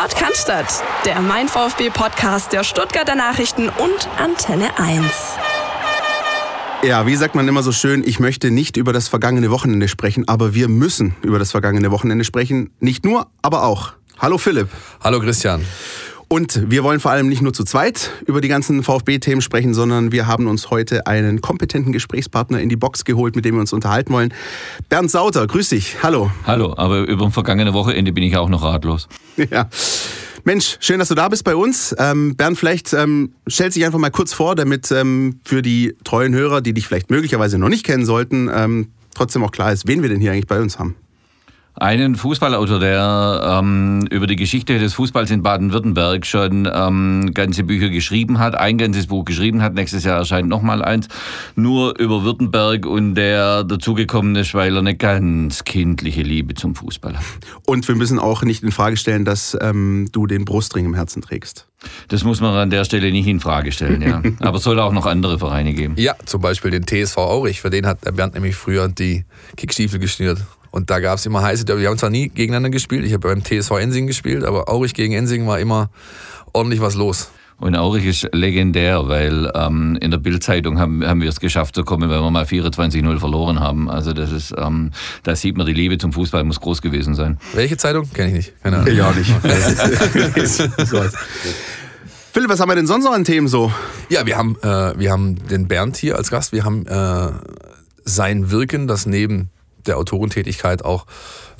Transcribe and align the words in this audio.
Podcast, 0.00 0.82
der 1.04 1.20
Mein 1.20 1.46
VfB 1.46 1.90
Podcast 1.90 2.54
der 2.54 2.64
Stuttgarter 2.64 3.16
Nachrichten 3.16 3.68
und 3.68 4.08
Antenne 4.16 4.78
1. 4.78 5.04
Ja, 6.82 7.06
wie 7.06 7.16
sagt 7.16 7.34
man 7.34 7.46
immer 7.46 7.62
so 7.62 7.70
schön, 7.70 8.02
ich 8.02 8.18
möchte 8.18 8.50
nicht 8.50 8.78
über 8.78 8.94
das 8.94 9.08
vergangene 9.08 9.50
Wochenende 9.50 9.88
sprechen, 9.88 10.26
aber 10.26 10.54
wir 10.54 10.68
müssen 10.68 11.16
über 11.20 11.38
das 11.38 11.50
vergangene 11.50 11.90
Wochenende 11.90 12.24
sprechen. 12.24 12.70
Nicht 12.80 13.04
nur, 13.04 13.26
aber 13.42 13.64
auch. 13.64 13.92
Hallo 14.18 14.38
Philipp. 14.38 14.68
Hallo 15.04 15.20
Christian. 15.20 15.66
Und 16.32 16.70
wir 16.70 16.84
wollen 16.84 17.00
vor 17.00 17.10
allem 17.10 17.28
nicht 17.28 17.42
nur 17.42 17.52
zu 17.52 17.64
zweit 17.64 18.12
über 18.24 18.40
die 18.40 18.46
ganzen 18.46 18.84
VfB-Themen 18.84 19.40
sprechen, 19.40 19.74
sondern 19.74 20.12
wir 20.12 20.28
haben 20.28 20.46
uns 20.46 20.70
heute 20.70 21.08
einen 21.08 21.40
kompetenten 21.40 21.92
Gesprächspartner 21.92 22.60
in 22.60 22.68
die 22.68 22.76
Box 22.76 23.04
geholt, 23.04 23.34
mit 23.34 23.44
dem 23.44 23.56
wir 23.56 23.60
uns 23.60 23.72
unterhalten 23.72 24.12
wollen. 24.12 24.32
Bernd 24.88 25.10
Sauter, 25.10 25.48
grüß 25.48 25.70
dich. 25.70 25.96
Hallo. 26.04 26.30
Hallo, 26.46 26.72
aber 26.76 27.00
über 27.08 27.24
ein 27.24 27.32
vergangene 27.32 27.74
Wochenende 27.74 28.12
bin 28.12 28.22
ich 28.22 28.36
auch 28.36 28.48
noch 28.48 28.62
ratlos. 28.62 29.08
Ja. 29.50 29.68
Mensch, 30.44 30.76
schön, 30.80 31.00
dass 31.00 31.08
du 31.08 31.14
da 31.16 31.28
bist 31.28 31.42
bei 31.42 31.56
uns. 31.56 31.96
Ähm, 31.98 32.36
Bernd, 32.36 32.58
vielleicht 32.58 32.92
ähm, 32.92 33.32
stell 33.48 33.70
dich 33.70 33.84
einfach 33.84 33.98
mal 33.98 34.10
kurz 34.10 34.32
vor, 34.32 34.54
damit 34.54 34.92
ähm, 34.92 35.40
für 35.44 35.62
die 35.62 35.96
treuen 36.04 36.32
Hörer, 36.32 36.60
die 36.60 36.74
dich 36.74 36.86
vielleicht 36.86 37.10
möglicherweise 37.10 37.58
noch 37.58 37.68
nicht 37.68 37.84
kennen 37.84 38.04
sollten, 38.04 38.48
ähm, 38.54 38.88
trotzdem 39.14 39.42
auch 39.42 39.50
klar 39.50 39.72
ist, 39.72 39.88
wen 39.88 40.02
wir 40.02 40.08
denn 40.08 40.20
hier 40.20 40.30
eigentlich 40.30 40.46
bei 40.46 40.60
uns 40.60 40.78
haben. 40.78 40.94
Einen 41.80 42.14
Fußballautor, 42.14 42.78
der 42.78 43.58
ähm, 43.58 44.06
über 44.10 44.26
die 44.26 44.36
Geschichte 44.36 44.78
des 44.78 44.92
Fußballs 44.92 45.30
in 45.30 45.42
Baden-Württemberg 45.42 46.26
schon 46.26 46.70
ähm, 46.70 47.30
ganze 47.32 47.64
Bücher 47.64 47.88
geschrieben 47.88 48.38
hat, 48.38 48.54
ein 48.54 48.76
ganzes 48.76 49.06
Buch 49.06 49.24
geschrieben 49.24 49.62
hat. 49.62 49.72
Nächstes 49.72 50.04
Jahr 50.04 50.18
erscheint 50.18 50.46
nochmal 50.46 50.84
eins, 50.84 51.08
nur 51.56 51.98
über 51.98 52.22
Württemberg 52.22 52.84
und 52.84 53.14
der 53.14 53.64
dazugekommen 53.64 54.36
ist, 54.36 54.52
weil 54.52 54.74
er 54.74 54.80
eine 54.80 54.94
ganz 54.94 55.64
kindliche 55.64 56.20
Liebe 56.20 56.52
zum 56.52 56.74
Fußball 56.74 57.16
hat. 57.16 57.24
Und 57.64 57.88
wir 57.88 57.94
müssen 57.94 58.18
auch 58.18 58.42
nicht 58.42 58.62
in 58.62 58.72
Frage 58.72 58.98
stellen, 58.98 59.24
dass 59.24 59.56
ähm, 59.58 60.10
du 60.12 60.26
den 60.26 60.44
Brustring 60.44 60.84
im 60.84 60.94
Herzen 60.94 61.22
trägst. 61.22 61.66
Das 62.08 62.24
muss 62.24 62.42
man 62.42 62.54
an 62.56 62.68
der 62.68 62.84
Stelle 62.84 63.10
nicht 63.10 63.26
in 63.26 63.40
Frage 63.40 63.72
stellen, 63.72 64.02
ja. 64.02 64.22
Aber 64.40 64.58
es 64.58 64.64
soll 64.64 64.78
auch 64.80 64.92
noch 64.92 65.06
andere 65.06 65.38
Vereine 65.38 65.72
geben. 65.72 65.94
Ja, 65.96 66.14
zum 66.26 66.42
Beispiel 66.42 66.72
den 66.72 66.86
TSV 66.86 67.16
Aurich. 67.16 67.62
Für 67.62 67.70
den 67.70 67.86
hat 67.86 68.04
der 68.04 68.12
Bernd 68.12 68.34
nämlich 68.34 68.54
früher 68.54 68.86
die 68.88 69.24
Kickstiefel 69.56 69.98
geschnürt. 69.98 70.44
Und 70.70 70.90
da 70.90 71.00
gab 71.00 71.18
es 71.18 71.26
immer 71.26 71.42
heiße 71.42 71.64
Derby. 71.64 71.82
Wir 71.82 71.88
haben 71.88 71.98
zwar 71.98 72.10
nie 72.10 72.28
gegeneinander 72.28 72.70
gespielt, 72.70 73.04
ich 73.04 73.12
habe 73.12 73.28
beim 73.28 73.44
TSV 73.44 73.72
Ensing 73.72 74.06
gespielt, 74.06 74.44
aber 74.44 74.68
Aurich 74.68 74.94
gegen 74.94 75.14
Ensing 75.14 75.46
war 75.46 75.58
immer 75.58 75.90
ordentlich 76.52 76.80
was 76.80 76.94
los. 76.94 77.30
Und 77.58 77.76
Aurich 77.76 78.06
ist 78.06 78.28
legendär, 78.32 79.06
weil 79.08 79.52
ähm, 79.54 79.98
in 80.00 80.10
der 80.10 80.16
Bildzeitung 80.16 80.78
haben, 80.78 81.06
haben 81.06 81.20
wir 81.20 81.28
es 81.28 81.40
geschafft 81.40 81.74
zu 81.74 81.84
kommen, 81.84 82.08
weil 82.08 82.22
wir 82.22 82.30
mal 82.30 82.44
24-0 82.44 83.18
verloren 83.18 83.60
haben. 83.60 83.90
Also 83.90 84.14
das 84.14 84.32
ist, 84.32 84.54
ähm, 84.56 84.92
da 85.24 85.36
sieht 85.36 85.58
man, 85.58 85.66
die 85.66 85.74
Liebe 85.74 85.98
zum 85.98 86.14
Fußball 86.14 86.42
muss 86.44 86.58
groß 86.58 86.80
gewesen 86.80 87.14
sein. 87.14 87.38
Welche 87.52 87.76
Zeitung? 87.76 88.10
Kenne 88.14 88.28
ich 88.28 88.34
nicht. 88.34 88.62
Keine 88.62 88.78
Ahnung. 88.78 88.94
Ja, 88.94 89.12
nicht. 89.12 89.30
Philipp, 92.32 92.48
was 92.48 92.60
haben 92.60 92.70
wir 92.70 92.76
denn 92.76 92.86
sonst 92.86 93.04
noch 93.04 93.12
an 93.12 93.24
Themen 93.24 93.48
so? 93.48 93.70
Ja, 94.08 94.24
wir 94.24 94.38
haben, 94.38 94.56
äh, 94.62 94.98
wir 94.98 95.10
haben 95.10 95.46
den 95.48 95.68
Bernd 95.68 95.98
hier 95.98 96.16
als 96.16 96.30
Gast. 96.30 96.52
Wir 96.52 96.64
haben 96.64 96.86
äh, 96.86 97.28
sein 98.04 98.50
Wirken, 98.50 98.86
das 98.86 99.04
neben 99.04 99.50
der 99.86 99.98
Autorentätigkeit 99.98 100.84
auch 100.84 101.06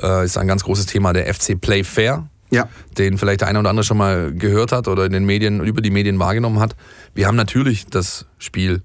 äh, 0.02 0.24
ist 0.24 0.38
ein 0.38 0.48
ganz 0.48 0.64
großes 0.64 0.86
Thema, 0.86 1.12
der 1.12 1.32
FC 1.32 1.60
Play 1.60 1.84
Fair. 1.84 2.28
Ja. 2.50 2.68
Den 2.98 3.16
vielleicht 3.16 3.42
der 3.42 3.48
eine 3.48 3.60
oder 3.60 3.70
andere 3.70 3.84
schon 3.84 3.96
mal 3.96 4.32
gehört 4.32 4.72
hat 4.72 4.88
oder 4.88 5.04
in 5.04 5.12
den 5.12 5.24
Medien, 5.24 5.60
über 5.60 5.80
die 5.80 5.90
Medien 5.90 6.18
wahrgenommen 6.18 6.58
hat. 6.58 6.74
Wir 7.14 7.28
haben 7.28 7.36
natürlich 7.36 7.86
das 7.86 8.26
Spiel 8.38 8.82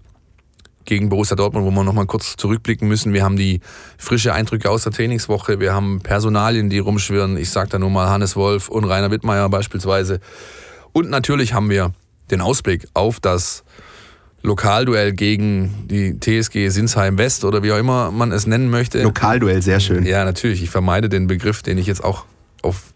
gegen 0.85 1.09
Borussia 1.09 1.35
Dortmund, 1.35 1.65
wo 1.65 1.71
wir 1.71 1.83
nochmal 1.83 2.05
kurz 2.05 2.37
zurückblicken 2.37 2.87
müssen. 2.87 3.11
Wir 3.11 3.23
haben 3.23 3.35
die 3.35 3.59
frische 3.97 4.33
Eindrücke 4.33 4.69
aus 4.69 4.83
der 4.83 4.91
Trainingswoche. 4.91 5.59
Wir 5.59 5.73
haben 5.73 5.99
Personalien, 6.01 6.69
die 6.69 6.79
rumschwirren. 6.79 7.37
Ich 7.37 7.49
sage 7.49 7.69
da 7.69 7.79
nur 7.79 7.89
mal 7.89 8.07
Hannes 8.07 8.35
Wolf 8.35 8.69
und 8.69 8.85
Rainer 8.85 9.11
Wittmeier 9.11 9.49
beispielsweise. 9.49 10.19
Und 10.93 11.09
natürlich 11.09 11.53
haben 11.53 11.69
wir 11.69 11.91
den 12.31 12.41
Ausblick 12.41 12.87
auf 12.93 13.19
das 13.19 13.63
Lokalduell 14.45 15.13
gegen 15.13 15.87
die 15.89 16.19
TSG 16.19 16.69
Sinsheim 16.69 17.17
West 17.17 17.43
oder 17.43 17.63
wie 17.63 17.71
auch 17.71 17.77
immer 17.79 18.11
man 18.11 18.31
es 18.31 18.45
nennen 18.45 18.69
möchte. 18.69 19.01
Lokalduell, 19.01 19.61
sehr 19.61 19.79
schön. 19.79 20.05
Ja, 20.05 20.23
natürlich. 20.23 20.61
Ich 20.61 20.69
vermeide 20.69 21.09
den 21.09 21.27
Begriff, 21.27 21.63
den 21.63 21.77
ich 21.77 21.87
jetzt 21.87 22.03
auch 22.03 22.25
auf 22.61 22.93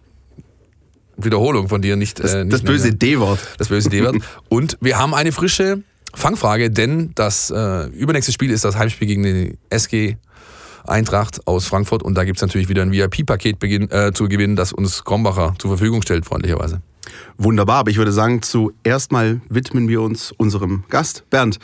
Wiederholung 1.18 1.68
von 1.68 1.82
dir 1.82 1.96
nicht. 1.96 2.24
Das, 2.24 2.34
äh, 2.34 2.44
nicht 2.44 2.54
das 2.54 2.62
böse 2.62 2.94
D-Wort. 2.94 3.40
Das 3.58 3.70
böse 3.70 3.90
D-Wort. 3.90 4.18
Und 4.48 4.78
wir 4.80 5.00
haben 5.00 5.14
eine 5.14 5.32
frische 5.32 5.82
Fangfrage, 6.14 6.70
denn 6.70 7.12
das 7.16 7.50
äh, 7.50 7.88
übernächste 7.88 8.32
Spiel 8.32 8.52
ist 8.52 8.64
das 8.64 8.78
Heimspiel 8.78 9.08
gegen 9.08 9.24
die 9.24 9.58
SG 9.70 10.18
Eintracht 10.88 11.46
aus 11.46 11.66
Frankfurt 11.66 12.04
und 12.04 12.16
da 12.16 12.24
gibt 12.24 12.38
es 12.38 12.42
natürlich 12.42 12.70
wieder 12.70 12.82
ein 12.82 12.92
VIP-Paket 12.92 13.64
äh, 13.64 14.12
zu 14.14 14.28
gewinnen, 14.28 14.56
das 14.56 14.72
uns 14.72 15.04
Krombacher 15.04 15.54
zur 15.60 15.72
Verfügung 15.72 16.02
stellt, 16.02 16.26
freundlicherweise. 16.26 16.82
Wunderbar, 17.38 17.78
aber 17.78 17.92
ich 17.92 17.98
würde 17.98 18.12
sagen, 18.12 18.42
zuerst 18.42 19.12
mal 19.12 19.42
widmen 19.50 19.88
wir 19.88 20.02
uns 20.02 20.32
unserem 20.32 20.84
Gast. 20.90 21.24
Bernd, 21.30 21.60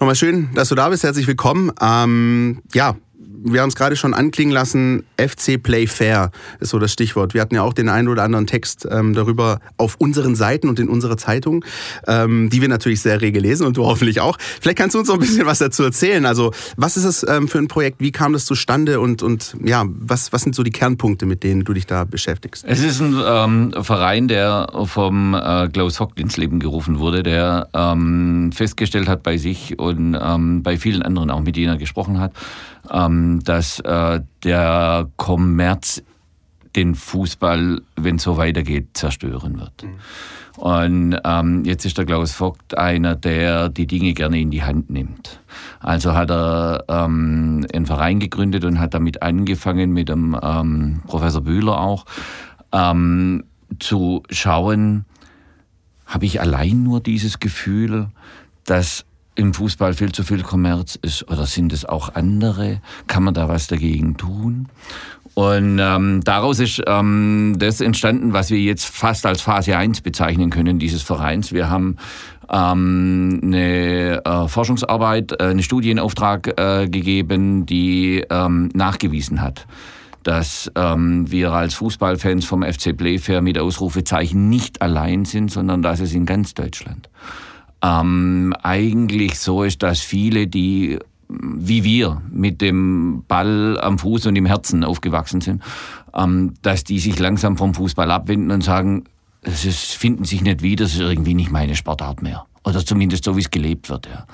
nochmal 0.00 0.14
schön, 0.14 0.50
dass 0.54 0.68
du 0.68 0.74
da 0.74 0.88
bist. 0.88 1.02
Herzlich 1.04 1.26
willkommen. 1.26 1.72
Ähm, 1.80 2.62
ja, 2.72 2.96
wir 3.44 3.62
haben 3.62 3.68
es 3.68 3.76
gerade 3.76 3.96
schon 3.96 4.14
anklingen 4.14 4.52
lassen, 4.52 5.04
FC 5.16 5.62
Play 5.62 5.86
Fair 5.86 6.30
ist 6.60 6.70
so 6.70 6.78
das 6.78 6.92
Stichwort. 6.92 7.34
Wir 7.34 7.40
hatten 7.40 7.54
ja 7.54 7.62
auch 7.62 7.72
den 7.72 7.88
einen 7.88 8.08
oder 8.08 8.22
anderen 8.22 8.46
Text 8.46 8.86
ähm, 8.90 9.14
darüber 9.14 9.60
auf 9.76 9.96
unseren 9.98 10.34
Seiten 10.34 10.68
und 10.68 10.78
in 10.78 10.88
unserer 10.88 11.16
Zeitung, 11.16 11.64
ähm, 12.06 12.50
die 12.50 12.60
wir 12.60 12.68
natürlich 12.68 13.00
sehr 13.00 13.20
rege 13.20 13.40
lesen 13.40 13.66
und 13.66 13.76
du 13.76 13.84
hoffentlich 13.84 14.20
auch. 14.20 14.38
Vielleicht 14.60 14.78
kannst 14.78 14.94
du 14.94 15.00
uns 15.00 15.08
noch 15.08 15.14
ein 15.14 15.20
bisschen 15.20 15.46
was 15.46 15.58
dazu 15.58 15.82
erzählen. 15.82 16.26
Also, 16.26 16.52
was 16.76 16.96
ist 16.96 17.04
das 17.04 17.26
ähm, 17.28 17.48
für 17.48 17.58
ein 17.58 17.68
Projekt? 17.68 18.00
Wie 18.00 18.12
kam 18.12 18.32
das 18.32 18.44
zustande? 18.44 19.00
Und, 19.00 19.22
und 19.22 19.56
ja, 19.64 19.84
was, 19.88 20.32
was 20.32 20.42
sind 20.42 20.54
so 20.54 20.62
die 20.62 20.70
Kernpunkte, 20.70 21.26
mit 21.26 21.42
denen 21.42 21.64
du 21.64 21.72
dich 21.72 21.86
da 21.86 22.04
beschäftigst? 22.04 22.64
Es 22.66 22.82
ist 22.82 23.00
ein 23.00 23.16
ähm, 23.24 23.72
Verein, 23.82 24.28
der 24.28 24.72
vom 24.84 25.34
äh, 25.34 25.68
Klaus 25.68 26.00
Hock 26.00 26.18
ins 26.18 26.36
Leben 26.36 26.60
gerufen 26.60 26.98
wurde, 26.98 27.22
der 27.22 27.68
ähm, 27.72 28.50
festgestellt 28.52 29.08
hat 29.08 29.22
bei 29.22 29.36
sich 29.36 29.78
und 29.78 30.16
ähm, 30.20 30.62
bei 30.62 30.76
vielen 30.76 31.02
anderen 31.02 31.30
auch, 31.30 31.40
mit 31.40 31.56
denen 31.56 31.68
er 31.68 31.76
gesprochen 31.76 32.20
hat, 32.20 32.32
dass 32.88 33.80
äh, 33.80 34.20
der 34.42 35.08
Kommerz 35.16 36.02
den 36.76 36.94
Fußball, 36.94 37.82
wenn 37.96 38.16
es 38.16 38.22
so 38.22 38.36
weitergeht, 38.36 38.88
zerstören 38.94 39.58
wird. 39.58 39.82
Mhm. 39.82 39.98
Und 40.58 41.20
ähm, 41.24 41.64
jetzt 41.64 41.84
ist 41.84 41.98
der 41.98 42.04
Klaus 42.04 42.32
Vogt 42.32 42.76
einer, 42.76 43.14
der 43.14 43.68
die 43.68 43.86
Dinge 43.86 44.12
gerne 44.12 44.40
in 44.40 44.50
die 44.50 44.64
Hand 44.64 44.90
nimmt. 44.90 45.40
Also 45.78 46.14
hat 46.14 46.30
er 46.30 46.84
ähm, 46.88 47.64
einen 47.72 47.86
Verein 47.86 48.18
gegründet 48.18 48.64
und 48.64 48.80
hat 48.80 48.94
damit 48.94 49.22
angefangen, 49.22 49.92
mit 49.92 50.08
dem 50.08 50.36
ähm, 50.42 51.02
Professor 51.06 51.42
Bühler 51.42 51.80
auch, 51.80 52.06
ähm, 52.72 53.44
zu 53.78 54.22
schauen, 54.30 55.04
habe 56.06 56.24
ich 56.24 56.40
allein 56.40 56.82
nur 56.82 57.00
dieses 57.00 57.38
Gefühl, 57.38 58.08
dass 58.64 59.04
im 59.38 59.54
Fußball 59.54 59.94
viel 59.94 60.10
zu 60.10 60.24
viel 60.24 60.42
Kommerz 60.42 60.98
ist 61.00 61.28
oder 61.30 61.46
sind 61.46 61.72
es 61.72 61.84
auch 61.84 62.14
andere? 62.14 62.80
Kann 63.06 63.22
man 63.22 63.34
da 63.34 63.48
was 63.48 63.68
dagegen 63.68 64.16
tun? 64.16 64.68
Und 65.34 65.78
ähm, 65.78 66.22
daraus 66.24 66.58
ist 66.58 66.82
ähm, 66.88 67.54
das 67.56 67.80
entstanden, 67.80 68.32
was 68.32 68.50
wir 68.50 68.58
jetzt 68.58 68.86
fast 68.86 69.24
als 69.26 69.40
Phase 69.40 69.76
1 69.76 70.00
bezeichnen 70.00 70.50
können, 70.50 70.80
dieses 70.80 71.02
Vereins. 71.02 71.52
Wir 71.52 71.70
haben 71.70 71.96
ähm, 72.50 73.40
eine 73.44 74.24
äh, 74.24 74.48
Forschungsarbeit, 74.48 75.40
äh, 75.40 75.44
einen 75.44 75.62
Studienauftrag 75.62 76.58
äh, 76.58 76.88
gegeben, 76.88 77.64
die 77.64 78.24
ähm, 78.28 78.70
nachgewiesen 78.74 79.40
hat, 79.40 79.68
dass 80.24 80.68
ähm, 80.74 81.30
wir 81.30 81.52
als 81.52 81.74
Fußballfans 81.74 82.44
vom 82.44 82.64
FC 82.64 82.96
Playfair 82.96 83.40
mit 83.40 83.56
Ausrufezeichen 83.56 84.48
nicht 84.48 84.82
allein 84.82 85.24
sind, 85.24 85.52
sondern 85.52 85.80
dass 85.80 86.00
es 86.00 86.12
in 86.12 86.26
ganz 86.26 86.54
Deutschland 86.54 87.08
ähm, 87.82 88.54
eigentlich 88.62 89.38
so 89.38 89.62
ist, 89.62 89.82
dass 89.82 90.00
viele, 90.00 90.46
die 90.46 90.98
wie 91.28 91.84
wir 91.84 92.22
mit 92.30 92.60
dem 92.60 93.24
Ball 93.28 93.78
am 93.80 93.98
Fuß 93.98 94.26
und 94.26 94.36
im 94.36 94.46
Herzen 94.46 94.82
aufgewachsen 94.82 95.40
sind, 95.40 95.62
ähm, 96.14 96.54
dass 96.62 96.84
die 96.84 96.98
sich 96.98 97.18
langsam 97.18 97.56
vom 97.56 97.74
Fußball 97.74 98.10
abwenden 98.10 98.50
und 98.50 98.64
sagen, 98.64 99.04
es 99.42 99.64
ist, 99.64 99.92
finden 99.92 100.24
sich 100.24 100.42
nicht 100.42 100.62
wieder, 100.62 100.84
es 100.84 100.94
ist 100.94 101.00
irgendwie 101.00 101.34
nicht 101.34 101.50
meine 101.50 101.76
Sportart 101.76 102.22
mehr. 102.22 102.46
Oder 102.64 102.84
zumindest 102.84 103.24
so, 103.24 103.36
wie 103.36 103.40
es 103.40 103.50
gelebt 103.50 103.88
wird. 103.88 104.06
Ja. 104.06 104.26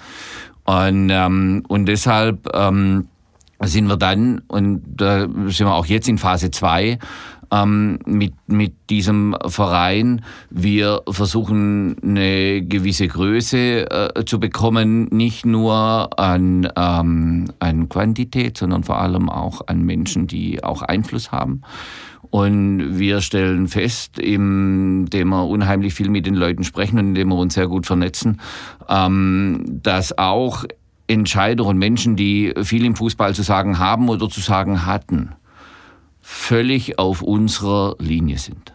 Und, 0.89 1.11
ähm, 1.11 1.65
und 1.69 1.87
deshalb 1.87 2.49
ähm, 2.55 3.09
sind 3.63 3.87
wir 3.87 3.97
dann, 3.97 4.41
und 4.49 4.83
da 4.87 5.21
sind 5.21 5.67
wir 5.67 5.75
auch 5.75 5.87
jetzt 5.87 6.09
in 6.09 6.19
Phase 6.19 6.51
2, 6.51 6.99
ähm, 7.55 7.99
mit, 8.07 8.35
mit 8.47 8.75
diesem 8.91 9.37
Verein. 9.47 10.23
Wir 10.51 11.03
versuchen 11.09 11.97
eine 12.03 12.63
gewisse 12.63 13.07
Größe 13.07 14.15
äh, 14.17 14.25
zu 14.25 14.41
bekommen, 14.41 15.09
nicht 15.11 15.47
nur 15.47 16.19
an, 16.19 16.69
ähm, 16.77 17.51
an 17.59 17.89
Quantität, 17.89 18.59
sondern 18.59 18.85
vor 18.85 18.99
allem 19.01 19.29
auch 19.29 19.63
an 19.67 19.83
Menschen, 19.83 20.27
die 20.27 20.63
auch 20.65 20.83
Einfluss 20.83 21.33
haben. 21.33 21.63
Und 22.31 22.99
wir 22.99 23.21
stellen 23.21 23.69
fest, 23.69 24.19
indem 24.19 25.29
wir 25.29 25.47
unheimlich 25.47 25.95
viel 25.95 26.11
mit 26.11 26.27
den 26.27 26.35
Leuten 26.35 26.65
sprechen 26.65 26.99
und 26.99 27.09
indem 27.09 27.29
wir 27.29 27.37
uns 27.37 27.55
sehr 27.55 27.69
gut 27.69 27.87
vernetzen, 27.87 28.41
ähm, 28.89 29.81
dass 29.83 30.19
auch 30.19 30.65
Entscheider 31.07 31.67
und 31.67 31.79
Menschen, 31.79 32.17
die 32.17 32.53
viel 32.63 32.85
im 32.85 32.97
Fußball 32.97 33.35
zu 33.35 33.43
sagen 33.43 33.79
haben 33.79 34.09
oder 34.09 34.29
zu 34.29 34.41
sagen 34.41 34.87
hatten, 34.87 35.35
völlig 36.25 36.99
auf 36.99 37.21
unserer 37.21 37.97
Linie 37.99 38.39
sind. 38.39 38.73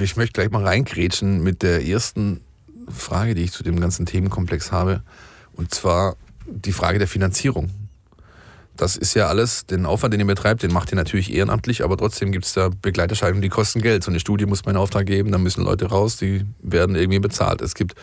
ich 0.00 0.16
möchte 0.16 0.32
gleich 0.32 0.50
mal 0.50 0.64
reingrätschen 0.64 1.42
mit 1.42 1.62
der 1.62 1.84
ersten 1.84 2.40
Frage, 2.88 3.34
die 3.34 3.42
ich 3.42 3.52
zu 3.52 3.62
dem 3.62 3.78
ganzen 3.80 4.06
Themenkomplex 4.06 4.72
habe. 4.72 5.02
Und 5.52 5.74
zwar 5.74 6.16
die 6.46 6.72
Frage 6.72 6.98
der 6.98 7.08
Finanzierung. 7.08 7.70
Das 8.80 8.96
ist 8.96 9.12
ja 9.12 9.26
alles, 9.26 9.66
den 9.66 9.84
Aufwand, 9.84 10.14
den 10.14 10.20
ihr 10.20 10.26
betreibt, 10.26 10.62
den 10.62 10.72
macht 10.72 10.90
ihr 10.90 10.96
natürlich 10.96 11.34
ehrenamtlich, 11.34 11.84
aber 11.84 11.98
trotzdem 11.98 12.32
gibt 12.32 12.46
es 12.46 12.54
da 12.54 12.70
Begleiterscheinungen, 12.80 13.42
die 13.42 13.50
kosten 13.50 13.82
Geld. 13.82 14.02
So 14.02 14.10
eine 14.10 14.20
Studie 14.20 14.46
muss 14.46 14.64
man 14.64 14.74
in 14.74 14.80
Auftrag 14.80 15.04
geben, 15.04 15.30
dann 15.30 15.42
müssen 15.42 15.62
Leute 15.62 15.84
raus, 15.84 16.16
die 16.16 16.46
werden 16.62 16.96
irgendwie 16.96 17.18
bezahlt. 17.18 17.60
Es 17.60 17.74
gibt 17.74 17.94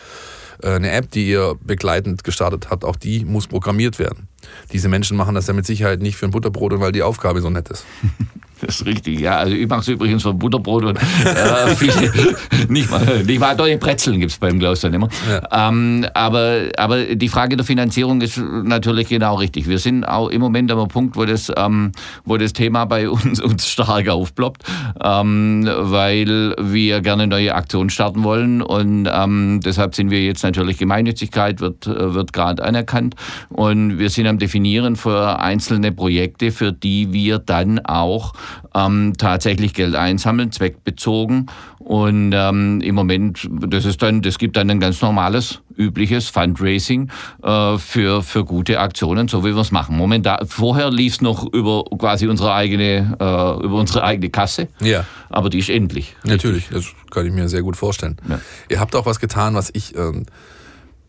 äh, 0.62 0.70
eine 0.70 0.92
App, 0.92 1.10
die 1.10 1.28
ihr 1.28 1.56
begleitend 1.60 2.22
gestartet 2.22 2.70
habt, 2.70 2.84
auch 2.84 2.94
die 2.94 3.24
muss 3.24 3.48
programmiert 3.48 3.98
werden. 3.98 4.28
Diese 4.72 4.88
Menschen 4.88 5.16
machen 5.16 5.34
das 5.34 5.48
ja 5.48 5.52
mit 5.52 5.66
Sicherheit 5.66 6.00
nicht 6.00 6.16
für 6.16 6.26
ein 6.26 6.30
Butterbrot 6.30 6.72
und 6.72 6.80
weil 6.80 6.92
die 6.92 7.02
Aufgabe 7.02 7.40
so 7.40 7.50
nett 7.50 7.68
ist. 7.70 7.84
Das 8.60 8.80
ist 8.80 8.86
richtig, 8.86 9.20
ja. 9.20 9.36
Also 9.36 9.54
ich 9.54 9.68
mache 9.68 9.80
es 9.80 9.88
übrigens 9.88 10.22
von 10.22 10.38
Butterbrot 10.38 10.84
und 10.84 10.98
äh, 10.98 11.68
viele, 11.76 12.12
nicht 12.68 12.90
mal, 12.90 13.24
nicht 13.24 13.40
mal 13.40 13.56
deutsche 13.56 13.78
Brezeln 13.78 14.20
gibt 14.20 14.32
es 14.32 14.38
beim 14.38 14.58
Klaus 14.58 14.80
dann 14.80 14.94
immer. 14.94 15.08
Ja. 15.28 15.68
Ähm, 15.68 16.06
aber, 16.14 16.68
aber 16.76 17.14
die 17.14 17.28
Frage 17.28 17.56
der 17.56 17.64
Finanzierung 17.64 18.20
ist 18.20 18.38
natürlich 18.38 19.08
genau 19.08 19.36
richtig. 19.36 19.68
Wir 19.68 19.78
sind 19.78 20.04
auch 20.04 20.28
im 20.28 20.40
Moment 20.40 20.70
am 20.72 20.88
Punkt, 20.88 21.16
wo 21.16 21.24
das, 21.24 21.52
ähm, 21.56 21.92
wo 22.24 22.36
das 22.36 22.52
Thema 22.52 22.84
bei 22.84 23.08
uns, 23.08 23.40
uns 23.40 23.68
stark 23.68 24.08
aufploppt, 24.08 24.62
ähm, 25.02 25.68
weil 25.68 26.54
wir 26.58 27.00
gerne 27.00 27.26
neue 27.26 27.54
Aktionen 27.54 27.90
starten 27.90 28.24
wollen 28.24 28.62
und 28.62 29.08
ähm, 29.12 29.60
deshalb 29.64 29.94
sind 29.94 30.10
wir 30.10 30.22
jetzt 30.22 30.42
natürlich 30.42 30.78
Gemeinnützigkeit 30.78 31.60
wird, 31.60 31.86
wird 31.86 32.32
gerade 32.32 32.64
anerkannt 32.64 33.14
und 33.48 33.98
wir 33.98 34.10
sind 34.10 34.26
am 34.26 34.38
definieren 34.38 34.96
für 34.96 35.38
einzelne 35.38 35.92
Projekte, 35.92 36.50
für 36.50 36.72
die 36.72 37.12
wir 37.12 37.38
dann 37.38 37.78
auch 37.80 38.34
ähm, 38.74 39.14
tatsächlich 39.16 39.74
Geld 39.74 39.94
einsammeln, 39.94 40.52
zweckbezogen. 40.52 41.46
Und 41.78 42.32
ähm, 42.34 42.80
im 42.80 42.94
Moment, 42.94 43.48
das 43.50 43.84
ist 43.84 44.02
dann, 44.02 44.22
das 44.22 44.38
gibt 44.38 44.56
dann 44.56 44.70
ein 44.70 44.80
ganz 44.80 45.00
normales, 45.00 45.60
übliches 45.78 46.28
Fundraising 46.28 47.10
äh, 47.42 47.78
für, 47.78 48.22
für 48.22 48.44
gute 48.44 48.80
Aktionen, 48.80 49.28
so 49.28 49.44
wie 49.44 49.54
wir 49.54 49.60
es 49.60 49.70
machen. 49.70 49.96
Momentan, 49.96 50.46
vorher 50.46 50.90
lief 50.90 51.14
es 51.14 51.20
noch 51.20 51.50
über 51.52 51.84
quasi 51.96 52.26
unsere 52.26 52.52
eigene, 52.52 53.16
äh, 53.18 53.64
über 53.64 53.76
unsere 53.76 54.02
eigene 54.02 54.28
Kasse. 54.28 54.68
Ja. 54.80 55.06
Aber 55.30 55.48
die 55.48 55.58
ist 55.58 55.70
endlich. 55.70 56.16
Natürlich, 56.24 56.68
das 56.70 56.86
kann 57.10 57.26
ich 57.26 57.32
mir 57.32 57.48
sehr 57.48 57.62
gut 57.62 57.76
vorstellen. 57.76 58.16
Ja. 58.28 58.40
Ihr 58.68 58.80
habt 58.80 58.94
auch 58.96 59.06
was 59.06 59.20
getan, 59.20 59.54
was 59.54 59.70
ich 59.72 59.96
ähm, 59.96 60.26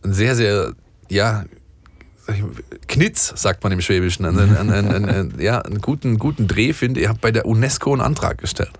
sehr, 0.03 0.35
sehr, 0.35 0.73
ja, 1.09 1.43
Knitz, 2.87 3.33
sagt 3.35 3.63
man 3.63 3.71
im 3.71 3.81
Schwäbischen, 3.81 4.25
einen, 4.25 4.57
einen, 4.57 5.05
einen, 5.05 5.39
ja, 5.39 5.59
einen 5.59 5.79
guten, 5.79 6.17
guten 6.17 6.47
Dreh 6.47 6.73
finde. 6.73 7.01
Ihr 7.01 7.09
habt 7.09 7.21
bei 7.21 7.31
der 7.31 7.45
UNESCO 7.45 7.93
einen 7.93 8.01
Antrag 8.01 8.37
gestellt. 8.37 8.71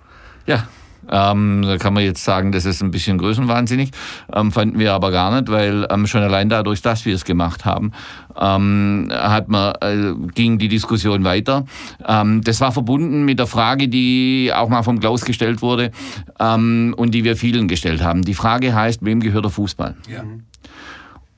Ja, 0.46 0.68
ähm, 1.10 1.62
da 1.62 1.76
kann 1.78 1.92
man 1.92 2.04
jetzt 2.04 2.24
sagen, 2.24 2.52
das 2.52 2.64
ist 2.64 2.82
ein 2.82 2.90
bisschen 2.90 3.18
größenwahnsinnig. 3.18 3.90
Ähm, 4.32 4.52
fanden 4.52 4.78
wir 4.78 4.92
aber 4.92 5.10
gar 5.10 5.34
nicht, 5.34 5.50
weil 5.50 5.86
ähm, 5.90 6.06
schon 6.06 6.22
allein 6.22 6.48
dadurch, 6.48 6.82
dass 6.82 7.04
wir 7.04 7.14
es 7.14 7.24
gemacht 7.24 7.64
haben, 7.64 7.92
ähm, 8.38 9.08
hat 9.10 9.48
man, 9.48 9.74
äh, 9.80 10.14
ging 10.34 10.58
die 10.58 10.68
Diskussion 10.68 11.24
weiter. 11.24 11.64
Ähm, 12.06 12.42
das 12.42 12.60
war 12.60 12.72
verbunden 12.72 13.24
mit 13.24 13.38
der 13.38 13.46
Frage, 13.46 13.88
die 13.88 14.52
auch 14.54 14.68
mal 14.68 14.82
vom 14.82 15.00
Klaus 15.00 15.24
gestellt 15.24 15.62
wurde 15.62 15.90
ähm, 16.38 16.94
und 16.96 17.12
die 17.12 17.24
wir 17.24 17.36
vielen 17.36 17.66
gestellt 17.66 18.02
haben. 18.02 18.22
Die 18.22 18.34
Frage 18.34 18.74
heißt, 18.74 19.04
wem 19.04 19.20
gehört 19.20 19.44
der 19.44 19.50
Fußball? 19.50 19.96
Ja. 20.08 20.22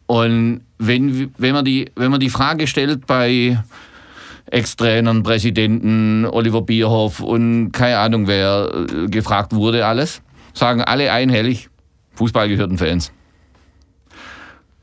Und 0.06 0.60
wenn, 0.86 1.32
wenn, 1.38 1.52
man 1.52 1.64
die, 1.64 1.90
wenn 1.96 2.10
man 2.10 2.20
die 2.20 2.30
Frage 2.30 2.66
stellt 2.66 3.06
bei 3.06 3.62
Ex-Trainern, 4.46 5.22
Präsidenten, 5.22 6.26
Oliver 6.26 6.62
Bierhoff 6.62 7.20
und 7.20 7.72
keine 7.72 7.98
Ahnung, 7.98 8.26
wer 8.26 8.70
äh, 8.74 9.06
gefragt 9.06 9.54
wurde, 9.54 9.86
alles, 9.86 10.22
sagen 10.52 10.82
alle 10.82 11.10
einhellig, 11.10 11.70
Fußball 12.14 12.48
gehört 12.48 12.70
den 12.70 12.78
Fans. 12.78 13.12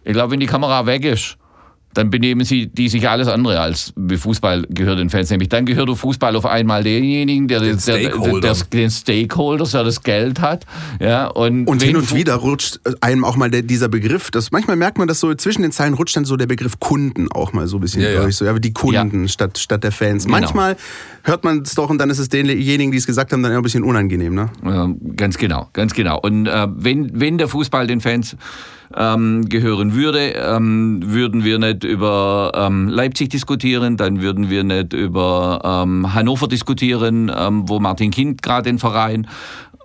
Ich 0.04 0.14
glaube, 0.14 0.32
wenn 0.32 0.40
die 0.40 0.48
Kamera 0.48 0.86
weg 0.86 1.06
ist, 1.06 1.38
dann 1.94 2.10
benehmen 2.10 2.46
sie 2.46 2.68
die 2.68 2.88
sich 2.88 3.10
alles 3.10 3.28
andere 3.28 3.60
als 3.60 3.94
Fußball 4.16 4.68
gehört 4.70 5.00
den 5.00 5.10
Fans. 5.10 5.30
Nämlich 5.30 5.50
dann 5.50 5.66
gehört 5.66 5.90
der 5.90 5.96
Fußball 5.96 6.36
auf 6.36 6.46
einmal 6.46 6.84
denjenigen, 6.84 7.48
der 7.48 7.62
den, 7.62 7.80
Stakeholder. 7.80 8.42
der, 8.42 8.54
der, 8.54 8.64
den 8.66 8.92
Stakeholders, 8.92 9.72
der 9.72 9.84
das 9.84 10.04
Geld 10.04 10.40
hat. 10.40 10.66
Ja, 11.00 11.28
und 11.28 11.68
und 11.68 11.82
hin 11.82 11.96
und 11.96 12.14
wieder 12.14 12.36
rutscht 12.36 12.80
einem 13.02 13.24
auch 13.24 13.36
mal 13.36 13.50
der, 13.50 13.64
dieser 13.64 13.88
Begriff, 13.88 14.30
das, 14.32 14.52
manchmal 14.52 14.76
merkt 14.76 14.98
man, 14.98 15.08
dass 15.08 15.20
so 15.20 15.34
zwischen 15.34 15.64
den 15.64 15.72
Zeilen 15.72 15.94
rutscht 15.96 16.16
dann 16.16 16.26
so 16.26 16.38
der 16.38 16.48
Begriff 16.48 16.80
Kunden 16.80 17.32
auch 17.32 17.54
mal 17.54 17.68
so 17.68 17.78
ein 17.78 17.82
bisschen 17.82 18.04
ja, 18.04 18.22
durch. 18.22 18.36
So, 18.36 18.46
ja, 18.46 18.58
die 18.60 18.74
Kunden 18.74 19.24
ja. 19.24 19.28
statt, 19.28 19.58
statt 19.58 19.84
der 19.84 19.92
Fans. 19.92 20.26
Genau. 20.26 20.40
Manchmal 20.40 20.78
hört 21.24 21.44
man 21.44 21.62
es 21.62 21.76
doch 21.76 21.90
und 21.90 21.98
dann 21.98 22.10
ist 22.10 22.20
es 22.20 22.30
denjenigen, 22.30 22.92
die 22.92 22.98
es 22.98 23.08
gesagt 23.08 23.34
haben, 23.34 23.44
dann 23.44 23.52
ein 23.52 23.62
bisschen 23.62 23.84
unangenehm. 23.84 24.36
Ne? 24.36 24.50
Ja, 24.64 24.90
ganz 25.16 25.38
genau, 25.38 25.70
ganz 25.74 25.94
genau. 25.94 26.20
Und 26.20 26.48
äh, 26.48 26.68
wenn, 26.76 27.20
wenn 27.20 27.38
der 27.38 27.48
Fußball 27.48 27.88
den 27.88 28.02
Fans 28.02 28.36
ähm, 28.96 29.48
gehören 29.48 29.94
würde, 29.94 30.34
ähm, 30.34 31.00
würden 31.04 31.44
wir 31.44 31.60
nicht 31.60 31.84
über 31.84 32.52
ähm, 32.56 32.88
Leipzig 32.88 33.30
diskutieren, 33.30 33.98
dann 33.98 34.22
würden 34.22 34.50
wir 34.50 34.64
nicht 34.64 34.94
über 34.94 35.62
ähm, 35.64 36.14
Hannover 36.14 36.48
diskutieren, 36.48 37.32
ähm, 37.36 37.68
wo 37.68 37.80
Martin 37.80 38.12
Kind 38.12 38.42
gerade 38.42 38.70
den 38.70 38.80
Verein 38.80 39.28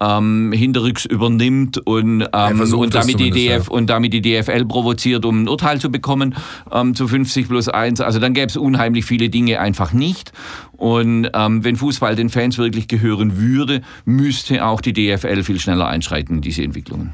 ähm, 0.01 0.53
hinterrücks 0.53 1.05
übernimmt 1.05 1.79
und, 1.79 2.27
ähm, 2.33 2.61
und, 2.61 2.95
damit 2.95 3.21
die 3.21 3.31
DF, 3.31 3.67
ja. 3.67 3.71
und 3.71 3.89
damit 3.89 4.13
die 4.13 4.21
DFL 4.21 4.65
provoziert, 4.65 5.25
um 5.25 5.45
ein 5.45 5.49
Urteil 5.49 5.81
zu 5.81 5.91
bekommen 5.91 6.35
ähm, 6.73 6.95
zu 6.95 7.07
50 7.07 7.49
plus 7.49 7.69
1. 7.69 8.01
Also 8.01 8.19
dann 8.19 8.35
gäbe 8.35 8.47
es 8.47 8.57
unheimlich 8.57 9.05
viele 9.05 9.29
Dinge 9.29 9.61
einfach 9.61 9.93
nicht. 9.93 10.33
Und 10.73 11.31
ähm, 11.33 11.65
wenn 11.65 11.77
Fußball 11.77 12.17
den 12.17 12.29
Fans 12.29 12.59
wirklich 12.59 12.89
gehören 12.89 13.39
würde, 13.39 13.83
müsste 14.05 14.65
auch 14.65 14.81
die 14.81 14.93
DFL 14.93 15.43
viel 15.43 15.61
schneller 15.61 15.87
einschreiten 15.87 16.37
in 16.37 16.41
diese 16.43 16.63
Entwicklungen. 16.63 17.13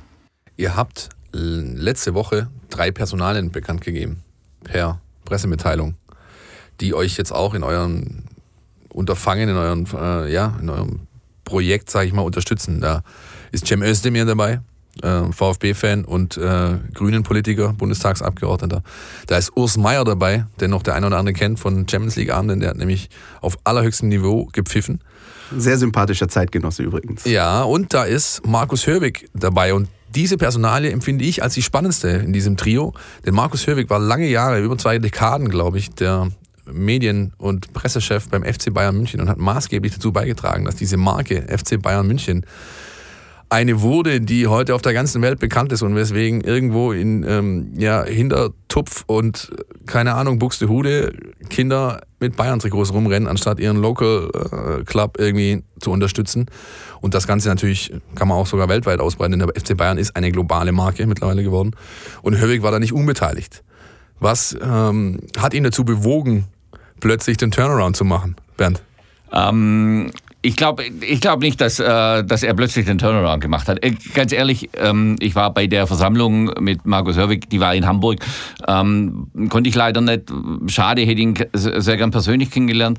Ihr 0.56 0.76
habt 0.76 1.10
letzte 1.32 2.14
Woche 2.14 2.48
drei 2.68 2.90
Personalien 2.90 3.50
bekannt 3.50 3.82
gegeben 3.82 4.22
per 4.64 5.00
Pressemitteilung, 5.24 5.94
die 6.80 6.94
euch 6.94 7.16
jetzt 7.16 7.32
auch 7.32 7.54
in 7.54 7.62
euren 7.62 8.24
Unterfangen, 8.92 9.48
in 9.48 9.56
eurem, 9.56 9.86
äh, 9.94 10.32
ja, 10.32 10.56
in 10.60 10.68
eurem 10.68 11.00
Projekt, 11.44 11.90
sage 11.90 12.06
ich 12.06 12.12
mal, 12.12 12.22
unterstützen. 12.22 12.80
Da 12.80 13.02
ist 13.52 13.66
Cem 13.66 13.82
Özdemir 13.82 14.24
dabei, 14.24 14.60
äh, 15.02 15.32
VfB-Fan 15.32 16.04
und 16.04 16.36
äh, 16.36 16.78
Grünen-Politiker, 16.94 17.72
Bundestagsabgeordneter. 17.72 18.82
Da 19.26 19.36
ist 19.36 19.56
Urs 19.56 19.76
Meier 19.76 20.04
dabei, 20.04 20.46
den 20.60 20.70
noch 20.70 20.82
der 20.82 20.94
eine 20.94 21.06
oder 21.06 21.18
andere 21.18 21.34
kennt 21.34 21.60
von 21.60 21.88
Champions 21.88 22.16
League-Abenden. 22.16 22.60
Der 22.60 22.70
hat 22.70 22.76
nämlich 22.76 23.10
auf 23.40 23.58
allerhöchstem 23.64 24.08
Niveau 24.08 24.48
gepfiffen. 24.52 25.00
Sehr 25.56 25.78
sympathischer 25.78 26.28
Zeitgenosse 26.28 26.82
übrigens. 26.82 27.24
Ja, 27.24 27.62
und 27.62 27.92
da 27.92 28.04
ist 28.04 28.46
Markus 28.46 28.87
Hörbig 28.87 29.28
dabei 29.34 29.75
und 29.75 29.88
diese 30.14 30.37
Personalie 30.37 30.90
empfinde 30.90 31.25
ich 31.25 31.43
als 31.43 31.55
die 31.55 31.62
spannendste 31.62 32.09
in 32.09 32.33
diesem 32.33 32.57
Trio. 32.57 32.93
Denn 33.25 33.35
Markus 33.35 33.67
Hörbig 33.67 33.90
war 33.90 33.99
lange 33.99 34.29
Jahre, 34.29 34.61
über 34.61 34.76
zwei 34.76 34.99
Dekaden, 34.99 35.49
glaube 35.49 35.79
ich, 35.79 35.90
der 35.90 36.31
Medien- 36.67 37.33
und 37.38 37.73
Pressechef 37.73 38.29
beim 38.29 38.45
FC 38.45 38.73
Bayern 38.73 38.97
München 38.97 39.21
und 39.21 39.29
hat 39.29 39.38
maßgeblich 39.38 39.95
dazu 39.95 40.12
beigetragen, 40.12 40.64
dass 40.64 40.76
diese 40.76 40.97
Marke 40.97 41.47
FC 41.49 41.81
Bayern 41.81 42.07
München 42.07 42.45
eine 43.50 43.83
wurde, 43.83 44.21
die 44.21 44.47
heute 44.47 44.76
auf 44.76 44.83
der 44.83 44.95
ganzen 44.95 45.21
Welt 45.23 45.40
bekannt 45.40 45.73
ist 45.73 45.83
und 45.83 45.97
weswegen 45.97 46.40
irgendwo 46.40 46.92
in 46.92 47.25
ähm, 47.28 47.73
ja, 47.76 48.04
Hintertupf 48.04 49.02
und 49.07 49.50
keine 49.87 50.14
Ahnung, 50.14 50.38
Buxtehude 50.38 51.12
Kinder 51.50 52.00
mit 52.21 52.37
Bayern-Trikots 52.37 52.92
rumrennen, 52.92 53.28
anstatt 53.28 53.59
ihren 53.59 53.76
Local 53.76 54.30
äh, 54.80 54.85
Club 54.85 55.16
irgendwie 55.19 55.64
zu 55.80 55.90
unterstützen. 55.90 56.47
Und 57.00 57.14
das 57.14 57.26
Ganze 57.26 57.49
natürlich 57.49 57.92
kann 58.14 58.28
man 58.28 58.37
auch 58.37 58.47
sogar 58.47 58.69
weltweit 58.69 59.00
ausbreiten, 59.00 59.38
denn 59.38 59.49
der 59.49 59.61
FC 59.61 59.76
Bayern 59.76 59.99
ist 59.99 60.14
eine 60.14 60.30
globale 60.30 60.71
Marke 60.71 61.04
mittlerweile 61.09 61.42
geworden. 61.42 61.73
Und 62.23 62.40
Höwig 62.40 62.62
war 62.62 62.71
da 62.71 62.78
nicht 62.78 62.92
unbeteiligt. 62.92 63.64
Was 64.21 64.57
ähm, 64.62 65.19
hat 65.37 65.54
ihn 65.54 65.64
dazu 65.64 65.85
bewogen, 65.85 66.45
plötzlich 67.00 67.37
den 67.37 67.50
Turnaround 67.50 67.97
zu 67.97 68.04
machen, 68.04 68.37
Bernd? 68.57 68.80
Ähm, 69.33 70.12
ich 70.42 70.56
glaube 70.56 70.85
ich 70.85 71.20
glaub 71.20 71.40
nicht, 71.40 71.61
dass, 71.61 71.78
äh, 71.78 72.25
dass 72.25 72.42
er 72.42 72.54
plötzlich 72.54 72.87
den 72.87 72.99
Turnaround 72.99 73.42
gemacht 73.42 73.68
hat. 73.68 73.85
Äh, 73.85 73.94
ganz 74.14 74.32
ehrlich, 74.32 74.70
ähm, 74.75 75.16
ich 75.20 75.35
war 75.35 75.52
bei 75.52 75.66
der 75.66 75.87
Versammlung 75.87 76.52
mit 76.61 76.87
Markus 76.87 77.16
Hörwig, 77.16 77.50
die 77.50 77.61
war 77.61 77.75
in 77.75 77.87
Hamburg. 77.87 78.20
Ähm, 78.66 79.26
konnte 79.50 79.68
ich 79.68 79.75
leider 79.75 80.00
nicht. 80.00 80.32
Schade, 80.66 81.02
hätte 81.02 81.20
ihn 81.20 81.35
sehr 81.52 81.97
gern 81.97 82.11
persönlich 82.11 82.50
kennengelernt. 82.50 82.99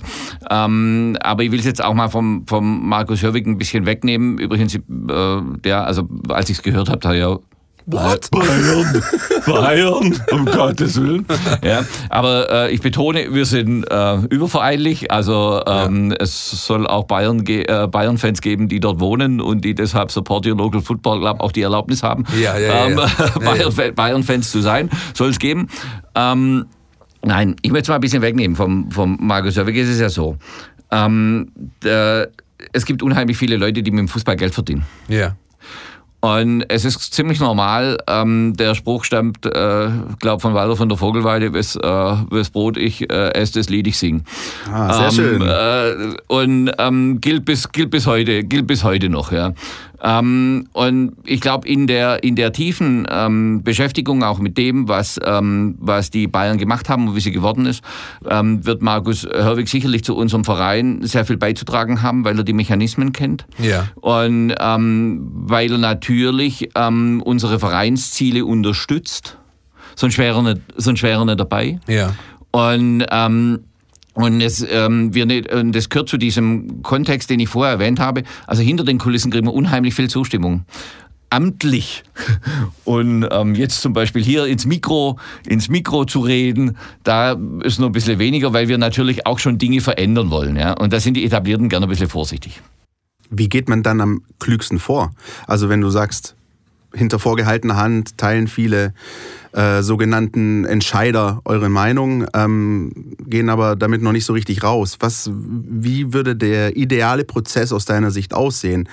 Ähm, 0.49 1.17
aber 1.21 1.43
ich 1.43 1.51
will 1.51 1.59
es 1.59 1.65
jetzt 1.65 1.83
auch 1.83 1.93
mal 1.93 2.09
vom, 2.09 2.45
vom 2.47 2.87
Markus 2.87 3.23
Hörwig 3.23 3.47
ein 3.47 3.57
bisschen 3.57 3.85
wegnehmen. 3.85 4.37
Übrigens, 4.37 4.75
äh, 4.75 4.81
der, 5.63 5.85
also 5.85 6.07
als 6.29 6.49
ich 6.49 6.57
es 6.57 6.63
gehört 6.63 6.89
habe, 6.89 6.97
hat 6.97 7.05
er 7.05 7.15
ja 7.15 7.39
What? 7.85 8.29
Bayern, 8.31 9.03
Bayern, 9.45 10.21
um 10.31 10.45
Gottes 10.45 11.01
Willen. 11.01 11.25
Ja, 11.63 11.83
aber 12.09 12.49
äh, 12.49 12.71
ich 12.71 12.81
betone, 12.81 13.33
wir 13.33 13.45
sind 13.45 13.85
äh, 13.85 14.17
übervereinlich. 14.29 15.11
Also 15.11 15.61
ähm, 15.65 16.11
ja. 16.11 16.17
es 16.19 16.65
soll 16.65 16.87
auch 16.87 17.05
Bayern, 17.05 17.45
äh, 17.47 17.87
Bayern-Fans 17.87 18.41
geben, 18.41 18.67
die 18.67 18.79
dort 18.79 18.99
wohnen 18.99 19.41
und 19.41 19.65
die 19.65 19.73
deshalb 19.73 20.11
Support 20.11 20.45
Your 20.45 20.57
Local 20.57 20.81
Football 20.81 21.21
Club 21.21 21.39
auch 21.39 21.51
die 21.51 21.61
Erlaubnis 21.61 22.03
haben, 22.03 22.25
ja, 22.39 22.57
ja, 22.57 22.85
ähm, 22.85 22.95
Bayern-Fans 23.43 23.95
Bayern 23.95 24.41
zu 24.43 24.61
sein. 24.61 24.89
Soll 25.13 25.29
es 25.29 25.39
geben. 25.39 25.67
Ähm, 26.15 26.65
nein, 27.23 27.55
ich 27.61 27.71
möchte 27.71 27.83
es 27.83 27.89
mal 27.89 27.95
ein 27.95 28.01
bisschen 28.01 28.21
wegnehmen 28.21 28.55
vom, 28.55 28.91
vom 28.91 29.17
Markus 29.19 29.55
Sörwig. 29.55 29.77
Es 29.77 29.89
ist 29.89 29.99
ja 29.99 30.09
so. 30.09 30.37
Ähm, 30.91 31.51
der, 31.83 32.29
es 32.73 32.85
gibt 32.85 33.01
unheimlich 33.01 33.37
viele 33.37 33.57
Leute, 33.57 33.81
die 33.81 33.91
mit 33.91 33.99
dem 33.99 34.07
Fußball 34.07 34.35
Geld 34.35 34.53
verdienen. 34.53 34.85
Ja. 35.07 35.35
Und 36.21 36.63
es 36.69 36.85
ist 36.85 37.13
ziemlich 37.15 37.39
normal, 37.39 37.97
ähm, 38.07 38.53
der 38.55 38.75
Spruch 38.75 39.05
stammt, 39.05 39.43
äh, 39.43 39.89
glaube 40.19 40.39
von 40.39 40.53
Walter 40.53 40.75
von 40.75 40.87
der 40.87 40.97
Vogelweide, 40.97 41.51
wes, 41.53 41.75
äh, 41.75 41.81
wes 41.81 42.51
Brot 42.51 42.77
ich 42.77 43.09
äh, 43.09 43.33
esse, 43.33 43.53
das 43.53 43.69
Lied 43.69 43.87
ich 43.87 43.97
sing. 43.97 44.23
Ah, 44.71 44.93
sehr 44.93 45.05
ähm, 45.05 45.11
schön. 45.11 45.41
Äh, 45.41 46.17
und 46.27 46.71
ähm, 46.77 47.19
gilt, 47.21 47.45
bis, 47.45 47.71
gilt 47.71 47.89
bis 47.89 48.05
heute, 48.05 48.43
gilt 48.43 48.67
bis 48.67 48.83
heute 48.83 49.09
noch, 49.09 49.31
ja. 49.31 49.53
Ähm, 50.03 50.67
und 50.73 51.13
ich 51.25 51.41
glaube, 51.41 51.67
in 51.67 51.87
der, 51.87 52.23
in 52.23 52.35
der 52.35 52.51
tiefen 52.51 53.07
ähm, 53.09 53.63
Beschäftigung 53.63 54.23
auch 54.23 54.39
mit 54.39 54.57
dem, 54.57 54.87
was, 54.87 55.19
ähm, 55.23 55.75
was 55.79 56.09
die 56.09 56.27
Bayern 56.27 56.57
gemacht 56.57 56.89
haben 56.89 57.07
und 57.07 57.15
wie 57.15 57.19
sie 57.19 57.31
geworden 57.31 57.65
ist, 57.65 57.83
ähm, 58.27 58.65
wird 58.65 58.81
Markus 58.81 59.23
Herwig 59.23 59.69
sicherlich 59.69 60.03
zu 60.03 60.15
unserem 60.15 60.43
Verein 60.43 60.99
sehr 61.03 61.25
viel 61.25 61.37
beizutragen 61.37 62.01
haben, 62.01 62.25
weil 62.25 62.37
er 62.37 62.43
die 62.43 62.53
Mechanismen 62.53 63.13
kennt. 63.13 63.45
Ja. 63.59 63.87
Und 63.95 64.53
ähm, 64.59 65.29
weil 65.33 65.71
er 65.71 65.77
natürlich 65.77 66.69
ähm, 66.75 67.21
unsere 67.23 67.59
Vereinsziele 67.59 68.45
unterstützt. 68.45 69.37
Sonst 69.95 70.17
wäre 70.17 70.37
er 70.37 70.41
nicht, 70.41 70.61
sonst 70.77 71.03
wäre 71.03 71.21
er 71.21 71.25
nicht 71.25 71.39
dabei. 71.39 71.79
Ja. 71.87 72.13
Und, 72.51 73.05
und 74.13 74.39
das, 74.39 74.65
ähm, 74.69 75.13
wir 75.13 75.25
das 75.25 75.89
gehört 75.89 76.09
zu 76.09 76.17
diesem 76.17 76.81
Kontext, 76.83 77.29
den 77.29 77.39
ich 77.39 77.49
vorher 77.49 77.73
erwähnt 77.73 77.99
habe. 77.99 78.23
Also 78.45 78.61
hinter 78.61 78.83
den 78.83 78.97
Kulissen 78.97 79.31
kriegen 79.31 79.47
wir 79.47 79.53
unheimlich 79.53 79.95
viel 79.95 80.09
Zustimmung. 80.09 80.65
Amtlich. 81.29 82.03
Und 82.83 83.25
ähm, 83.31 83.55
jetzt 83.55 83.81
zum 83.81 83.93
Beispiel 83.93 84.21
hier 84.21 84.47
ins 84.47 84.65
Mikro, 84.65 85.17
ins 85.47 85.69
Mikro 85.69 86.03
zu 86.03 86.19
reden, 86.19 86.75
da 87.03 87.37
ist 87.63 87.79
nur 87.79 87.87
ein 87.87 87.93
bisschen 87.93 88.19
weniger, 88.19 88.51
weil 88.51 88.67
wir 88.67 88.77
natürlich 88.77 89.25
auch 89.25 89.39
schon 89.39 89.57
Dinge 89.57 89.79
verändern 89.79 90.29
wollen. 90.29 90.57
Ja? 90.57 90.73
Und 90.73 90.91
da 90.91 90.99
sind 90.99 91.15
die 91.15 91.23
Etablierten 91.23 91.69
gerne 91.69 91.85
ein 91.85 91.89
bisschen 91.89 92.09
vorsichtig. 92.09 92.61
Wie 93.29 93.47
geht 93.47 93.69
man 93.69 93.81
dann 93.81 94.01
am 94.01 94.23
klügsten 94.39 94.77
vor? 94.77 95.11
Also 95.47 95.69
wenn 95.69 95.79
du 95.79 95.89
sagst, 95.89 96.35
hinter 96.93 97.19
vorgehaltener 97.19 97.77
Hand 97.77 98.17
teilen 98.17 98.47
viele 98.47 98.93
äh, 99.53 99.81
sogenannten 99.81 100.65
Entscheider 100.65 101.41
eure 101.45 101.69
Meinung, 101.69 102.25
ähm, 102.33 103.15
gehen 103.25 103.49
aber 103.49 103.75
damit 103.75 104.01
noch 104.01 104.11
nicht 104.11 104.25
so 104.25 104.33
richtig 104.33 104.63
raus. 104.63 104.97
Was, 104.99 105.29
wie 105.33 106.13
würde 106.13 106.35
der 106.35 106.77
ideale 106.77 107.23
Prozess 107.23 107.71
aus 107.71 107.85
deiner 107.85 108.11
Sicht 108.11 108.33
aussehen? 108.33 108.87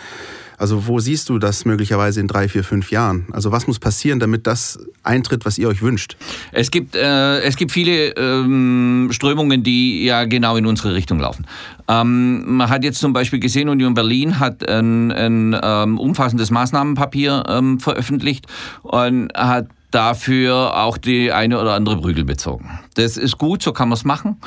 Also 0.58 0.86
wo 0.86 0.98
siehst 0.98 1.28
du 1.28 1.38
das 1.38 1.64
möglicherweise 1.64 2.20
in 2.20 2.26
drei, 2.26 2.48
vier, 2.48 2.64
fünf 2.64 2.90
Jahren? 2.90 3.26
Also 3.30 3.52
was 3.52 3.66
muss 3.66 3.78
passieren, 3.78 4.18
damit 4.18 4.46
das 4.46 4.78
eintritt, 5.02 5.46
was 5.46 5.56
ihr 5.56 5.68
euch 5.68 5.82
wünscht? 5.82 6.16
Es 6.52 6.70
gibt, 6.70 6.96
äh, 6.96 7.40
es 7.40 7.56
gibt 7.56 7.72
viele 7.72 8.10
ähm, 8.16 9.08
Strömungen, 9.12 9.62
die 9.62 10.04
ja 10.04 10.24
genau 10.24 10.56
in 10.56 10.66
unsere 10.66 10.94
Richtung 10.94 11.20
laufen. 11.20 11.46
Ähm, 11.86 12.56
man 12.56 12.68
hat 12.68 12.84
jetzt 12.84 12.98
zum 12.98 13.12
Beispiel 13.12 13.38
gesehen, 13.38 13.68
Union 13.68 13.94
Berlin 13.94 14.40
hat 14.40 14.68
ein, 14.68 15.12
ein 15.12 15.56
ähm, 15.62 15.98
umfassendes 15.98 16.50
Maßnahmenpapier 16.50 17.44
ähm, 17.48 17.78
veröffentlicht 17.78 18.46
und 18.82 19.32
hat 19.34 19.68
dafür 19.90 20.76
auch 20.76 20.98
die 20.98 21.32
eine 21.32 21.60
oder 21.60 21.74
andere 21.74 21.96
Prügel 22.00 22.24
bezogen. 22.24 22.78
Das 22.98 23.16
ist 23.16 23.38
gut, 23.38 23.62
so 23.62 23.72
kann 23.72 23.88
man 23.88 23.96
es 23.96 24.04
machen. 24.04 24.38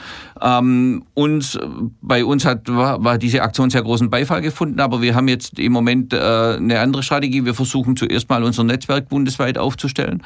Ähm, 0.41 1.03
uns, 1.13 1.57
bei 2.01 2.25
uns 2.25 2.43
hat, 2.43 2.67
war, 2.67 3.01
war, 3.01 3.17
diese 3.17 3.43
Aktion 3.43 3.69
sehr 3.69 3.81
großen 3.81 4.09
Beifall 4.09 4.41
gefunden, 4.41 4.81
aber 4.81 5.01
wir 5.01 5.15
haben 5.15 5.29
jetzt 5.29 5.57
im 5.57 5.71
Moment 5.71 6.11
äh, 6.11 6.17
eine 6.17 6.81
andere 6.81 7.01
Strategie. 7.01 7.45
Wir 7.45 7.53
versuchen 7.53 7.95
zuerst 7.95 8.27
mal 8.27 8.43
unser 8.43 8.65
Netzwerk 8.65 9.07
bundesweit 9.07 9.57
aufzustellen, 9.57 10.21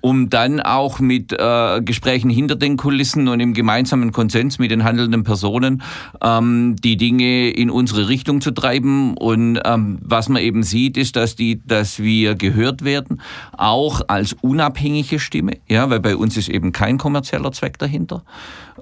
um 0.00 0.30
dann 0.30 0.58
auch 0.58 0.98
mit 0.98 1.32
äh, 1.32 1.80
Gesprächen 1.80 2.28
hinter 2.28 2.56
den 2.56 2.76
Kulissen 2.76 3.28
und 3.28 3.38
im 3.38 3.54
gemeinsamen 3.54 4.10
Konsens 4.10 4.58
mit 4.58 4.72
den 4.72 4.82
handelnden 4.82 5.22
Personen 5.22 5.82
ähm, 6.20 6.74
die 6.74 6.96
Dinge 6.96 7.50
in 7.50 7.70
unsere 7.70 8.08
Richtung 8.08 8.40
zu 8.40 8.50
treiben. 8.50 9.16
Und 9.16 9.60
ähm, 9.64 10.00
was 10.02 10.28
man 10.28 10.42
eben 10.42 10.64
sieht, 10.64 10.96
ist, 10.96 11.14
dass, 11.14 11.36
die, 11.36 11.60
dass 11.64 12.00
wir 12.00 12.34
gehört 12.34 12.84
werden, 12.84 13.20
auch 13.56 14.00
als 14.08 14.34
unabhängige 14.40 15.20
Stimme, 15.20 15.58
ja, 15.68 15.88
weil 15.88 16.00
bei 16.00 16.16
uns 16.16 16.36
ist 16.36 16.48
eben 16.48 16.72
kein 16.72 16.98
kommerzieller 16.98 17.52
Zweck 17.60 17.78
dahinter, 17.78 18.24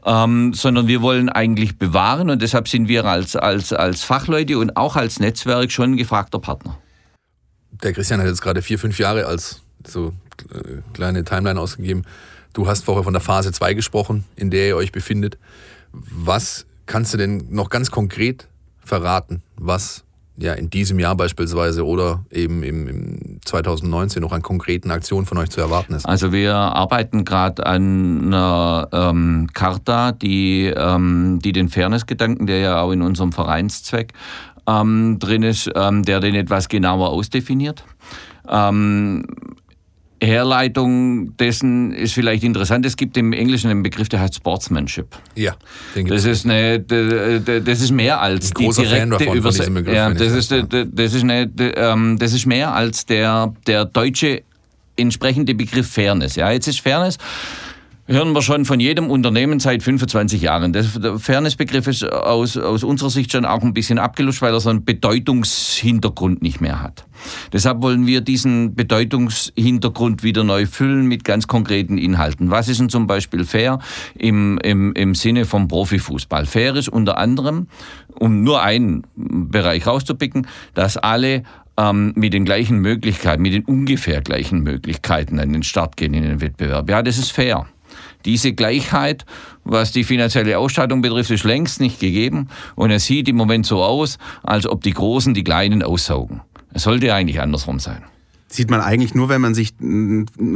ähm, 0.05 0.55
sondern 0.55 0.87
wir 0.87 1.03
wollen 1.03 1.29
eigentlich 1.29 1.79
bewahren 1.79 2.31
und 2.31 2.41
deshalb 2.41 2.69
sind 2.69 2.87
wir 2.87 3.05
als, 3.05 3.35
als, 3.35 3.73
als 3.73 4.05
Fachleute 4.05 4.59
und 4.59 4.77
auch 4.77 4.95
als 4.95 5.19
Netzwerk 5.19 5.73
schon 5.73 5.93
ein 5.93 5.97
gefragter 5.97 6.39
Partner. 6.39 6.79
Der 7.83 7.93
Christian 7.93 8.21
hat 8.21 8.29
jetzt 8.29 8.41
gerade 8.41 8.63
vier, 8.63 8.79
fünf 8.79 8.99
Jahre 8.99 9.27
als 9.27 9.63
so 9.85 10.13
äh, 10.53 10.81
kleine 10.95 11.25
Timeline 11.25 11.61
ausgegeben. 11.61 12.05
Du 12.53 12.69
hast 12.69 12.85
vorher 12.85 13.03
von 13.03 13.13
der 13.13 13.21
Phase 13.21 13.51
2 13.51 13.75
gesprochen, 13.75 14.25
in 14.37 14.51
der 14.51 14.69
ihr 14.69 14.77
euch 14.77 14.93
befindet. 14.93 15.39
Was 15.93 16.67
kannst 16.87 17.15
du 17.15 17.19
denn 17.19 17.47
noch 17.51 17.69
ganz 17.69 17.91
konkret 17.91 18.47
verraten, 18.85 19.43
was 19.57 20.05
ja 20.39 20.53
in 20.53 20.71
diesem 20.71 20.99
Jahr 20.99 21.17
beispielsweise 21.17 21.85
oder 21.85 22.25
eben 22.31 22.63
im, 22.63 22.89
im 22.89 23.41
2019 23.45 24.23
noch 24.23 24.33
an 24.33 24.43
konkreten 24.43 24.91
Aktionen 24.91 25.27
von 25.27 25.39
euch 25.39 25.51
zu 25.51 25.61
erwarten 25.61 25.95
ist? 25.95 26.07
Also 26.07 26.33
wir 26.33 26.55
arbeiten 26.55 27.25
gerade 27.25 27.67
an 27.67 28.27
einer 28.27 28.89
ähm, 28.93 29.49
Charta, 29.53 30.13
die, 30.13 30.67
ähm, 30.67 31.41
die 31.43 31.53
den 31.53 31.69
Fairness-Gedanken, 31.69 32.47
der 32.47 32.59
ja 32.59 32.81
auch 32.81 32.93
in 32.93 33.03
unserem 33.03 33.33
Vereinszweck 33.33 34.13
ähm, 34.67 35.19
drin 35.19 35.43
ist, 35.43 35.71
ähm, 35.75 36.05
der 36.05 36.21
den 36.21 36.35
etwas 36.35 36.69
genauer 36.69 37.11
ausdefiniert. 37.11 37.85
Ähm, 38.49 39.25
Herleitung 40.21 41.37
dessen 41.37 41.93
ist 41.93 42.13
vielleicht 42.13 42.43
interessant. 42.43 42.85
Es 42.85 42.97
gibt 42.97 43.17
im 43.17 43.33
Englischen 43.33 43.71
einen 43.71 43.83
Begriff, 43.83 44.09
der 44.09 44.21
heißt 44.21 44.35
Sportsmanship. 44.37 45.07
Ja, 45.35 45.57
den 45.95 46.07
das 46.07 46.25
ist 46.25 46.45
eine, 46.45 46.81
das 46.81 47.81
ist 47.81 47.91
mehr 47.93 48.21
als 48.21 48.51
die 48.51 48.69
direkte 48.69 49.33
Übersetzung. 49.33 49.87
Ja, 49.87 50.11
das 50.13 50.33
ist, 50.33 50.53
das 50.53 51.15
ist 51.15 51.23
eine, 51.23 51.51
ähm, 51.77 52.19
das 52.19 52.33
ist 52.33 52.47
mehr 52.47 52.73
als 52.75 53.07
der 53.07 53.55
der 53.67 53.85
deutsche 53.85 54.43
entsprechende 54.97 55.55
Begriff 55.55 55.89
Fairness. 55.89 56.37
Ja, 56.37 56.51
jetzt 56.51 56.67
ist 56.67 56.81
Fairness 56.81 57.19
hören 58.09 58.33
wir 58.33 58.41
schon 58.41 58.65
von 58.65 58.81
jedem 58.81 59.11
Unternehmen 59.11 59.61
seit 59.61 59.83
25 59.83 60.41
Jahren. 60.41 60.73
Der 60.73 60.85
Fairness-Begriff 60.85 61.87
ist 61.87 62.05
aus, 62.11 62.57
aus 62.57 62.83
unserer 62.83 63.11
Sicht 63.11 63.33
schon 63.33 63.45
auch 63.45 63.63
ein 63.63 63.75
bisschen 63.75 63.99
abgelutscht, 63.99 64.41
weil 64.41 64.55
er 64.55 64.61
so 64.61 64.71
einen 64.71 64.85
Bedeutungshintergrund 64.85 66.41
nicht 66.41 66.61
mehr 66.61 66.83
hat. 66.83 67.07
Deshalb 67.53 67.83
wollen 67.83 68.07
wir 68.07 68.23
diesen 68.23 68.75
Bedeutungshintergrund 68.75 70.23
wieder 70.23 70.43
neu 70.43 70.67
füllen 70.67 71.07
mit 71.07 71.25
ganz 71.25 71.47
konkreten 71.47 71.99
Inhalten. 71.99 72.51
Was 72.51 72.69
ist 72.69 72.81
denn 72.81 72.89
zum 72.89 73.07
Beispiel 73.07 73.45
fair 73.45 73.79
im, 74.15 74.59
im, 74.63 74.95
im 74.95 75.15
Sinne 75.15 75.45
vom 75.45 75.69
Profifußball? 75.69 76.47
Fair 76.47 76.75
ist 76.77 76.89
unter 76.89 77.19
anderem, 77.19 77.69
um 78.15 78.43
nur 78.43 78.63
einen 78.63 79.03
Bereich 79.17 79.87
rauszupicken, 79.87 80.47
dass 80.73 80.97
alle 80.97 81.43
ähm, 81.77 82.15
mit 82.17 82.33
den 82.33 82.47
gleichen 82.47 82.79
Möglichkeiten, 82.79 83.43
mit 83.43 83.53
den 83.53 83.65
ungefähr 83.65 84.23
gleichen 84.23 84.63
Möglichkeiten 84.63 85.39
an 85.39 85.53
den 85.53 85.63
Start 85.63 85.99
gehen 85.99 86.15
in 86.15 86.23
den 86.23 86.41
Wettbewerb. 86.41 86.89
Ja, 86.89 87.03
das 87.03 87.19
ist 87.19 87.33
fair. 87.33 87.67
Diese 88.29 88.53
Gleichheit, 88.53 89.25
was 89.65 89.91
die 89.91 90.05
finanzielle 90.05 90.59
Ausstattung 90.59 91.01
betrifft, 91.01 91.31
ist 91.31 91.45
längst 91.45 91.81
nicht 91.81 91.99
gegeben. 91.99 92.49
Und 92.75 92.91
es 92.91 93.07
sieht 93.07 93.27
im 93.27 93.37
Moment 93.37 93.65
so 93.65 93.83
aus, 93.83 94.19
als 94.43 94.67
ob 94.67 94.83
die 94.83 94.93
Großen 94.93 95.33
die 95.33 95.43
Kleinen 95.43 95.83
aussaugen. 95.83 96.43
Es 96.75 96.83
sollte 96.83 97.15
eigentlich 97.15 97.41
andersrum 97.41 97.81
sein. 97.81 98.03
Sieht 98.47 98.71
man 98.71 98.83
eigentlich 98.83 99.15
nur, 99.15 99.31
wenn 99.31 99.41
man 99.41 99.55
sich 99.55 99.73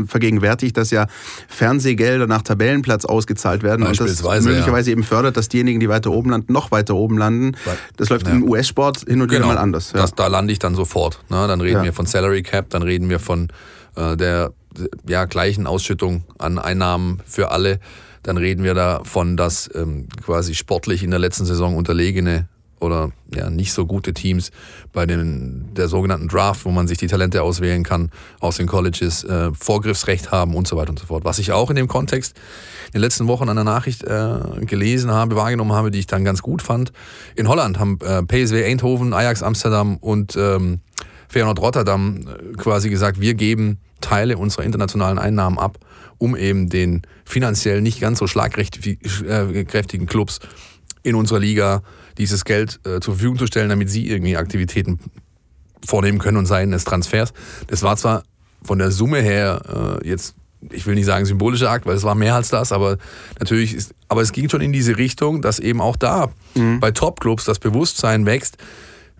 vergegenwärtigt, 0.07 0.77
dass 0.77 0.91
ja 0.91 1.07
Fernsehgelder 1.49 2.27
nach 2.27 2.43
Tabellenplatz 2.43 3.07
ausgezahlt 3.07 3.63
werden 3.63 3.87
und 3.87 3.99
das 3.99 4.23
möglicherweise 4.23 4.91
ja. 4.91 4.93
eben 4.93 5.03
fördert, 5.03 5.39
dass 5.39 5.49
diejenigen, 5.49 5.81
die 5.81 5.89
weiter 5.89 6.11
oben 6.11 6.29
landen, 6.29 6.53
noch 6.53 6.71
weiter 6.71 6.95
oben 6.95 7.17
landen. 7.17 7.53
Das 7.97 8.11
läuft 8.11 8.27
ja. 8.27 8.35
im 8.35 8.45
US-Sport 8.45 9.05
hin 9.09 9.23
und 9.23 9.31
wieder 9.31 9.41
genau. 9.41 9.55
mal 9.55 9.59
anders. 9.59 9.93
Ja. 9.93 10.03
Das, 10.03 10.15
da 10.15 10.27
lande 10.27 10.53
ich 10.53 10.59
dann 10.59 10.75
sofort. 10.75 11.21
Ne? 11.31 11.47
Dann 11.47 11.63
reden 11.63 11.85
wir 11.85 11.95
von 11.95 12.05
Salary 12.05 12.43
Cap, 12.43 12.69
dann 12.69 12.83
reden 12.83 13.09
wir 13.09 13.19
von 13.19 13.49
äh, 13.97 14.17
der 14.17 14.53
ja, 15.07 15.25
gleichen 15.25 15.67
Ausschüttung 15.67 16.25
an 16.39 16.59
Einnahmen 16.59 17.21
für 17.25 17.51
alle, 17.51 17.81
dann 18.23 18.37
reden 18.37 18.63
wir 18.63 18.75
davon, 18.75 19.37
dass 19.37 19.71
ähm, 19.75 20.09
quasi 20.25 20.55
sportlich 20.55 21.03
in 21.03 21.11
der 21.11 21.19
letzten 21.19 21.45
Saison 21.45 21.77
unterlegene 21.77 22.49
oder 22.83 23.13
ja, 23.35 23.49
nicht 23.49 23.73
so 23.73 23.87
gute 23.87 24.13
Teams 24.13 24.51
bei 24.93 25.07
den, 25.07 25.73
der 25.75 25.89
sogenannten 25.89 26.29
Draft, 26.29 26.65
wo 26.65 26.71
man 26.71 26.89
sich 26.89 26.99
die 26.99 27.07
Talente 27.07 27.43
auswählen 27.43 27.85
kann 27.85 28.11
aus 28.41 28.57
den 28.57 28.67
Colleges, 28.67 29.25
äh, 29.25 29.51
Vorgriffsrecht 29.55 30.33
haben 30.33 30.55
und 30.55 30.67
so 30.67 30.77
weiter 30.77 30.91
und 30.91 30.99
so 30.99 31.07
fort. 31.07 31.25
Was 31.25 31.39
ich 31.39 31.53
auch 31.53 31.71
in 31.71 31.77
dem 31.77 31.89
Kontext 31.89 32.37
in 32.89 32.93
den 32.93 33.03
letzten 33.03 33.29
Wochen 33.29 33.49
an 33.49 33.57
der 33.57 33.65
Nachricht 33.65 34.03
äh, 34.03 34.39
gelesen 34.67 35.11
habe, 35.13 35.37
wahrgenommen 35.37 35.73
habe, 35.73 35.91
die 35.91 36.01
ich 36.01 36.07
dann 36.07 36.25
ganz 36.25 36.43
gut 36.43 36.61
fand. 36.61 36.93
In 37.37 37.49
Holland 37.49 37.79
haben 37.79 37.99
äh, 38.03 38.23
PSW 38.23 38.65
Eindhoven, 38.65 39.15
Ajax 39.15 39.43
Amsterdam 39.43 39.97
und 39.97 40.37
ähm, 40.37 40.81
Feyenoord 41.29 41.61
Rotterdam 41.61 42.27
äh, 42.27 42.57
quasi 42.57 42.91
gesagt, 42.91 43.21
wir 43.21 43.35
geben 43.35 43.79
Teile 44.03 44.37
unserer 44.37 44.65
internationalen 44.65 45.19
Einnahmen 45.19 45.59
ab, 45.59 45.79
um 46.19 46.37
eben 46.37 46.69
den 46.69 47.03
finanziell 47.25 47.81
nicht 47.81 48.01
ganz 48.01 48.19
so 48.19 48.27
schlagkräftigen 48.27 50.07
Clubs 50.07 50.41
in 51.03 51.15
unserer 51.15 51.39
Liga 51.39 51.83
dieses 52.19 52.45
Geld 52.45 52.81
äh, 52.85 53.01
zur 53.01 53.15
Verfügung 53.15 53.39
zu 53.39 53.47
stellen, 53.47 53.71
damit 53.71 53.91
sie 53.91 54.09
irgendwie 54.09 54.37
Aktivitäten 54.37 54.99
vornehmen 55.85 56.19
können 56.19 56.37
und 56.37 56.47
seien 56.47 56.73
es 56.73 56.85
Transfers. 56.85 57.33
Das 57.67 57.83
war 57.83 57.97
zwar 57.97 58.23
von 58.63 58.79
der 58.79 58.91
Summe 58.91 59.21
her 59.21 60.01
äh, 60.03 60.09
jetzt, 60.09 60.35
ich 60.71 60.87
will 60.87 60.95
nicht 60.95 61.07
sagen 61.07 61.25
symbolischer 61.25 61.71
Akt, 61.71 61.87
weil 61.87 61.97
es 61.97 62.05
war 62.05 62.15
mehr 62.15 62.35
als 62.35 62.51
das, 62.51 62.71
aber 62.71 62.99
natürlich 63.41 63.75
ist, 63.75 63.95
aber 64.09 64.23
es 64.23 64.33
ging 64.33 64.49
schon 64.49 64.61
in 64.61 64.73
diese 64.73 64.97
Richtung, 64.99 65.43
dass 65.43 65.59
eben 65.59 65.81
auch 65.81 65.97
da 65.97 66.31
mhm. 66.55 66.79
bei 66.79 66.93
Top-Clubs 66.93 67.45
das 67.45 67.59
Bewusstsein 67.59 68.27
wächst, 68.27 68.59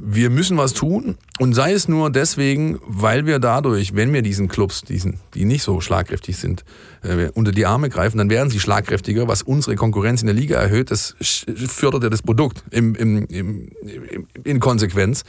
wir 0.05 0.31
müssen 0.31 0.57
was 0.57 0.73
tun 0.73 1.17
und 1.39 1.55
sei 1.55 1.73
es 1.73 1.87
nur 1.87 2.11
deswegen, 2.11 2.81
weil 2.87 3.25
wir 3.25 3.39
dadurch, 3.39 3.95
wenn 3.95 4.13
wir 4.13 4.23
diesen 4.23 4.49
Clubs, 4.49 4.83
diesen, 4.83 5.21
die 5.35 5.45
nicht 5.45 5.63
so 5.63 5.81
schlagkräftig 5.81 6.37
sind, 6.37 6.65
äh, 7.03 7.29
unter 7.35 7.53
die 7.53 7.67
Arme 7.67 7.89
greifen, 7.89 8.19
dann 8.19 8.29
werden 8.29 8.51
sie 8.51 8.59
schlagkräftiger, 8.59 9.29
was 9.29 9.43
unsere 9.43 9.77
Konkurrenz 9.77 10.21
in 10.21 10.27
der 10.27 10.35
Liga 10.35 10.57
erhöht, 10.57 10.91
das 10.91 11.15
fördert 11.21 12.03
ja 12.03 12.11
das 12.11 12.23
Produkt 12.23 12.65
im, 12.71 12.97
im, 12.97 13.27
im, 13.27 13.69
in 14.43 14.59
Konsequenz 14.59 15.23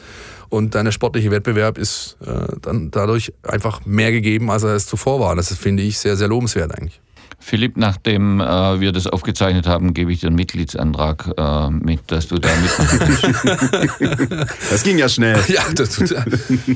und 0.50 0.74
dein 0.74 0.92
sportliche 0.92 1.30
Wettbewerb 1.30 1.77
ist 1.77 2.18
äh, 2.25 2.56
dann 2.62 2.89
dadurch 2.89 3.32
einfach 3.44 3.86
mehr 3.86 4.12
gegeben, 4.12 4.50
als 4.50 4.63
er 4.63 4.75
es 4.75 4.88
zuvor 4.88 5.20
war. 5.20 5.36
Das 5.36 5.53
finde 5.56 5.84
ich 5.84 6.00
sehr, 6.00 6.18
sehr 6.18 6.27
lobenswert 6.27 6.74
eigentlich. 6.74 7.00
Philipp, 7.44 7.76
nachdem 7.76 8.40
äh, 8.40 8.80
wir 8.80 8.94
das 8.94 9.06
aufgezeichnet 9.06 9.68
haben, 9.68 9.94
gebe 9.94 10.14
ich 10.14 10.22
dir 10.22 10.28
einen 10.28 10.38
Mitgliedsantrag 10.38 11.34
äh, 11.38 11.70
mit, 11.72 12.00
dass 12.08 12.30
du 12.30 12.40
da 12.40 12.48
mitmachst. 12.56 14.48
das 14.72 14.84
ging 14.84 14.98
ja 14.98 15.10
schnell. 15.10 15.38
Ja, 15.50 15.62
das 15.76 15.90
tut 15.90 16.16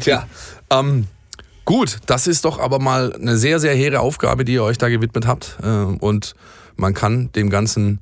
Tja, 0.01 0.27
ähm, 0.69 1.07
gut, 1.63 1.99
das 2.05 2.27
ist 2.27 2.43
doch 2.43 2.59
aber 2.59 2.79
mal 2.79 3.13
eine 3.13 3.37
sehr, 3.37 3.59
sehr 3.59 3.73
hehre 3.73 4.01
Aufgabe, 4.01 4.43
die 4.43 4.53
ihr 4.53 4.63
euch 4.63 4.77
da 4.77 4.89
gewidmet 4.89 5.25
habt. 5.25 5.57
Äh, 5.63 5.67
und 5.67 6.35
man 6.75 6.93
kann 6.93 7.31
dem 7.31 7.49
Ganzen 7.49 7.99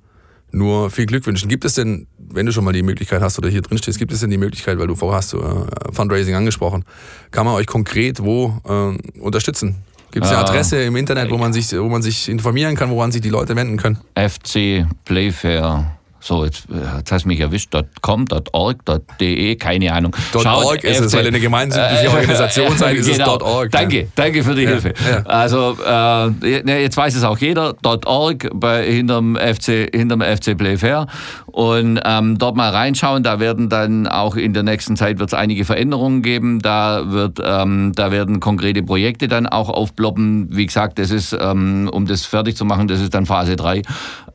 nur 0.52 0.90
viel 0.90 1.06
Glück 1.06 1.28
wünschen. 1.28 1.48
Gibt 1.50 1.66
es 1.66 1.76
denn, 1.76 2.08
wenn 2.18 2.48
du 2.48 2.52
schon 2.52 2.64
mal 2.64 2.74
die 2.74 2.84
Möglichkeit 2.84 3.22
hast 3.22 3.38
oder 3.38 3.50
hier 3.50 3.62
drin 3.62 3.78
stehst, 3.78 4.00
gibt 4.00 4.12
es 4.12 4.22
denn 4.22 4.32
die 4.32 4.40
Möglichkeit, 4.40 4.80
weil 4.80 4.88
du 4.88 4.96
vorher 4.96 5.18
hast 5.18 5.34
du 5.34 5.40
äh, 5.40 5.92
Fundraising 5.92 6.34
angesprochen, 6.34 6.84
kann 7.30 7.46
man 7.46 7.54
euch 7.54 7.68
konkret 7.68 8.24
wo 8.24 8.60
äh, 8.68 9.20
unterstützen? 9.20 9.76
Gibt 10.16 10.28
es 10.28 10.32
eine 10.32 10.40
ah. 10.40 10.46
Adresse 10.46 10.82
im 10.82 10.96
Internet, 10.96 11.30
wo 11.30 11.38
man, 11.38 11.52
sich, 11.52 11.74
wo 11.74 11.90
man 11.90 12.02
sich 12.02 12.30
informieren 12.30 12.78
kann, 12.78 12.90
woran 12.90 13.12
sich 13.12 13.20
die 13.22 13.30
Leute 13.30 13.54
wenden 13.58 13.76
können? 13.76 13.98
FC 14.16 14.88
Playfair 15.04 15.98
so, 16.26 16.44
jetzt, 16.44 16.66
äh, 16.72 16.98
jetzt 16.98 17.12
hast 17.12 17.26
du 17.26 17.28
mich 17.28 17.40
erwischt. 17.40 17.72
.com, 18.02 18.26
.org, 18.52 18.78
.de, 19.20 19.56
keine 19.58 19.94
Ahnung. 19.94 20.16
.org 20.34 20.84
ist 20.84 21.00
es, 21.00 21.14
weil 21.14 21.28
eine 21.28 21.40
gemeinschaftliche 21.40 22.10
Organisation 22.16 22.76
sein 22.76 22.96
ist 22.96 23.12
genau. 23.12 23.36
es 23.36 23.44
.org. 23.44 23.72
Danke, 23.72 24.02
ja. 24.02 24.08
danke 24.16 24.44
für 24.44 24.56
die 24.56 24.64
ja, 24.64 24.70
Hilfe. 24.70 24.94
Ja. 25.08 25.22
Also, 25.26 25.78
äh, 25.86 26.82
jetzt 26.82 26.98
weiß 26.98 27.16
es 27.16 27.24
auch 27.24 27.38
jeder. 27.38 27.76
.org 27.84 28.50
bei, 28.56 28.92
hinterm, 28.92 29.36
FC, 29.36 29.88
hinterm 29.94 30.22
FC 30.22 30.58
Playfair. 30.58 31.06
Und 31.46 32.02
ähm, 32.04 32.38
dort 32.40 32.56
mal 32.56 32.72
reinschauen. 32.72 33.22
Da 33.22 33.40
werden 33.40 33.70
dann 33.70 34.08
auch 34.08 34.36
in 34.36 34.54
der 34.54 34.64
nächsten 34.64 34.98
Zeit 34.98 35.20
wird 35.20 35.30
es 35.30 35.34
einige 35.34 35.64
Veränderungen 35.64 36.24
geben. 36.24 36.60
Da, 36.60 37.04
wird, 37.12 37.40
ähm, 37.42 37.92
da 37.96 38.12
werden 38.12 38.40
konkrete 38.40 38.82
Projekte 38.82 39.28
dann 39.28 39.46
auch 39.46 39.70
aufploppen. 39.70 40.48
Wie 40.50 40.66
gesagt, 40.66 40.98
das 40.98 41.12
ist, 41.12 41.38
ähm, 41.40 41.90
um 41.94 42.08
das 42.08 42.26
fertig 42.26 42.58
zu 42.58 42.66
machen, 42.66 42.88
das 42.88 43.00
ist 43.00 43.14
dann 43.14 43.26
Phase 43.26 43.56
3, 43.56 43.84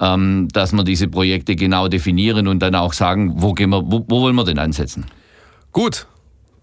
ähm, 0.01 0.49
dass 0.53 0.73
man 0.73 0.87
diese 0.87 1.09
Projekte 1.09 1.57
genau 1.57 1.80
genau 1.81 1.89
definieren 1.89 2.49
und 2.49 2.61
dann 2.61 2.75
auch 2.75 2.93
sagen, 2.93 3.35
wo, 3.37 3.55
gehen 3.55 3.71
wir, 3.71 3.83
wo, 3.85 4.05
wo 4.09 4.23
wollen 4.23 4.37
wir 4.37 4.45
denn 4.45 4.59
ansetzen. 4.59 5.07
Gut, 5.73 6.07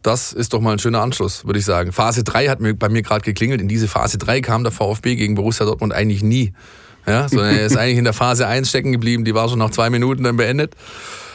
das 0.03 0.33
ist 0.33 0.53
doch 0.53 0.61
mal 0.61 0.73
ein 0.73 0.79
schöner 0.79 1.01
Anschluss, 1.01 1.45
würde 1.45 1.59
ich 1.59 1.65
sagen. 1.65 1.91
Phase 1.91 2.23
3 2.23 2.47
hat 2.47 2.59
mir, 2.59 2.73
bei 2.73 2.89
mir 2.89 3.01
gerade 3.01 3.21
geklingelt. 3.21 3.61
In 3.61 3.67
diese 3.67 3.87
Phase 3.87 4.17
3 4.17 4.41
kam 4.41 4.63
der 4.63 4.71
VfB 4.71 5.15
gegen 5.15 5.35
Borussia 5.35 5.65
Dortmund 5.65 5.93
eigentlich 5.93 6.23
nie. 6.23 6.53
Ja, 7.05 7.27
sondern 7.29 7.55
er 7.55 7.65
ist 7.65 7.77
eigentlich 7.77 7.97
in 7.97 8.03
der 8.03 8.13
Phase 8.13 8.47
1 8.47 8.69
stecken 8.69 8.91
geblieben. 8.91 9.25
Die 9.25 9.33
war 9.33 9.49
schon 9.49 9.59
nach 9.59 9.71
zwei 9.71 9.89
Minuten 9.89 10.23
dann 10.23 10.37
beendet. 10.37 10.75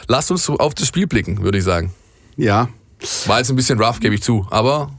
Lasst 0.07 0.31
uns 0.31 0.49
auf 0.49 0.75
das 0.75 0.87
Spiel 0.87 1.07
blicken, 1.07 1.41
würde 1.41 1.57
ich 1.57 1.63
sagen. 1.63 1.93
Ja. 2.35 2.69
War 3.25 3.39
jetzt 3.39 3.49
ein 3.49 3.55
bisschen 3.55 3.81
rough, 3.81 3.99
gebe 3.99 4.15
ich 4.15 4.23
zu. 4.23 4.47
Aber 4.49 4.91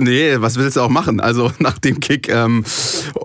Nee, 0.00 0.36
was 0.38 0.56
willst 0.56 0.76
du 0.76 0.80
auch 0.80 0.88
machen? 0.88 1.18
Also 1.18 1.50
nach 1.58 1.78
dem 1.78 1.98
Kick, 1.98 2.28
ähm, 2.28 2.64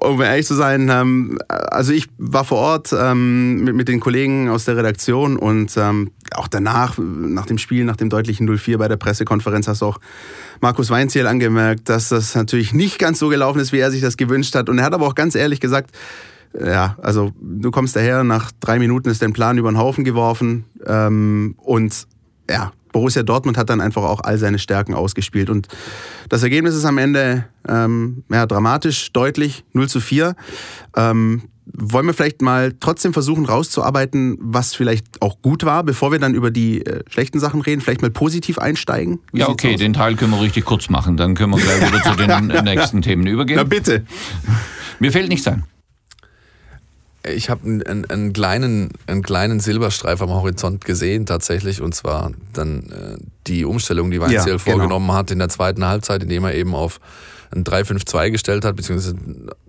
um 0.01 0.19
ehrlich 0.21 0.47
zu 0.47 0.55
sein, 0.55 0.89
ähm, 0.89 1.37
also 1.47 1.93
ich 1.93 2.07
war 2.17 2.43
vor 2.45 2.57
Ort 2.57 2.95
ähm, 2.99 3.63
mit, 3.63 3.75
mit 3.75 3.87
den 3.87 3.99
Kollegen 3.99 4.49
aus 4.49 4.65
der 4.65 4.75
Redaktion 4.75 5.37
und 5.37 5.77
ähm, 5.77 6.11
auch 6.33 6.47
danach, 6.47 6.97
nach 6.97 7.45
dem 7.45 7.59
Spiel, 7.59 7.85
nach 7.85 7.95
dem 7.95 8.09
deutlichen 8.09 8.49
0-4 8.49 8.77
bei 8.77 8.87
der 8.87 8.97
Pressekonferenz, 8.97 9.67
hast 9.67 9.83
du 9.83 9.85
auch 9.85 9.99
Markus 10.61 10.89
Weinziel 10.89 11.27
angemerkt, 11.27 11.89
dass 11.89 12.09
das 12.09 12.33
natürlich 12.33 12.73
nicht 12.73 12.97
ganz 12.97 13.19
so 13.19 13.29
gelaufen 13.29 13.59
ist, 13.59 13.71
wie 13.71 13.79
er 13.79 13.91
sich 13.91 14.01
das 14.01 14.17
gewünscht 14.17 14.55
hat. 14.55 14.67
Und 14.67 14.79
er 14.79 14.85
hat 14.85 14.93
aber 14.93 15.05
auch 15.05 15.15
ganz 15.15 15.35
ehrlich 15.35 15.59
gesagt, 15.59 15.91
ja, 16.59 16.97
also 17.01 17.33
du 17.39 17.69
kommst 17.69 17.95
daher, 17.95 18.23
nach 18.23 18.51
drei 18.59 18.79
Minuten 18.79 19.09
ist 19.09 19.21
dein 19.21 19.33
Plan 19.33 19.59
über 19.59 19.71
den 19.71 19.77
Haufen 19.77 20.03
geworfen 20.03 20.65
ähm, 20.87 21.53
und 21.57 22.07
ja, 22.49 22.71
Borussia 22.93 23.23
Dortmund 23.23 23.57
hat 23.57 23.69
dann 23.69 23.81
einfach 23.81 24.03
auch 24.03 24.21
all 24.21 24.37
seine 24.37 24.59
Stärken 24.59 24.93
ausgespielt. 24.93 25.49
Und 25.49 25.67
das 26.29 26.43
Ergebnis 26.43 26.75
ist 26.75 26.85
am 26.85 26.97
Ende 26.97 27.45
ähm, 27.67 28.23
ja, 28.31 28.45
dramatisch, 28.45 29.11
deutlich, 29.11 29.65
0 29.73 29.89
zu 29.89 29.99
4. 29.99 30.35
Ähm, 30.95 31.41
wollen 31.65 32.05
wir 32.05 32.13
vielleicht 32.13 32.41
mal 32.41 32.73
trotzdem 32.79 33.13
versuchen 33.13 33.45
rauszuarbeiten, 33.45 34.37
was 34.39 34.75
vielleicht 34.75 35.21
auch 35.21 35.41
gut 35.41 35.63
war, 35.63 35.83
bevor 35.83 36.11
wir 36.11 36.19
dann 36.19 36.35
über 36.35 36.51
die 36.51 36.85
äh, 36.85 37.03
schlechten 37.09 37.39
Sachen 37.39 37.61
reden, 37.61 37.81
vielleicht 37.81 38.01
mal 38.01 38.11
positiv 38.11 38.57
einsteigen? 38.59 39.19
Wie 39.31 39.39
ja, 39.39 39.49
okay, 39.49 39.73
aus? 39.73 39.79
den 39.79 39.93
Teil 39.93 40.15
können 40.15 40.31
wir 40.31 40.41
richtig 40.41 40.65
kurz 40.65 40.89
machen, 40.89 41.17
dann 41.17 41.35
können 41.35 41.53
wir 41.53 41.59
gleich 41.59 41.87
wieder 41.87 42.03
zu 42.03 42.15
den 42.15 42.63
nächsten 42.63 43.01
Themen 43.01 43.25
übergehen. 43.27 43.57
Na 43.57 43.63
bitte. 43.63 44.05
Mir 44.99 45.11
fällt 45.11 45.29
nichts 45.29 45.47
ein. 45.47 45.63
Ich 47.25 47.49
habe 47.49 47.65
einen, 47.65 48.05
einen, 48.09 48.33
kleinen, 48.33 48.89
einen 49.07 49.23
kleinen 49.23 49.59
Silberstreif 49.59 50.21
am 50.21 50.29
Horizont 50.29 50.83
gesehen 50.83 51.25
tatsächlich 51.25 51.81
und 51.81 51.95
zwar 51.95 52.31
dann 52.51 52.91
äh, 52.91 53.17
die 53.47 53.63
Umstellung, 53.63 54.11
die 54.11 54.19
Weinziel 54.19 54.37
ja, 54.37 54.43
genau. 54.43 54.59
vorgenommen 54.59 55.11
hat 55.13 55.31
in 55.31 55.39
der 55.39 55.49
zweiten 55.49 55.85
Halbzeit, 55.85 56.23
indem 56.23 56.43
er 56.43 56.53
eben 56.53 56.75
auf 56.75 56.99
ein 57.51 57.63
3-5-2 57.63 58.31
gestellt 58.31 58.65
hat, 58.65 58.75
beziehungsweise 58.75 59.15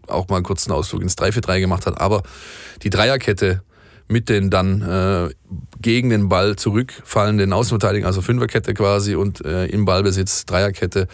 auch 0.09 0.29
mal 0.29 0.37
einen 0.37 0.45
kurzen 0.45 0.73
Ausflug 0.73 1.03
ins 1.03 1.17
3-4-3 1.17 1.61
gemacht 1.61 1.87
hat. 1.87 2.01
Aber 2.01 2.23
die 2.83 2.91
Dreierkette 2.91 3.63
mit 4.09 4.29
den 4.29 4.51
dann 4.51 4.83
äh, 4.83 5.31
gegen 5.81 6.11
den 6.11 6.29
Ball 6.29 6.57
zurückfallenden 6.57 7.53
Außenverteidigungen, 7.53 8.07
also 8.07 8.21
Fünferkette 8.21 8.75
quasi 8.75 9.15
und 9.15 9.45
äh, 9.45 9.67
im 9.67 9.85
Ballbesitz 9.85 10.45
Dreierkette, 10.45 11.09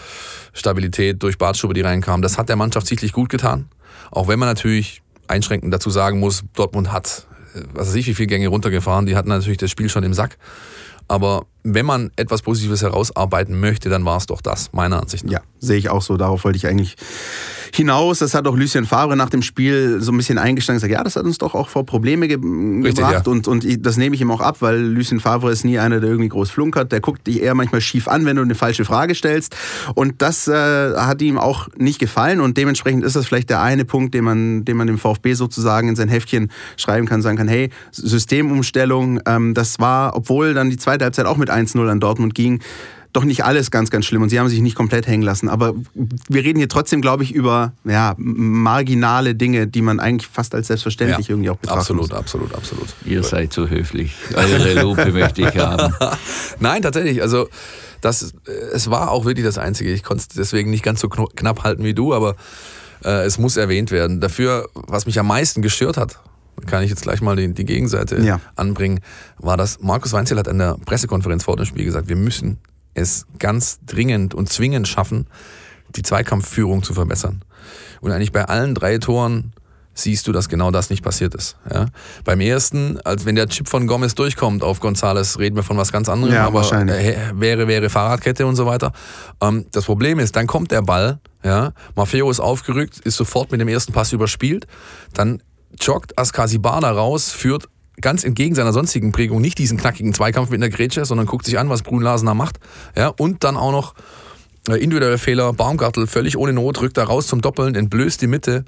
Stabilität 0.52 1.22
durch 1.22 1.38
Bartstube, 1.38 1.74
die 1.74 1.82
reinkam. 1.82 2.22
Das 2.22 2.36
hat 2.36 2.48
der 2.48 2.56
Mannschaft 2.56 2.86
sichtlich 2.86 3.12
gut 3.12 3.28
getan. 3.28 3.68
Auch 4.10 4.26
wenn 4.26 4.38
man 4.38 4.48
natürlich 4.48 5.02
einschränkend 5.30 5.72
dazu 5.72 5.90
sagen 5.90 6.20
muss, 6.20 6.42
Dortmund 6.54 6.92
hat, 6.92 7.26
äh, 7.54 7.62
was 7.74 7.88
weiß 7.88 7.94
ich, 7.94 8.06
wie 8.06 8.14
viele 8.14 8.26
Gänge 8.26 8.48
runtergefahren. 8.48 9.06
Die 9.06 9.16
hatten 9.16 9.28
natürlich 9.28 9.58
das 9.58 9.70
Spiel 9.70 9.88
schon 9.88 10.02
im 10.02 10.14
Sack. 10.14 10.36
Aber 11.08 11.46
wenn 11.64 11.86
man 11.86 12.12
etwas 12.14 12.42
Positives 12.42 12.82
herausarbeiten 12.82 13.58
möchte, 13.58 13.88
dann 13.88 14.04
war 14.04 14.16
es 14.16 14.26
doch 14.26 14.40
das, 14.40 14.72
meiner 14.72 15.00
Ansicht 15.00 15.24
nach. 15.24 15.32
Ja, 15.32 15.40
sehe 15.58 15.76
ich 15.76 15.88
auch 15.88 16.02
so. 16.02 16.16
Darauf 16.16 16.44
wollte 16.44 16.56
ich 16.56 16.68
eigentlich 16.68 16.96
hinaus. 17.74 18.18
Das 18.18 18.34
hat 18.34 18.46
auch 18.46 18.56
Lucien 18.56 18.84
Favre 18.84 19.16
nach 19.16 19.30
dem 19.30 19.42
Spiel 19.42 20.00
so 20.00 20.12
ein 20.12 20.16
bisschen 20.16 20.38
eingestanden 20.38 20.78
und 20.78 20.88
gesagt, 20.88 20.98
ja, 20.98 21.04
das 21.04 21.16
hat 21.16 21.24
uns 21.24 21.38
doch 21.38 21.54
auch 21.54 21.68
vor 21.68 21.84
Probleme 21.84 22.28
ge 22.28 22.38
Richtig, 22.38 22.96
gebracht. 22.96 23.26
Ja. 23.26 23.32
Und, 23.32 23.48
und 23.48 23.64
ich, 23.64 23.80
das 23.80 23.96
nehme 23.96 24.14
ich 24.14 24.20
ihm 24.20 24.30
auch 24.30 24.40
ab, 24.40 24.56
weil 24.60 24.78
Lucien 24.78 25.20
Favre 25.20 25.50
ist 25.50 25.64
nie 25.64 25.78
einer, 25.78 26.00
der 26.00 26.10
irgendwie 26.10 26.28
groß 26.28 26.50
flunkert. 26.50 26.92
Der 26.92 27.00
guckt 27.00 27.26
dich 27.26 27.42
eher 27.42 27.54
manchmal 27.54 27.80
schief 27.80 28.08
an, 28.08 28.24
wenn 28.24 28.36
du 28.36 28.42
eine 28.42 28.54
falsche 28.54 28.84
Frage 28.84 29.14
stellst. 29.14 29.56
Und 29.94 30.22
das 30.22 30.48
äh, 30.48 30.52
hat 30.96 31.22
ihm 31.22 31.38
auch 31.38 31.68
nicht 31.76 31.98
gefallen. 31.98 32.40
Und 32.40 32.56
dementsprechend 32.56 33.04
ist 33.04 33.16
das 33.16 33.26
vielleicht 33.26 33.50
der 33.50 33.62
eine 33.62 33.84
Punkt, 33.84 34.14
den 34.14 34.24
man, 34.24 34.64
den 34.64 34.76
man 34.76 34.86
dem 34.86 34.98
VfB 34.98 35.34
sozusagen 35.34 35.88
in 35.88 35.96
sein 35.96 36.08
Heftchen 36.08 36.50
schreiben 36.76 37.06
kann, 37.06 37.22
sagen 37.22 37.36
kann, 37.36 37.48
hey, 37.48 37.70
Systemumstellung, 37.92 39.20
ähm, 39.26 39.54
das 39.54 39.78
war, 39.78 40.16
obwohl 40.16 40.54
dann 40.54 40.70
die 40.70 40.76
zweite 40.76 41.04
Halbzeit 41.04 41.26
auch 41.26 41.36
mit 41.36 41.50
1-0 41.50 41.88
an 41.88 42.00
Dortmund 42.00 42.34
ging, 42.34 42.60
doch 43.12 43.24
nicht 43.24 43.44
alles 43.44 43.70
ganz, 43.70 43.90
ganz 43.90 44.06
schlimm 44.06 44.22
und 44.22 44.28
sie 44.28 44.38
haben 44.38 44.48
sich 44.48 44.60
nicht 44.60 44.76
komplett 44.76 45.06
hängen 45.06 45.22
lassen. 45.22 45.48
Aber 45.48 45.74
wir 46.28 46.44
reden 46.44 46.58
hier 46.58 46.68
trotzdem, 46.68 47.00
glaube 47.00 47.24
ich, 47.24 47.32
über 47.32 47.72
ja, 47.84 48.14
marginale 48.16 49.34
Dinge, 49.34 49.66
die 49.66 49.82
man 49.82 49.98
eigentlich 49.98 50.28
fast 50.28 50.54
als 50.54 50.68
selbstverständlich 50.68 51.28
ja, 51.28 51.32
irgendwie 51.32 51.50
auch 51.50 51.56
betrachtet. 51.56 51.80
Absolut, 51.80 52.10
muss. 52.10 52.12
absolut, 52.12 52.54
absolut. 52.54 52.88
Ihr 53.04 53.22
seid 53.22 53.52
so 53.52 53.68
höflich. 53.68 54.14
Eure 54.34 54.80
Lupe 54.80 55.12
möchte 55.12 55.42
ich 55.42 55.56
haben. 55.56 55.92
Nein, 56.60 56.82
tatsächlich. 56.82 57.20
Also 57.20 57.48
das, 58.00 58.32
es 58.72 58.90
war 58.90 59.10
auch 59.10 59.24
wirklich 59.24 59.44
das 59.44 59.58
Einzige. 59.58 59.92
Ich 59.92 60.04
konnte 60.04 60.22
es 60.22 60.28
deswegen 60.28 60.70
nicht 60.70 60.84
ganz 60.84 61.00
so 61.00 61.08
knapp 61.08 61.64
halten 61.64 61.84
wie 61.84 61.94
du, 61.94 62.14
aber 62.14 62.36
äh, 63.04 63.24
es 63.24 63.38
muss 63.38 63.56
erwähnt 63.56 63.90
werden. 63.90 64.20
Dafür, 64.20 64.68
was 64.74 65.06
mich 65.06 65.18
am 65.18 65.26
meisten 65.26 65.62
gestört 65.62 65.96
hat, 65.96 66.20
kann 66.66 66.82
ich 66.82 66.90
jetzt 66.90 67.02
gleich 67.02 67.20
mal 67.20 67.36
die, 67.36 67.52
die 67.52 67.64
Gegenseite 67.64 68.20
ja. 68.20 68.40
anbringen, 68.54 69.00
war, 69.38 69.56
dass 69.56 69.80
Markus 69.80 70.12
Weinzel 70.12 70.38
hat 70.38 70.46
in 70.46 70.58
der 70.58 70.76
Pressekonferenz 70.84 71.44
vor 71.44 71.56
dem 71.56 71.66
Spiel 71.66 71.84
gesagt, 71.84 72.08
wir 72.08 72.16
müssen 72.16 72.58
es 72.94 73.26
ganz 73.38 73.80
dringend 73.86 74.34
und 74.34 74.50
zwingend 74.50 74.88
schaffen, 74.88 75.26
die 75.96 76.02
Zweikampfführung 76.02 76.82
zu 76.82 76.94
verbessern. 76.94 77.42
Und 78.00 78.12
eigentlich 78.12 78.32
bei 78.32 78.44
allen 78.44 78.74
drei 78.74 78.98
Toren 78.98 79.52
siehst 79.94 80.26
du, 80.26 80.32
dass 80.32 80.48
genau 80.48 80.70
das 80.70 80.90
nicht 80.90 81.02
passiert 81.02 81.34
ist. 81.34 81.56
Ja? 81.70 81.86
Beim 82.24 82.40
ersten, 82.40 83.00
als 83.00 83.26
wenn 83.26 83.34
der 83.34 83.48
Chip 83.48 83.68
von 83.68 83.86
Gomez 83.86 84.14
durchkommt 84.14 84.62
auf 84.62 84.80
Gonzales, 84.80 85.38
reden 85.38 85.56
wir 85.56 85.62
von 85.62 85.76
was 85.76 85.92
ganz 85.92 86.08
anderem, 86.08 86.32
ja, 86.32 86.46
aber 86.46 86.62
äh, 86.72 87.16
wäre, 87.34 87.68
wäre 87.68 87.90
Fahrradkette 87.90 88.46
und 88.46 88.56
so 88.56 88.66
weiter. 88.66 88.92
Ähm, 89.40 89.66
das 89.72 89.84
Problem 89.84 90.18
ist, 90.18 90.36
dann 90.36 90.46
kommt 90.46 90.70
der 90.70 90.82
Ball, 90.82 91.18
ja, 91.42 91.72
Maffeo 91.96 92.30
ist 92.30 92.40
aufgerückt, 92.40 92.98
ist 93.00 93.16
sofort 93.16 93.50
mit 93.50 93.60
dem 93.60 93.68
ersten 93.68 93.92
Pass 93.92 94.12
überspielt, 94.12 94.66
dann 95.12 95.42
joggt 95.78 96.18
Askasibana 96.18 96.90
raus, 96.90 97.32
führt 97.32 97.68
ganz 98.00 98.24
entgegen 98.24 98.54
seiner 98.54 98.72
sonstigen 98.72 99.12
Prägung 99.12 99.40
nicht 99.40 99.58
diesen 99.58 99.78
knackigen 99.78 100.14
Zweikampf 100.14 100.50
mit 100.50 100.62
einer 100.62 100.70
Grätsche, 100.70 101.04
sondern 101.04 101.26
guckt 101.26 101.46
sich 101.46 101.58
an, 101.58 101.68
was 101.68 101.82
Brun 101.82 102.02
Larsener 102.02 102.34
macht. 102.34 102.58
Ja, 102.96 103.08
und 103.08 103.44
dann 103.44 103.56
auch 103.56 103.72
noch 103.72 103.94
äh, 104.68 104.74
individuelle 104.82 105.18
Fehler, 105.18 105.52
Baumgartel 105.52 106.06
völlig 106.06 106.36
ohne 106.36 106.52
Not, 106.52 106.80
rückt 106.80 106.96
da 106.96 107.04
raus 107.04 107.26
zum 107.26 107.40
Doppeln, 107.40 107.74
entblößt 107.74 108.20
die 108.20 108.26
Mitte 108.26 108.64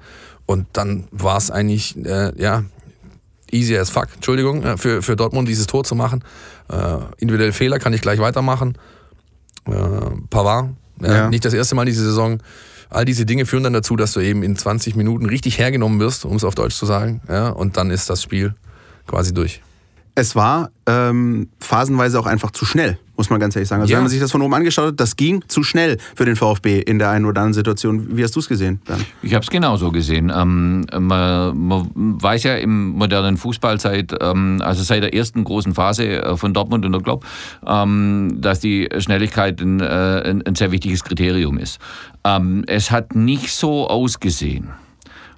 und 0.47 0.67
dann 0.73 1.05
war 1.11 1.37
es 1.37 1.51
eigentlich, 1.51 1.97
äh, 2.05 2.33
ja, 2.41 2.65
easy 3.51 3.77
as 3.77 3.91
fuck, 3.91 4.09
Entschuldigung, 4.15 4.63
äh, 4.63 4.77
für, 4.77 5.03
für 5.03 5.17
Dortmund 5.17 5.49
dieses 5.49 5.67
Tor 5.67 5.85
zu 5.85 5.95
machen. 5.95 6.25
Äh, 6.71 6.97
individuelle 7.19 7.53
Fehler 7.53 7.79
kann 7.79 7.93
ich 7.93 8.01
gleich 8.01 8.19
weitermachen. 8.19 8.79
äh, 9.67 9.73
Pavard. 10.31 10.71
Ja, 11.01 11.15
Ja. 11.15 11.29
Nicht 11.29 11.45
das 11.45 11.55
erste 11.55 11.75
Mal 11.75 11.85
diese 11.85 12.05
Saison. 12.05 12.43
All 12.91 13.05
diese 13.05 13.25
Dinge 13.27 13.47
führen 13.47 13.63
dann 13.63 13.73
dazu, 13.73 13.97
dass 13.97 14.13
du 14.13 14.21
eben 14.21 14.43
in 14.43 14.57
20 14.57 14.97
Minuten 14.97 15.27
richtig 15.27 15.59
hergenommen 15.59 15.99
wirst, 16.01 16.25
um 16.25 16.37
es 16.37 16.45
auf 16.45 16.55
Deutsch 16.55 16.75
zu 16.75 16.87
sagen. 16.87 17.23
Ja, 17.29 17.49
und 17.51 17.77
dann 17.77 17.91
ist 17.91 18.11
das 18.11 18.23
Spiel 18.23 18.55
quasi 19.13 19.35
durch. 19.35 19.61
Es 20.15 20.37
war 20.37 20.71
ähm, 20.87 21.49
phasenweise 21.59 22.21
auch 22.21 22.27
einfach 22.27 22.51
zu 22.51 22.67
schnell, 22.67 22.99
muss 23.17 23.31
man 23.31 23.41
ganz 23.41 23.57
ehrlich 23.57 23.69
sagen. 23.71 23.81
Also 23.81 23.93
Ja. 23.93 23.97
wenn 23.97 24.05
man 24.05 24.11
sich 24.11 24.21
das 24.21 24.31
von 24.31 24.43
oben 24.43 24.53
angeschaut 24.53 24.89
hat, 24.89 25.01
das 25.01 25.17
ging 25.17 25.43
zu 25.49 25.63
schnell 25.63 25.97
für 26.15 26.27
den 26.27 26.37
VfB 26.37 26.81
in 26.81 26.99
der 26.99 27.09
einen 27.09 27.25
oder 27.25 27.41
anderen 27.41 27.55
Situation. 27.55 28.15
Wie 28.15 28.23
hast 28.23 28.37
du 28.37 28.41
es 28.41 28.47
gesehen? 28.49 28.83
Bernd? 28.85 29.07
Ich 29.23 29.33
habe 29.33 29.43
es 29.43 29.49
genauso 29.49 29.91
gesehen. 29.91 30.31
Ähm, 30.35 30.85
man, 30.99 31.57
man 31.57 31.91
weiß 31.95 32.43
ja 32.43 32.57
im 32.57 32.89
modernen 32.91 33.39
Fußball 33.39 33.81
seit, 33.81 34.15
ähm, 34.21 34.61
also 34.63 34.83
seit 34.83 35.03
der 35.03 35.15
ersten 35.15 35.45
großen 35.45 35.73
Phase 35.75 36.05
äh, 36.23 36.37
von 36.37 36.53
Dortmund 36.53 36.85
und 36.85 36.93
der 36.93 37.01
Klopp, 37.01 37.25
ähm, 37.67 38.37
dass 38.39 38.61
die 38.61 38.91
Schnelligkeit 38.99 39.63
ein, 39.63 39.81
äh, 39.81 39.85
ein, 40.27 40.43
ein 40.47 40.55
sehr 40.57 40.73
wichtiges 40.73 41.05
Kriterium 41.05 41.57
ist. 41.57 41.79
Ähm, 42.25 42.65
es 42.67 42.91
hat 42.91 43.15
nicht 43.15 43.49
so 43.51 43.89
ausgesehen, 43.89 44.69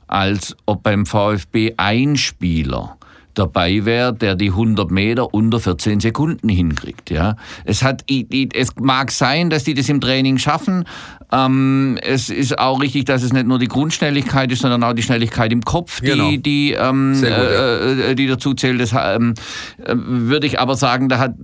als 0.08 0.56
ob 0.66 0.82
beim 0.82 1.06
VfB 1.06 1.74
ein 1.76 2.16
Spieler 2.16 2.96
dabei 3.34 3.84
wäre, 3.84 4.12
der 4.14 4.34
die 4.34 4.48
100 4.50 4.90
Meter 4.90 5.32
unter 5.34 5.60
14 5.60 6.00
Sekunden 6.00 6.48
hinkriegt. 6.48 7.10
Ja, 7.10 7.36
es 7.64 7.82
hat, 7.82 8.04
es 8.08 8.68
mag 8.80 9.10
sein, 9.10 9.50
dass 9.50 9.64
die 9.64 9.74
das 9.74 9.88
im 9.88 10.00
Training 10.00 10.38
schaffen. 10.38 10.84
Ähm, 11.32 11.98
es 12.02 12.30
ist 12.30 12.58
auch 12.58 12.80
richtig, 12.80 13.06
dass 13.06 13.22
es 13.22 13.32
nicht 13.32 13.46
nur 13.46 13.58
die 13.58 13.68
Grundschnelligkeit 13.68 14.52
ist, 14.52 14.62
sondern 14.62 14.82
auch 14.84 14.92
die 14.92 15.02
Schnelligkeit 15.02 15.52
im 15.52 15.62
Kopf, 15.62 16.00
die, 16.00 16.06
Genau. 16.06 16.30
die, 16.36 16.72
ähm, 16.72 17.14
gut, 17.14 17.28
ja. 17.28 17.36
äh, 17.36 18.10
äh, 18.10 18.14
die 18.14 18.26
dazu 18.26 18.54
zählt. 18.54 18.80
Das 18.80 18.92
ähm, 18.92 19.34
äh, 19.78 19.94
würde 19.96 20.46
ich 20.46 20.60
aber 20.60 20.76
sagen, 20.76 21.08
da 21.08 21.18
hat 21.18 21.34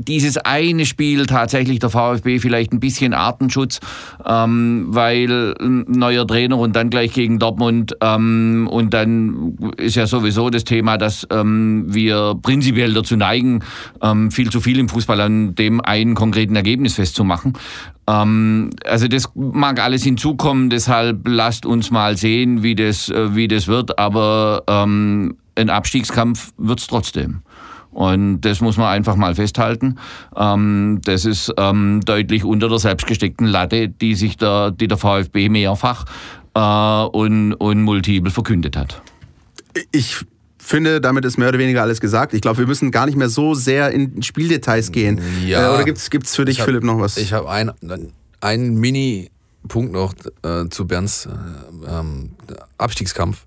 dieses 0.00 0.36
eine 0.38 0.86
Spiel 0.86 1.26
tatsächlich 1.26 1.78
der 1.78 1.90
VfB 1.90 2.38
vielleicht 2.38 2.72
ein 2.72 2.80
bisschen 2.80 3.14
Artenschutz, 3.14 3.80
ähm, 4.24 4.86
weil 4.88 5.54
neuer 5.60 6.26
Trainer 6.26 6.58
und 6.58 6.74
dann 6.76 6.90
gleich 6.90 7.12
gegen 7.12 7.38
Dortmund 7.38 7.96
ähm, 8.00 8.68
und 8.70 8.94
dann 8.94 9.56
ist 9.76 9.96
ja 9.96 10.06
sowieso 10.06 10.50
das 10.50 10.64
Thema, 10.64 10.98
dass 10.98 11.26
ähm, 11.30 11.84
wir 11.88 12.36
prinzipiell 12.40 12.92
dazu 12.94 13.16
neigen, 13.16 13.60
ähm, 14.02 14.30
viel 14.30 14.50
zu 14.50 14.60
viel 14.60 14.78
im 14.78 14.88
Fußball 14.88 15.20
an 15.20 15.54
dem 15.54 15.80
einen 15.80 16.14
konkreten 16.14 16.56
Ergebnis 16.56 16.94
festzumachen. 16.94 17.54
Ähm, 18.06 18.70
also 18.84 19.08
das 19.08 19.28
mag 19.34 19.80
alles 19.80 20.02
hinzukommen, 20.02 20.70
deshalb 20.70 21.26
lasst 21.26 21.66
uns 21.66 21.90
mal 21.90 22.16
sehen, 22.16 22.62
wie 22.62 22.74
das, 22.74 23.08
äh, 23.08 23.34
wie 23.34 23.48
das 23.48 23.68
wird, 23.68 23.98
aber 23.98 24.64
ähm, 24.66 25.36
ein 25.56 25.70
Abstiegskampf 25.70 26.52
wird 26.56 26.80
es 26.80 26.86
trotzdem. 26.86 27.42
Und 27.92 28.42
das 28.42 28.60
muss 28.60 28.76
man 28.76 28.86
einfach 28.88 29.16
mal 29.16 29.34
festhalten. 29.34 29.96
Ähm, 30.36 31.00
das 31.04 31.24
ist 31.24 31.52
ähm, 31.56 32.00
deutlich 32.04 32.44
unter 32.44 32.68
der 32.68 32.78
selbstgesteckten 32.78 33.46
Latte, 33.46 33.88
die 33.88 34.14
sich 34.14 34.36
der, 34.36 34.70
die 34.70 34.86
der 34.88 34.96
VfB 34.98 35.48
mehrfach 35.48 36.04
äh, 36.54 36.60
und, 37.16 37.54
und 37.54 37.82
multiple 37.82 38.30
verkündet 38.30 38.76
hat. 38.76 39.02
Ich 39.92 40.24
finde, 40.58 41.00
damit 41.00 41.24
ist 41.24 41.36
mehr 41.36 41.48
oder 41.48 41.58
weniger 41.58 41.82
alles 41.82 42.00
gesagt. 42.00 42.32
Ich 42.32 42.40
glaube, 42.42 42.58
wir 42.58 42.66
müssen 42.66 42.90
gar 42.92 43.06
nicht 43.06 43.16
mehr 43.16 43.28
so 43.28 43.54
sehr 43.54 43.90
in 43.90 44.22
Spieldetails 44.22 44.92
gehen. 44.92 45.20
Ja. 45.44 45.72
Äh, 45.72 45.74
oder 45.74 45.84
gibt 45.84 45.98
es 45.98 46.36
für 46.36 46.44
dich, 46.44 46.56
Ich 46.56 46.60
hab- 46.60 46.66
Philipp, 46.66 46.84
noch 46.84 47.00
was? 47.00 47.16
Ich 47.16 47.32
habe 47.32 47.50
einen, 47.50 47.72
einen 48.40 48.76
Mini-Punkt 48.78 49.92
noch 49.92 50.14
äh, 50.42 50.68
zu 50.70 50.86
Bernds 50.86 51.26
äh, 51.26 51.30
ähm, 51.90 52.30
Abstiegskampf. 52.78 53.46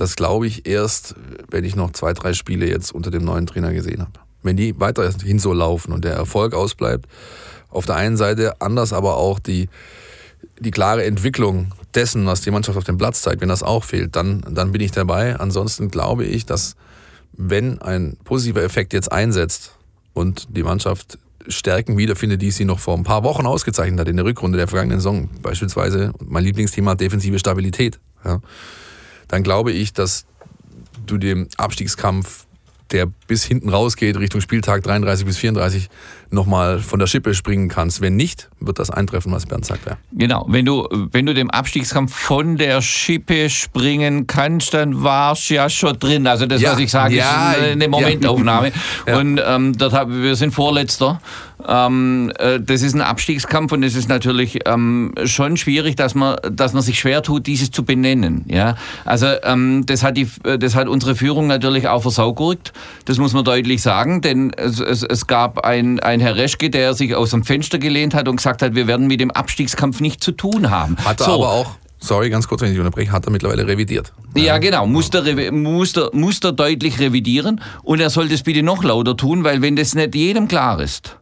Das 0.00 0.16
glaube 0.16 0.46
ich 0.46 0.66
erst, 0.66 1.14
wenn 1.50 1.62
ich 1.62 1.76
noch 1.76 1.92
zwei, 1.92 2.14
drei 2.14 2.32
Spiele 2.32 2.66
jetzt 2.66 2.90
unter 2.90 3.10
dem 3.10 3.22
neuen 3.22 3.46
Trainer 3.46 3.70
gesehen 3.74 4.00
habe. 4.00 4.12
Wenn 4.42 4.56
die 4.56 4.80
weiterhin 4.80 5.38
so 5.38 5.52
laufen 5.52 5.92
und 5.92 6.06
der 6.06 6.14
Erfolg 6.14 6.54
ausbleibt, 6.54 7.06
auf 7.68 7.84
der 7.84 7.96
einen 7.96 8.16
Seite 8.16 8.62
anders, 8.62 8.94
aber 8.94 9.18
auch 9.18 9.38
die, 9.38 9.68
die 10.58 10.70
klare 10.70 11.04
Entwicklung 11.04 11.74
dessen, 11.94 12.24
was 12.24 12.40
die 12.40 12.50
Mannschaft 12.50 12.78
auf 12.78 12.84
dem 12.84 12.96
Platz 12.96 13.20
zeigt, 13.20 13.42
wenn 13.42 13.50
das 13.50 13.62
auch 13.62 13.84
fehlt, 13.84 14.16
dann, 14.16 14.42
dann 14.50 14.72
bin 14.72 14.80
ich 14.80 14.90
dabei. 14.90 15.38
Ansonsten 15.38 15.90
glaube 15.90 16.24
ich, 16.24 16.46
dass 16.46 16.76
wenn 17.34 17.82
ein 17.82 18.16
positiver 18.24 18.62
Effekt 18.62 18.94
jetzt 18.94 19.12
einsetzt 19.12 19.72
und 20.14 20.48
die 20.56 20.62
Mannschaft 20.62 21.18
Stärken 21.46 21.98
wiederfindet, 21.98 22.40
die 22.40 22.52
sie 22.52 22.64
noch 22.64 22.78
vor 22.78 22.96
ein 22.96 23.04
paar 23.04 23.22
Wochen 23.22 23.44
ausgezeichnet 23.44 24.00
hat 24.00 24.08
in 24.08 24.16
der 24.16 24.24
Rückrunde 24.24 24.56
der 24.56 24.66
vergangenen 24.66 25.00
Saison, 25.00 25.28
beispielsweise 25.42 26.14
mein 26.24 26.44
Lieblingsthema 26.44 26.94
defensive 26.94 27.38
Stabilität, 27.38 28.00
ja, 28.24 28.40
dann 29.30 29.42
glaube 29.42 29.72
ich, 29.72 29.92
dass 29.92 30.26
du 31.06 31.18
dem 31.18 31.48
Abstiegskampf, 31.56 32.46
der 32.90 33.06
bis 33.28 33.44
hinten 33.44 33.68
rausgeht, 33.68 34.18
Richtung 34.18 34.40
Spieltag 34.40 34.82
33 34.82 35.24
bis 35.24 35.36
34, 35.36 35.88
nochmal 36.30 36.80
von 36.80 36.98
der 36.98 37.06
Schippe 37.06 37.34
springen 37.34 37.68
kannst. 37.68 38.00
Wenn 38.00 38.16
nicht, 38.16 38.50
wird 38.58 38.80
das 38.80 38.90
eintreffen, 38.90 39.30
was 39.30 39.46
Bernd 39.46 39.64
sagt. 39.64 39.86
Ja. 39.86 39.96
Genau, 40.12 40.44
wenn 40.48 40.64
du, 40.64 40.88
wenn 41.12 41.26
du 41.26 41.34
dem 41.34 41.50
Abstiegskampf 41.50 42.12
von 42.12 42.56
der 42.56 42.82
Schippe 42.82 43.48
springen 43.48 44.26
kannst, 44.26 44.74
dann 44.74 45.04
warst 45.04 45.50
du 45.50 45.54
ja 45.54 45.70
schon 45.70 45.98
drin. 46.00 46.26
Also 46.26 46.46
das, 46.46 46.60
Ja, 46.60 46.72
was 46.72 46.80
ich 46.80 46.90
sage, 46.90 47.14
ja, 47.14 47.52
ist 47.52 47.64
eine. 47.72 47.88
Momentaufnahme. 47.88 48.72
Und 49.06 49.40
ähm, 49.44 49.78
dort 49.78 49.92
wir 50.08 50.34
sind 50.34 50.52
Vorletzter. 50.52 51.20
Ähm, 51.68 52.32
äh, 52.38 52.60
das 52.60 52.82
ist 52.82 52.94
ein 52.94 53.00
Abstiegskampf 53.00 53.72
und 53.72 53.82
es 53.82 53.94
ist 53.94 54.08
natürlich 54.08 54.60
ähm, 54.66 55.14
schon 55.24 55.56
schwierig, 55.56 55.96
dass 55.96 56.14
man, 56.14 56.36
dass 56.50 56.72
man 56.72 56.82
sich 56.82 56.98
schwer 56.98 57.22
tut, 57.22 57.46
dieses 57.46 57.70
zu 57.70 57.84
benennen. 57.84 58.44
Ja? 58.48 58.76
Also 59.04 59.26
ähm, 59.44 59.84
das, 59.86 60.02
hat 60.02 60.16
die, 60.16 60.28
das 60.58 60.74
hat 60.74 60.88
unsere 60.88 61.14
Führung 61.14 61.46
natürlich 61.46 61.88
auch 61.88 62.02
versaugurkt. 62.02 62.72
Das 63.04 63.18
muss 63.18 63.32
man 63.32 63.44
deutlich 63.44 63.82
sagen, 63.82 64.20
denn 64.20 64.52
es, 64.56 64.80
es, 64.80 65.02
es 65.02 65.26
gab 65.26 65.64
ein, 65.64 66.00
ein 66.00 66.20
Herr 66.20 66.36
Reschke, 66.36 66.70
der 66.70 66.94
sich 66.94 67.14
aus 67.14 67.30
dem 67.30 67.44
Fenster 67.44 67.78
gelehnt 67.78 68.14
hat 68.14 68.28
und 68.28 68.36
gesagt 68.36 68.62
hat, 68.62 68.74
wir 68.74 68.86
werden 68.86 69.06
mit 69.06 69.20
dem 69.20 69.30
Abstiegskampf 69.30 70.00
nichts 70.00 70.24
zu 70.24 70.32
tun 70.32 70.70
haben. 70.70 70.96
Hat 71.04 71.20
er 71.20 71.26
So. 71.26 71.32
aber 71.34 71.50
auch, 71.50 71.70
sorry, 71.98 72.30
ganz 72.30 72.48
kurz, 72.48 72.62
wenn 72.62 72.72
ich 72.72 72.78
unterbreche, 72.78 73.12
hat 73.12 73.26
er 73.26 73.30
mittlerweile 73.32 73.66
revidiert. 73.66 74.12
Ja, 74.34 74.58
genau. 74.58 74.86
Der, 74.86 75.52
muss 75.52 76.40
der 76.40 76.52
deutlich 76.52 76.98
revidieren 76.98 77.60
und 77.82 78.00
er 78.00 78.10
soll 78.10 78.28
das 78.28 78.42
bitte 78.42 78.62
noch 78.62 78.84
lauter 78.84 79.16
tun, 79.16 79.44
weil 79.44 79.62
wenn 79.62 79.76
das 79.76 79.94
nicht 79.94 80.14
jedem 80.14 80.48
klar 80.48 80.80
ist, 80.80 81.16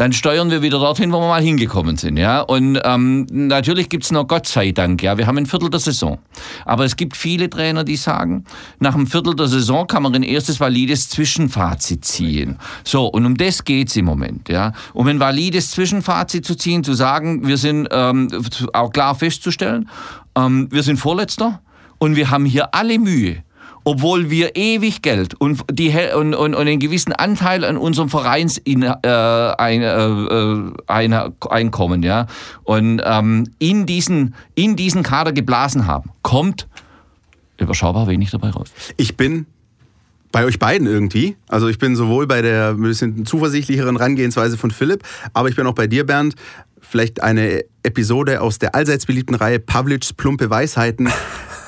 dann 0.00 0.14
steuern 0.14 0.50
wir 0.50 0.62
wieder 0.62 0.78
dorthin, 0.78 1.12
wo 1.12 1.20
wir 1.20 1.28
mal 1.28 1.42
hingekommen 1.42 1.98
sind. 1.98 2.16
Ja? 2.16 2.40
Und 2.40 2.80
ähm, 2.84 3.26
natürlich 3.28 3.90
gibt's 3.90 4.10
noch 4.10 4.26
Gott 4.26 4.46
sei 4.46 4.72
Dank, 4.72 5.02
ja, 5.02 5.18
wir 5.18 5.26
haben 5.26 5.36
ein 5.36 5.44
Viertel 5.44 5.68
der 5.68 5.78
Saison. 5.78 6.18
Aber 6.64 6.86
es 6.86 6.96
gibt 6.96 7.18
viele 7.18 7.50
Trainer, 7.50 7.84
die 7.84 7.96
sagen, 7.96 8.46
nach 8.78 8.94
einem 8.94 9.06
Viertel 9.06 9.36
der 9.36 9.46
Saison 9.48 9.86
kann 9.86 10.02
man 10.02 10.14
ein 10.14 10.22
erstes 10.22 10.58
valides 10.58 11.10
Zwischenfazit 11.10 12.06
ziehen. 12.06 12.56
So, 12.82 13.08
und 13.08 13.26
um 13.26 13.36
das 13.36 13.62
geht's 13.62 13.94
im 13.94 14.06
Moment. 14.06 14.48
Ja? 14.48 14.72
Um 14.94 15.06
ein 15.06 15.20
valides 15.20 15.70
Zwischenfazit 15.72 16.46
zu 16.46 16.54
ziehen, 16.54 16.82
zu 16.82 16.94
sagen, 16.94 17.46
wir 17.46 17.58
sind 17.58 17.86
ähm, 17.90 18.30
auch 18.72 18.92
klar 18.92 19.14
festzustellen, 19.14 19.86
ähm, 20.34 20.68
wir 20.70 20.82
sind 20.82 20.96
Vorletzter 20.96 21.60
und 21.98 22.16
wir 22.16 22.30
haben 22.30 22.46
hier 22.46 22.74
alle 22.74 22.98
Mühe 22.98 23.42
obwohl 23.84 24.30
wir 24.30 24.56
ewig 24.56 25.02
Geld 25.02 25.34
und, 25.34 25.62
die, 25.70 25.94
und, 26.14 26.34
und, 26.34 26.54
und 26.54 26.68
einen 26.68 26.78
gewissen 26.78 27.12
Anteil 27.12 27.64
an 27.64 27.76
unserem 27.76 28.08
Vereins 28.08 28.58
äh, 28.58 28.74
ein, 28.74 29.82
äh, 29.82 30.06
äh, 30.06 30.72
ein, 30.86 31.12
Einkommen, 31.48 32.02
ja, 32.02 32.26
und 32.64 33.02
ähm, 33.04 33.48
in, 33.58 33.86
diesen, 33.86 34.34
in 34.54 34.76
diesen 34.76 35.02
Kader 35.02 35.32
geblasen 35.32 35.86
haben, 35.86 36.10
kommt 36.22 36.68
überschaubar 37.58 38.06
wenig 38.06 38.30
dabei 38.30 38.50
raus. 38.50 38.68
Ich 38.96 39.16
bin 39.16 39.46
bei 40.32 40.44
euch 40.44 40.58
beiden 40.58 40.86
irgendwie. 40.86 41.36
Also 41.48 41.68
ich 41.68 41.78
bin 41.78 41.96
sowohl 41.96 42.26
bei 42.26 42.42
der 42.42 42.70
ein 42.70 42.82
bisschen 42.82 43.26
zuversichtlicheren 43.26 43.96
Herangehensweise 43.96 44.56
von 44.56 44.70
Philipp, 44.70 45.02
aber 45.32 45.48
ich 45.48 45.56
bin 45.56 45.66
auch 45.66 45.74
bei 45.74 45.86
dir, 45.86 46.06
Bernd. 46.06 46.34
Vielleicht 46.80 47.22
eine 47.22 47.64
Episode 47.82 48.40
aus 48.40 48.58
der 48.58 48.74
allseits 48.74 49.06
beliebten 49.06 49.34
Reihe 49.34 49.58
Pavlics 49.58 50.12
plumpe 50.12 50.50
Weisheiten. 50.50 51.08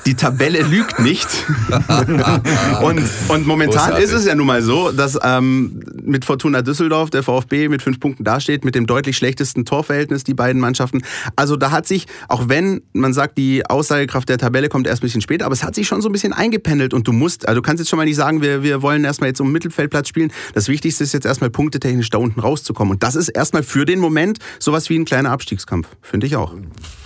Die 0.05 0.15
Tabelle 0.15 0.61
lügt 0.61 0.99
nicht. 0.99 1.27
und, 2.81 3.03
und 3.29 3.47
momentan 3.47 3.91
Großartig. 3.91 4.03
ist 4.03 4.11
es 4.11 4.25
ja 4.25 4.35
nun 4.35 4.47
mal 4.47 4.61
so, 4.61 4.91
dass 4.91 5.17
ähm, 5.23 5.81
mit 6.01 6.25
Fortuna 6.25 6.61
Düsseldorf 6.61 7.09
der 7.09 7.23
VfB 7.23 7.69
mit 7.69 7.81
fünf 7.81 7.99
Punkten 7.99 8.23
dasteht, 8.23 8.65
mit 8.65 8.75
dem 8.75 8.85
deutlich 8.85 9.15
schlechtesten 9.15 9.65
Torverhältnis, 9.65 10.23
die 10.23 10.33
beiden 10.33 10.59
Mannschaften. 10.59 11.03
Also 11.35 11.55
da 11.55 11.71
hat 11.71 11.87
sich, 11.87 12.07
auch 12.27 12.49
wenn 12.49 12.81
man 12.93 13.13
sagt, 13.13 13.37
die 13.37 13.65
Aussagekraft 13.65 14.27
der 14.29 14.37
Tabelle 14.37 14.69
kommt 14.69 14.87
erst 14.87 15.01
ein 15.01 15.05
bisschen 15.07 15.21
später, 15.21 15.45
aber 15.45 15.53
es 15.53 15.63
hat 15.63 15.75
sich 15.75 15.87
schon 15.87 16.01
so 16.01 16.09
ein 16.09 16.11
bisschen 16.11 16.33
eingependelt 16.33 16.93
und 16.93 17.07
du 17.07 17.13
musst, 17.13 17.47
also 17.47 17.61
du 17.61 17.65
kannst 17.65 17.79
jetzt 17.79 17.89
schon 17.89 17.97
mal 17.97 18.05
nicht 18.05 18.17
sagen, 18.17 18.41
wir, 18.41 18.63
wir 18.63 18.81
wollen 18.81 19.03
erstmal 19.05 19.29
jetzt 19.29 19.39
um 19.39 19.51
Mittelfeldplatz 19.51 20.09
spielen. 20.09 20.31
Das 20.53 20.67
Wichtigste 20.67 21.03
ist 21.03 21.13
jetzt 21.13 21.25
erstmal 21.25 21.49
punktetechnisch 21.49 22.09
da 22.09 22.17
unten 22.17 22.39
rauszukommen. 22.39 22.93
Und 22.93 23.03
das 23.03 23.15
ist 23.15 23.29
erstmal 23.29 23.63
für 23.63 23.85
den 23.85 23.99
Moment 23.99 24.39
sowas 24.59 24.89
wie 24.89 24.99
ein 24.99 25.05
kleiner 25.05 25.31
Abstiegskampf, 25.31 25.87
finde 26.01 26.27
ich 26.27 26.35
auch. 26.35 26.53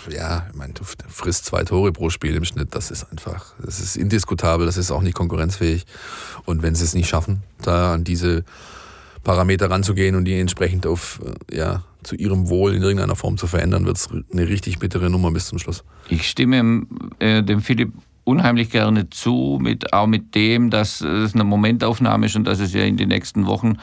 Ja, 0.10 0.48
ich 0.50 0.56
meine, 0.56 0.74
du 0.74 0.84
frisst 0.84 1.46
zwei 1.46 1.64
Tore 1.64 1.92
pro 1.92 2.10
Spiel 2.10 2.36
im 2.36 2.46
Schnitt. 2.46 2.70
Das 2.72 2.87
ist 2.92 3.12
einfach, 3.12 3.54
das 3.64 3.80
ist 3.80 3.96
indiskutabel, 3.96 4.66
das 4.66 4.78
ist 4.78 4.92
auch 4.92 5.02
nicht 5.02 5.16
konkurrenzfähig. 5.16 5.86
Und 6.46 6.64
wenn 6.64 6.76
sie 6.76 6.84
es 6.84 6.94
nicht 6.94 7.10
schaffen, 7.10 7.44
da 7.62 7.94
an 7.94 8.04
diese 8.04 8.44
Parameter 9.24 9.70
ranzugehen 9.70 10.16
und 10.16 10.26
die 10.26 10.40
entsprechend 10.40 10.88
auf, 10.88 11.20
äh, 11.52 11.58
ja, 11.58 11.84
zu 12.04 12.16
ihrem 12.16 12.48
Wohl 12.48 12.74
in 12.74 12.82
irgendeiner 12.82 13.16
Form 13.16 13.38
zu 13.38 13.48
verändern, 13.48 13.86
wird 13.86 13.98
es 13.98 14.10
eine 14.32 14.48
richtig 14.48 14.80
bittere 14.80 15.10
Nummer 15.10 15.32
bis 15.32 15.48
zum 15.48 15.60
Schluss. 15.60 15.84
Ich 16.08 16.30
stimme 16.30 16.86
äh, 17.20 17.44
dem 17.44 17.62
Philipp 17.62 17.92
unheimlich 18.28 18.70
gerne 18.70 19.10
zu, 19.10 19.58
mit, 19.62 19.94
auch 19.94 20.08
mit 20.08 20.36
dem, 20.36 20.70
dass 20.70 21.02
es 21.02 21.34
eine 21.34 21.44
Momentaufnahme 21.44 22.26
ist 22.26 22.36
und 22.36 22.46
dass 22.46 22.60
es 22.60 22.74
ja 22.74 22.84
in 22.84 22.98
den 22.98 23.10
nächsten 23.10 23.46
Wochen 23.48 23.78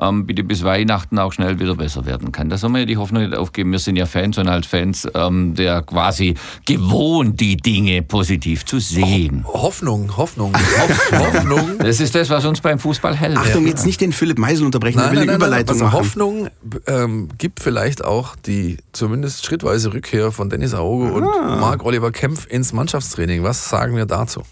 ähm, 0.00 0.26
bitte 0.26 0.42
bis 0.44 0.64
Weihnachten 0.64 1.18
auch 1.18 1.32
schnell 1.32 1.58
wieder 1.60 1.74
besser 1.74 2.06
werden 2.06 2.32
kann. 2.32 2.48
Da 2.48 2.56
soll 2.58 2.70
man 2.70 2.80
ja 2.80 2.86
die 2.86 2.96
Hoffnung 2.96 3.22
nicht 3.22 3.36
aufgeben. 3.36 3.72
Wir 3.72 3.78
sind 3.78 3.96
ja 3.96 4.06
Fans 4.06 4.38
und 4.38 4.48
halt 4.48 4.66
Fans 4.66 5.06
ähm, 5.14 5.54
der 5.54 5.82
quasi 5.82 6.34
gewohnt, 6.66 7.40
die 7.40 7.56
Dinge 7.56 8.02
positiv 8.02 8.64
zu 8.64 8.78
sehen. 8.78 9.44
Hoffnung, 9.46 10.16
Hoffnung, 10.16 10.54
Hoff, 10.78 11.12
Hoffnung. 11.12 11.78
Das 11.78 12.00
ist 12.00 12.14
das, 12.14 12.30
was 12.30 12.44
uns 12.44 12.60
beim 12.60 12.78
Fußball 12.78 13.14
hält. 13.16 13.36
Achtung, 13.36 13.66
jetzt 13.66 13.84
nicht 13.86 14.00
den 14.00 14.12
Philipp 14.12 14.38
Meisel 14.38 14.64
unterbrechen, 14.66 14.98
Nein, 14.98 15.10
will 15.10 15.18
nein, 15.20 15.28
eine 15.30 15.38
nein, 15.38 15.50
nein, 15.50 15.60
Überleitung 15.60 15.74
also 15.74 15.84
machen. 15.84 15.98
Hoffnung 15.98 16.48
ähm, 16.86 17.28
gibt 17.38 17.60
vielleicht 17.60 18.04
auch 18.04 18.36
die 18.36 18.78
zumindest 18.92 19.44
schrittweise 19.44 19.92
Rückkehr 19.92 20.32
von 20.32 20.48
Dennis 20.48 20.74
Aogo 20.74 21.06
und 21.16 21.24
Ah. 21.24 21.56
Marc-Oliver 21.60 22.10
Kempf 22.12 22.46
ins 22.46 22.72
Mannschaftstraining. 22.72 23.42
Was 23.42 23.68
sagen 23.68 23.89
wir 23.96 24.06
dazu? 24.06 24.42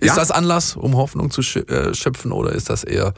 Ist 0.00 0.08
Ja. 0.08 0.14
das 0.16 0.30
Anlass, 0.30 0.74
um 0.76 0.96
Hoffnung 0.96 1.30
zu 1.30 1.42
äh, 1.42 1.94
schöpfen 1.94 2.32
oder 2.32 2.52
ist 2.52 2.68
das 2.70 2.82
eher 2.84 3.14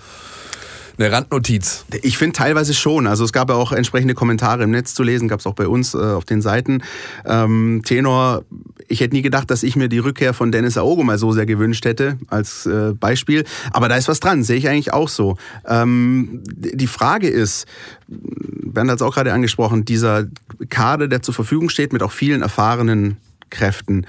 eine 0.98 1.10
Randnotiz? 1.10 1.86
Ich 2.02 2.18
finde 2.18 2.34
teilweise 2.34 2.74
schon. 2.74 3.06
Also 3.06 3.24
es 3.24 3.32
gab 3.32 3.48
ja 3.48 3.56
auch 3.56 3.72
entsprechende 3.72 4.14
Kommentare 4.14 4.62
im 4.64 4.70
Netz 4.70 4.94
zu 4.94 5.02
lesen, 5.02 5.26
gab 5.26 5.40
es 5.40 5.46
auch 5.46 5.54
bei 5.54 5.66
uns 5.66 5.94
äh, 5.94 5.98
auf 5.98 6.24
den 6.24 6.42
Seiten. 6.42 6.82
Ähm, 7.24 7.80
Tenor, 7.84 8.44
ich 8.86 9.00
hätte 9.00 9.16
nie 9.16 9.22
gedacht, 9.22 9.50
dass 9.50 9.62
ich 9.62 9.76
mir 9.76 9.88
die 9.88 9.98
Rückkehr 9.98 10.34
von 10.34 10.52
Dennis 10.52 10.76
Aogo 10.76 11.02
mal 11.02 11.16
so 11.18 11.32
sehr 11.32 11.46
gewünscht 11.46 11.86
hätte, 11.86 12.18
als 12.28 12.66
äh, 12.66 12.92
Beispiel. 12.92 13.44
Aber 13.72 13.88
da 13.88 13.96
ist 13.96 14.08
was 14.08 14.20
dran, 14.20 14.44
sehe 14.44 14.58
ich 14.58 14.68
eigentlich 14.68 14.92
auch 14.92 15.08
so. 15.08 15.36
Ähm, 15.66 16.42
die 16.44 16.86
Frage 16.86 17.28
ist, 17.28 17.66
Bernd 18.08 18.90
hat 18.90 18.96
es 18.98 19.02
auch 19.02 19.14
gerade 19.14 19.32
angesprochen, 19.32 19.86
dieser 19.86 20.26
Kader, 20.68 21.08
der 21.08 21.22
zur 21.22 21.32
Verfügung 21.32 21.70
steht, 21.70 21.94
mit 21.94 22.02
auch 22.02 22.12
vielen 22.12 22.42
erfahrenen 22.42 23.16
Kräften. 23.54 24.06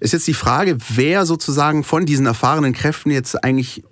Ist 0.00 0.12
jetzt 0.12 0.26
die 0.26 0.34
Frage, 0.34 0.78
wer 0.88 1.26
sozusagen 1.26 1.84
von 1.84 2.06
diesen 2.06 2.26
erfahrenen 2.26 2.72
Kräften 2.72 3.10
jetzt 3.10 3.44
eigentlich 3.44 3.84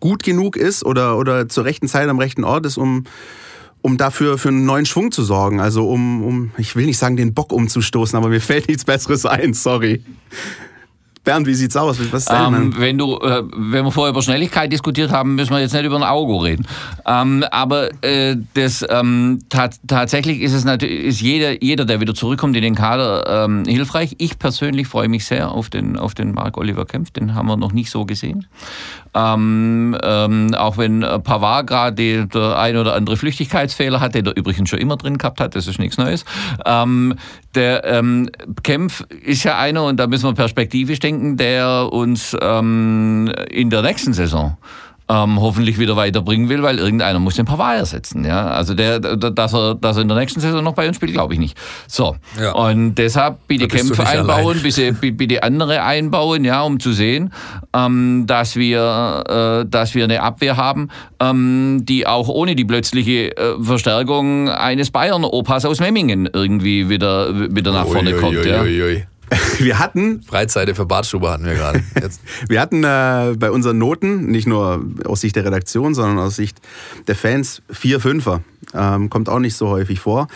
gut 0.00 0.22
genug 0.22 0.56
ist 0.56 0.84
oder, 0.84 1.18
oder 1.18 1.48
zur 1.48 1.64
rechten 1.64 1.86
Zeit 1.86 2.08
am 2.08 2.18
rechten 2.18 2.42
Ort 2.42 2.66
ist, 2.66 2.78
um, 2.78 3.04
um 3.82 3.96
dafür 3.96 4.38
für 4.38 4.48
einen 4.48 4.64
neuen 4.64 4.86
Schwung 4.86 5.12
zu 5.12 5.22
sorgen. 5.22 5.60
Also 5.60 5.88
um, 5.88 6.22
um, 6.24 6.50
ich 6.56 6.74
will 6.74 6.86
nicht 6.86 6.98
sagen, 6.98 7.16
den 7.16 7.34
Bock 7.34 7.52
umzustoßen, 7.52 8.16
aber 8.16 8.28
mir 8.28 8.40
fällt 8.40 8.68
nichts 8.68 8.84
Besseres 8.84 9.26
ein, 9.26 9.54
sorry. 9.54 10.02
Bernd, 11.22 11.46
wie 11.46 11.54
sieht's 11.54 11.76
aus? 11.76 11.98
Was 12.12 12.22
ist 12.22 12.32
Ähm, 12.32 12.72
wenn, 12.78 12.96
du, 12.96 13.16
äh, 13.16 13.42
wenn 13.54 13.84
wir 13.84 13.92
vorher 13.92 14.10
über 14.10 14.22
Schnelligkeit 14.22 14.72
diskutiert 14.72 15.10
haben, 15.12 15.34
müssen 15.34 15.50
wir 15.50 15.60
jetzt 15.60 15.74
nicht 15.74 15.84
über 15.84 15.96
ein 15.96 16.02
Auge 16.02 16.42
reden. 16.42 16.66
Ähm, 17.06 17.44
aber 17.50 17.90
äh, 18.02 18.36
das, 18.54 18.84
ähm, 18.88 19.40
tat, 19.50 19.76
tatsächlich 19.86 20.40
ist 20.40 20.54
es 20.54 20.64
natürlich, 20.64 21.04
ist 21.04 21.20
jeder, 21.20 21.62
jeder, 21.62 21.84
der 21.84 22.00
wieder 22.00 22.14
zurückkommt 22.14 22.56
in 22.56 22.62
den 22.62 22.74
Kader, 22.74 23.44
ähm, 23.44 23.64
hilfreich. 23.66 24.16
Ich 24.16 24.38
persönlich 24.38 24.88
freue 24.88 25.08
mich 25.08 25.26
sehr 25.26 25.50
auf 25.52 25.68
den, 25.68 25.98
auf 25.98 26.14
den 26.14 26.32
Marc 26.32 26.56
Oliver 26.56 26.86
Kempf, 26.86 27.10
den 27.10 27.34
haben 27.34 27.48
wir 27.48 27.58
noch 27.58 27.72
nicht 27.72 27.90
so 27.90 28.06
gesehen. 28.06 28.46
Ähm, 29.12 29.96
ähm, 30.02 30.54
auch 30.54 30.78
wenn 30.78 31.00
Pavard 31.00 31.66
gerade 31.66 32.26
der 32.26 32.56
ein 32.56 32.76
oder 32.76 32.94
andere 32.94 33.16
Flüchtigkeitsfehler 33.16 34.00
hat, 34.00 34.14
den 34.14 34.24
er 34.24 34.36
übrigens 34.36 34.70
schon 34.70 34.78
immer 34.78 34.96
drin 34.96 35.18
gehabt 35.18 35.40
hat, 35.40 35.56
das 35.56 35.66
ist 35.66 35.78
nichts 35.80 35.98
Neues. 35.98 36.24
Ähm, 36.64 37.14
der 37.54 37.84
ähm, 37.84 38.30
Kempf 38.62 39.04
ist 39.22 39.44
ja 39.44 39.58
einer, 39.58 39.84
und 39.84 39.98
da 39.98 40.06
müssen 40.06 40.28
wir 40.28 40.34
perspektivisch 40.34 41.00
denken, 41.00 41.36
der 41.36 41.88
uns 41.92 42.36
ähm, 42.40 43.32
in 43.50 43.70
der 43.70 43.82
nächsten 43.82 44.12
Saison 44.12 44.56
ähm, 45.10 45.40
hoffentlich 45.40 45.78
wieder 45.78 45.96
weiterbringen 45.96 46.48
will, 46.48 46.62
weil 46.62 46.78
irgendeiner 46.78 47.18
muss 47.18 47.34
den 47.34 47.44
Pavard 47.44 47.78
ersetzen. 47.78 48.24
Ja? 48.24 48.46
Also 48.46 48.74
der, 48.74 49.00
dass, 49.00 49.52
er, 49.52 49.74
dass 49.74 49.96
er 49.96 50.02
in 50.02 50.08
der 50.08 50.16
nächsten 50.16 50.38
Saison 50.40 50.62
noch 50.62 50.74
bei 50.74 50.86
uns 50.86 50.96
spielt, 50.96 51.12
glaube 51.12 51.34
ich 51.34 51.40
nicht. 51.40 51.58
So. 51.88 52.16
Ja. 52.40 52.52
Und 52.52 52.94
deshalb 52.94 53.46
bitte 53.48 53.66
Kämpfe 53.66 54.06
einbauen, 54.06 54.58
allein. 54.58 54.62
bitte, 54.62 54.92
bitte 55.12 55.42
andere 55.42 55.82
einbauen, 55.82 56.44
ja, 56.44 56.62
um 56.62 56.78
zu 56.78 56.92
sehen, 56.92 57.32
ähm, 57.74 58.24
dass, 58.26 58.54
wir, 58.54 59.64
äh, 59.64 59.68
dass 59.68 59.96
wir 59.96 60.04
eine 60.04 60.22
Abwehr 60.22 60.56
haben, 60.56 60.90
ähm, 61.18 61.80
die 61.82 62.06
auch 62.06 62.28
ohne 62.28 62.54
die 62.54 62.64
plötzliche 62.64 63.36
äh, 63.36 63.60
Verstärkung 63.60 64.48
eines 64.48 64.92
Bayern-Opas 64.92 65.64
aus 65.64 65.80
Memmingen 65.80 66.28
irgendwie 66.32 66.88
wieder, 66.88 67.52
wieder 67.52 67.72
nach 67.72 67.86
vorne 67.86 68.14
Ui, 68.14 68.20
kommt. 68.20 68.36
ui, 68.36 68.48
ja. 68.48 68.62
ui. 68.62 69.06
Wir 69.58 69.78
hatten 69.78 70.20
Breitseite 70.20 70.74
für 70.74 70.86
Bartstube 70.86 71.30
hatten 71.30 71.44
wir 71.44 71.54
gerade. 71.54 71.82
Wir 72.48 72.60
hatten 72.60 72.82
äh, 72.82 73.36
bei 73.38 73.50
unseren 73.50 73.78
Noten, 73.78 74.26
nicht 74.26 74.46
nur 74.46 74.84
aus 75.04 75.20
Sicht 75.20 75.36
der 75.36 75.44
Redaktion, 75.44 75.94
sondern 75.94 76.18
aus 76.18 76.36
Sicht 76.36 76.58
der 77.06 77.14
Fans, 77.14 77.62
vier 77.70 78.00
Fünfer. 78.00 78.42
Ähm, 78.74 79.10
kommt 79.10 79.28
auch 79.28 79.38
nicht 79.38 79.56
so 79.56 79.68
häufig 79.68 80.00
vor. 80.00 80.28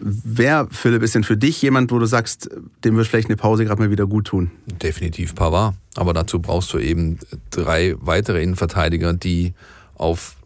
Wer, 0.00 0.68
Philipp, 0.70 1.02
ist 1.02 1.14
denn 1.14 1.24
für 1.24 1.36
dich 1.36 1.60
jemand, 1.62 1.90
wo 1.90 1.98
du 1.98 2.06
sagst, 2.06 2.50
dem 2.84 2.96
wird 2.96 3.06
vielleicht 3.06 3.28
eine 3.28 3.36
Pause 3.36 3.64
gerade 3.64 3.80
mal 3.80 3.90
wieder 3.90 4.06
gut 4.06 4.26
tun? 4.26 4.50
Definitiv 4.66 5.34
Pavard. 5.34 5.74
Aber 5.96 6.12
dazu 6.12 6.40
brauchst 6.40 6.72
du 6.72 6.78
eben 6.78 7.18
drei 7.50 7.94
weitere 8.00 8.42
Innenverteidiger, 8.42 9.14
die 9.14 9.54
auf 9.94 10.36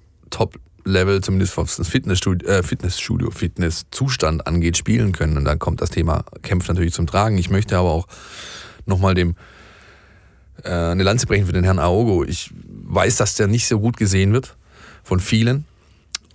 Top-Level, 0.83 1.21
zumindest 1.21 1.57
was 1.57 1.77
das 1.77 1.89
Fitnessstudio, 1.89 2.49
äh, 2.49 2.63
Fitnessstudio, 2.63 3.31
Fitnesszustand 3.31 4.47
angeht, 4.47 4.77
spielen 4.77 5.13
können. 5.13 5.37
Und 5.37 5.45
dann 5.45 5.59
kommt 5.59 5.81
das 5.81 5.91
Thema 5.91 6.25
Kämpf 6.43 6.69
natürlich 6.69 6.93
zum 6.93 7.07
Tragen. 7.07 7.39
Ich 7.39 7.51
möchte 7.51 7.77
aber 7.77 7.91
auch 7.91 8.07
nochmal 8.87 9.15
dem 9.15 9.35
äh, 10.65 10.71
eine 10.71 11.03
Lanze 11.03 11.27
brechen 11.27 11.47
für 11.47 11.53
den 11.53 11.65
Herrn 11.65 11.79
Aogo. 11.79 12.25
Ich 12.25 12.51
weiß, 12.67 13.17
dass 13.17 13.35
der 13.35 13.47
nicht 13.47 13.67
so 13.67 13.79
gut 13.81 13.97
gesehen 13.97 14.33
wird 14.33 14.57
von 15.05 15.21
vielen. 15.21 15.65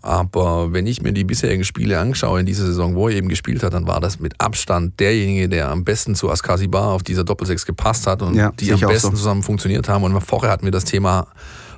Aber 0.01 0.71
wenn 0.71 0.87
ich 0.87 1.01
mir 1.01 1.11
die 1.11 1.23
bisherigen 1.25 1.65
Spiele 1.65 1.99
anschaue 1.99 2.39
in 2.39 2.45
dieser 2.45 2.65
Saison, 2.65 2.95
wo 2.95 3.09
er 3.09 3.15
eben 3.15 3.27
gespielt 3.27 3.63
hat, 3.63 3.73
dann 3.73 3.87
war 3.87 3.99
das 3.99 4.19
mit 4.19 4.39
Abstand 4.39 4.99
derjenige, 4.99 5.49
der 5.49 5.69
am 5.69 5.83
besten 5.83 6.15
zu 6.15 6.29
Askasi 6.29 6.67
Bar 6.67 6.91
auf 6.93 7.03
dieser 7.03 7.25
Doppelsechs 7.25 7.65
gepasst 7.65 8.07
hat 8.07 8.21
und 8.21 8.35
Ja, 8.35 8.51
die 8.57 8.71
am 8.71 8.79
besten 8.79 9.11
so. 9.11 9.17
zusammen 9.17 9.43
funktioniert 9.43 9.89
haben. 9.89 10.03
Und 10.03 10.21
vorher 10.21 10.51
hatten 10.51 10.65
wir 10.65 10.71
das 10.71 10.85
Thema 10.85 11.27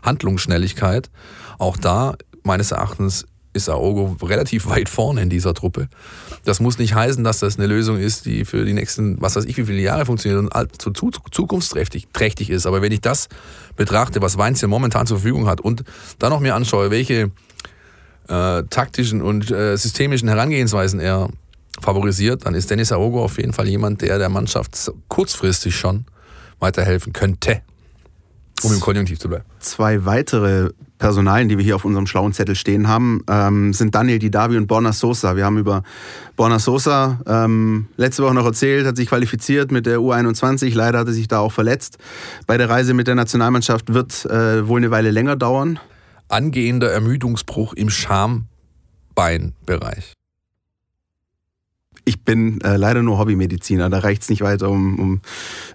Handlungsschnelligkeit. 0.04 1.10
Auch 1.58 1.78
da, 1.78 2.16
meines 2.50 2.72
Erachtens, 2.72 3.26
ist 3.54 3.70
Aogo 3.70 4.16
relativ 4.22 4.68
weit 4.68 4.90
vorne 4.90 5.22
in 5.22 5.30
dieser 5.30 5.54
Truppe. 5.54 5.88
Das 6.46 6.60
muss 6.60 6.78
nicht 6.78 6.94
heißen, 6.94 7.24
dass 7.24 7.40
das 7.40 7.58
eine 7.58 7.68
Lösung 7.68 7.98
ist, 7.98 8.26
die 8.26 8.46
für 8.46 8.64
die 8.64 8.74
nächsten, 8.74 9.20
was 9.22 9.36
weiß 9.36 9.46
ich, 9.46 9.58
wie 9.58 9.66
viele 9.66 9.82
Jahre 9.82 10.06
funktioniert 10.06 10.54
und 10.54 10.82
zu, 10.82 10.92
zu, 10.92 11.12
zukunftsträchtig 11.32 12.10
trächtig 12.14 12.50
ist. 12.50 12.68
Aber 12.68 12.82
wenn 12.82 12.92
ich 12.92 13.02
das 13.02 13.28
betrachte, 13.76 14.22
was 14.22 14.38
Weinzel 14.38 14.68
momentan 14.68 15.08
zur 15.08 15.18
Verfügung 15.18 15.48
hat 15.48 15.62
und 15.62 15.84
dann 16.20 16.30
noch 16.30 16.40
mir 16.40 16.54
anschaue, 16.54 16.92
welche 16.92 17.32
äh, 18.28 18.64
taktischen 18.70 19.22
und 19.22 19.50
äh, 19.50 19.76
systemischen 19.76 20.28
Herangehensweisen 20.28 21.00
er 21.00 21.30
favorisiert, 21.82 22.46
dann 22.46 22.54
ist 22.54 22.70
Dennis 22.70 22.92
Aogo 22.92 23.24
auf 23.24 23.38
jeden 23.38 23.54
Fall 23.54 23.68
jemand, 23.68 24.02
der 24.02 24.20
der 24.20 24.30
Mannschaft 24.30 24.92
kurzfristig 25.08 25.76
schon 25.76 26.06
weiterhelfen 26.60 27.14
könnte, 27.14 27.62
um 28.64 28.74
im 28.74 28.80
Konjunktiv 28.80 29.18
zu 29.18 29.30
bleiben. 29.30 29.46
Zwei 29.60 30.06
weitere 30.06 30.72
Personalien, 31.00 31.50
die 31.50 31.58
wir 31.58 31.66
hier 31.66 31.76
auf 31.76 31.86
unserem 31.86 32.06
schlauen 32.06 32.34
Zettel 32.34 32.54
stehen 32.56 32.90
haben, 32.90 33.24
ähm, 33.30 33.74
sind 33.74 33.96
Daniel 33.96 34.20
Didavi 34.20 34.58
und 34.58 34.68
Borna 34.68 34.94
Sosa. 34.94 35.38
Wir 35.38 35.46
haben 35.46 35.58
über 35.58 35.82
Borna 36.36 36.60
Sosa 36.60 37.22
ähm, 37.26 37.88
letzte 37.96 38.22
Woche 38.24 38.36
noch 38.36 38.46
erzählt, 38.46 38.86
hat 38.86 38.98
sich 38.98 39.08
qualifiziert 39.08 39.72
mit 39.72 39.86
der 39.86 40.00
U21. 40.00 40.76
Leider 40.76 41.00
hat 41.00 41.08
er 41.08 41.14
sich 41.14 41.30
da 41.30 41.40
auch 41.40 41.54
verletzt. 41.54 42.00
Bei 42.46 42.58
der 42.58 42.70
Reise 42.70 42.94
mit 42.94 43.08
der 43.08 43.16
Nationalmannschaft 43.16 43.94
wird 43.94 44.26
äh, 44.26 44.68
wohl 44.68 44.82
eine 44.82 44.92
Weile 44.92 45.10
länger 45.10 45.38
dauern. 45.38 45.80
Angehender 46.28 46.92
Ermüdungsbruch 46.92 47.74
im 47.74 47.90
Schambeinbereich. 47.90 50.19
Ich 52.10 52.24
bin 52.24 52.60
äh, 52.62 52.76
leider 52.76 53.04
nur 53.04 53.20
Hobbymediziner, 53.20 53.88
da 53.92 54.00
reicht 54.00 54.24
es 54.24 54.30
nicht 54.30 54.42
weiter, 54.42 54.68
um, 54.72 54.98
um 55.00 55.22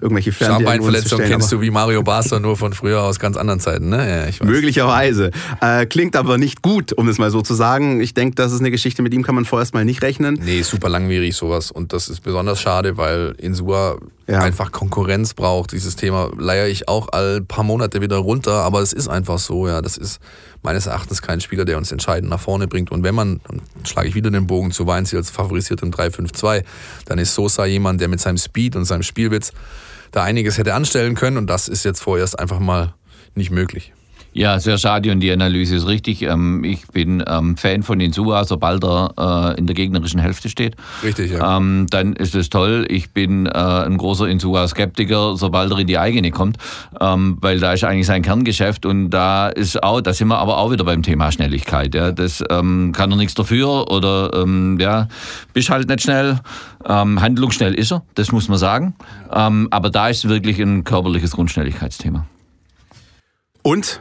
irgendwelche 0.01 0.33
Schambeinverletzung 0.33 1.20
kennst 1.20 1.53
du. 1.53 1.61
wie 1.61 1.70
Mario 1.70 2.03
Basler 2.03 2.40
nur 2.40 2.57
von 2.57 2.73
früher 2.73 3.05
aus 3.05 3.20
ganz 3.20 3.37
anderen 3.37 3.61
Zeiten, 3.61 3.88
ne? 3.88 4.27
Ja. 4.29 4.44
Möglicherweise. 4.44 5.31
Äh, 5.61 5.87
klingt 5.87 6.16
aber 6.16 6.37
nicht 6.37 6.61
gut, 6.61 6.92
um 6.92 7.09
es 7.09 7.18
mal 7.18 7.31
so 7.31 7.40
zu 7.40 7.55
sagen. 7.55 8.01
Ich 8.01 8.14
denke, 8.14 8.35
das 8.35 8.51
ist 8.51 8.59
eine 8.59 8.73
Geschichte, 8.73 9.01
mit 9.03 9.14
ihm 9.14 9.23
kann 9.23 9.37
man 9.37 9.44
vorerst 9.44 9.75
mal 9.75 9.85
nicht 9.85 10.03
rechnen. 10.03 10.37
Nee, 10.44 10.62
super 10.62 10.88
langwierig 10.88 11.37
sowas. 11.37 11.70
Und 11.70 11.92
das 11.92 12.09
ist 12.09 12.20
besonders 12.25 12.61
schade, 12.61 12.97
weil 12.97 13.37
Insua 13.38 13.99
Ja. 14.27 14.41
einfach 14.41 14.73
Konkurrenz 14.73 15.35
braucht. 15.35 15.73
Dieses 15.73 15.97
Thema 15.97 16.31
leier 16.39 16.67
ich 16.67 16.89
auch 16.89 17.09
all 17.13 17.43
paar 17.43 17.65
Monate 17.65 18.01
wieder 18.01 18.17
runter, 18.17 18.63
aber 18.63 18.81
es 18.81 18.93
ist 18.93 19.09
einfach 19.09 19.39
so, 19.39 19.69
ja. 19.69 19.83
Das 19.83 19.97
ist 19.97 20.19
meines 20.63 20.87
Erachtens 20.87 21.21
kein 21.21 21.41
Spieler, 21.41 21.65
der 21.65 21.77
uns 21.77 21.93
entscheidend 21.93 22.31
nach 22.31 22.41
vorne 22.41 22.67
bringt. 22.67 22.91
Und 22.91 23.03
wenn 23.03 23.15
man, 23.15 23.41
schlage 23.85 24.09
ich 24.09 24.15
wieder 24.15 24.31
den 24.31 24.47
Bogen 24.47 24.71
zu 24.71 24.87
Weinziel 24.87 25.19
als 25.19 25.31
favorisiert 25.31 25.83
im 25.83 25.91
3-5-2, 25.91 26.65
dann 27.05 27.19
ist 27.19 27.35
Sosa 27.35 27.67
jemand, 27.67 28.01
der 28.01 28.09
mit 28.09 28.21
seinem 28.21 28.39
Speed 28.39 28.77
und 28.77 28.87
seinem 28.87 29.03
Spielwitz 29.03 29.53
da 30.11 30.23
einiges 30.23 30.57
hätte 30.59 30.75
anstellen 30.75 31.15
können. 31.15 31.37
Und 31.37 31.49
das 31.49 31.69
ist 31.69 31.85
jetzt 31.85 32.01
vorerst 32.01 32.39
einfach 32.39 32.61
mal 32.61 32.95
nicht 33.35 33.51
möglich. 33.51 33.93
Ja, 34.37 34.59
sehr 34.59 34.79
schade 34.79 35.12
und 35.12 35.20
die 35.20 35.31
Analyse 35.31 35.77
ist 35.77 35.87
richtig. 35.87 36.23
Ähm, 36.23 36.64
ich 36.64 36.88
bin 36.88 37.23
ähm, 37.25 37.57
Fan 37.57 37.85
von 37.85 38.01
Insua, 38.01 38.44
sobald 38.44 38.83
er 38.83 39.55
äh, 39.55 39.59
in 39.59 39.68
der 39.68 39.77
gegnerischen 39.77 40.18
Hälfte 40.18 40.49
steht. 40.49 40.75
Richtig, 41.05 41.31
ja. 41.31 41.57
Ähm, 41.57 41.87
dann 41.88 42.14
ist 42.14 42.35
es 42.35 42.51
toll. 42.51 42.85
Ich 42.88 43.12
bin 43.12 43.47
äh, 43.47 43.51
ein 43.51 43.97
großer 43.97 44.27
Insua-Skeptiker, 44.27 45.37
sobald 45.37 45.70
er 45.70 45.79
in 45.79 45.87
die 45.87 45.99
eigene 45.99 46.33
kommt, 46.33 46.57
weil 46.99 47.61
da 47.61 47.75
ist 47.75 47.85
eigentlich 47.85 48.07
sein 48.07 48.23
Kerngeschäft 48.23 48.87
und 48.87 49.11
da 49.11 49.49
ist 49.49 49.81
auch, 49.85 50.01
da 50.01 50.12
sind 50.12 50.29
wir 50.29 50.38
aber 50.38 50.59
auch 50.59 50.73
wieder 50.73 50.85
beim 50.85 51.03
Thema 51.03 51.31
Schnelligkeit. 51.31 51.94
Ja. 51.94 52.11
Das 52.11 52.42
kann 52.49 52.92
er 52.94 53.16
nichts 53.16 53.35
dafür 53.35 53.90
oder 53.90 54.44
ja, 54.81 55.09
bist 55.53 55.70
halt 55.70 55.88
nicht 55.88 56.03
schnell. 56.03 56.40
handlungsschnell 56.85 57.75
ist 57.75 57.92
er, 57.92 58.03
das 58.14 58.33
muss 58.33 58.49
man 58.49 58.59
sagen. 58.59 58.94
aber 59.29 59.90
da 59.90 60.09
ist 60.09 60.29
wirklich 60.29 60.59
ein 60.59 60.83
körperliches 60.83 61.33
Grundschnelligkeitsthema. 61.33 62.27
Und 63.62 64.01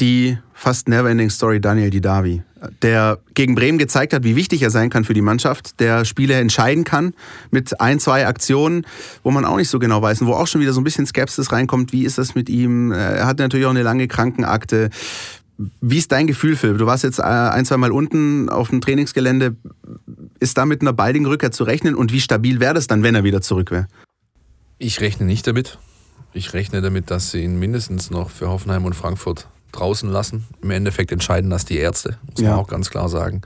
die 0.00 0.38
fast 0.52 0.88
never-ending 0.88 1.30
Story 1.30 1.60
Daniel 1.60 1.90
Didavi, 1.90 2.42
der 2.82 3.18
gegen 3.34 3.54
Bremen 3.54 3.78
gezeigt 3.78 4.12
hat, 4.12 4.24
wie 4.24 4.36
wichtig 4.36 4.62
er 4.62 4.70
sein 4.70 4.90
kann 4.90 5.04
für 5.04 5.14
die 5.14 5.22
Mannschaft, 5.22 5.80
der 5.80 6.04
Spiele 6.04 6.34
entscheiden 6.34 6.84
kann 6.84 7.14
mit 7.50 7.80
ein, 7.80 8.00
zwei 8.00 8.26
Aktionen, 8.26 8.86
wo 9.22 9.30
man 9.30 9.44
auch 9.44 9.56
nicht 9.56 9.68
so 9.68 9.78
genau 9.78 10.00
weiß 10.00 10.22
und 10.22 10.28
wo 10.28 10.32
auch 10.32 10.46
schon 10.46 10.60
wieder 10.60 10.72
so 10.72 10.80
ein 10.80 10.84
bisschen 10.84 11.06
Skepsis 11.06 11.52
reinkommt, 11.52 11.92
wie 11.92 12.04
ist 12.04 12.18
das 12.18 12.34
mit 12.34 12.48
ihm? 12.48 12.90
Er 12.92 13.26
hat 13.26 13.38
natürlich 13.38 13.66
auch 13.66 13.70
eine 13.70 13.82
lange 13.82 14.08
Krankenakte. 14.08 14.90
Wie 15.80 15.98
ist 15.98 16.12
dein 16.12 16.26
Gefühl, 16.26 16.56
Phil? 16.56 16.76
Du 16.76 16.86
warst 16.86 17.04
jetzt 17.04 17.18
äh, 17.18 17.22
ein, 17.22 17.64
zwei 17.64 17.78
Mal 17.78 17.90
unten 17.90 18.50
auf 18.50 18.68
dem 18.68 18.82
Trainingsgelände. 18.82 19.56
Ist 20.38 20.58
da 20.58 20.66
mit 20.66 20.82
einer 20.82 20.92
baldigen 20.92 21.26
Rückkehr 21.26 21.50
zu 21.50 21.64
rechnen 21.64 21.94
und 21.94 22.12
wie 22.12 22.20
stabil 22.20 22.60
wäre 22.60 22.74
das 22.74 22.86
dann, 22.86 23.02
wenn 23.02 23.14
er 23.14 23.24
wieder 23.24 23.40
zurück 23.40 23.70
wäre? 23.70 23.86
Ich 24.78 25.00
rechne 25.00 25.24
nicht 25.24 25.46
damit. 25.46 25.78
Ich 26.34 26.52
rechne 26.52 26.82
damit, 26.82 27.10
dass 27.10 27.30
sie 27.30 27.42
ihn 27.42 27.58
mindestens 27.58 28.10
noch 28.10 28.28
für 28.28 28.48
Hoffenheim 28.48 28.84
und 28.84 28.94
Frankfurt 28.94 29.48
draußen 29.78 30.10
lassen. 30.10 30.46
Im 30.62 30.70
Endeffekt 30.70 31.12
entscheiden 31.12 31.50
das 31.50 31.64
die 31.64 31.78
Ärzte, 31.78 32.18
muss 32.30 32.42
man 32.42 32.54
auch 32.54 32.68
ganz 32.68 32.90
klar 32.90 33.08
sagen. 33.08 33.42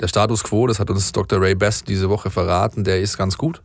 Der 0.00 0.08
Status 0.08 0.44
quo, 0.44 0.66
das 0.66 0.78
hat 0.78 0.90
uns 0.90 1.12
Dr. 1.12 1.40
Ray 1.40 1.54
Best 1.54 1.88
diese 1.88 2.08
Woche 2.08 2.30
verraten, 2.30 2.84
der 2.84 3.00
ist 3.00 3.18
ganz 3.18 3.36
gut. 3.36 3.62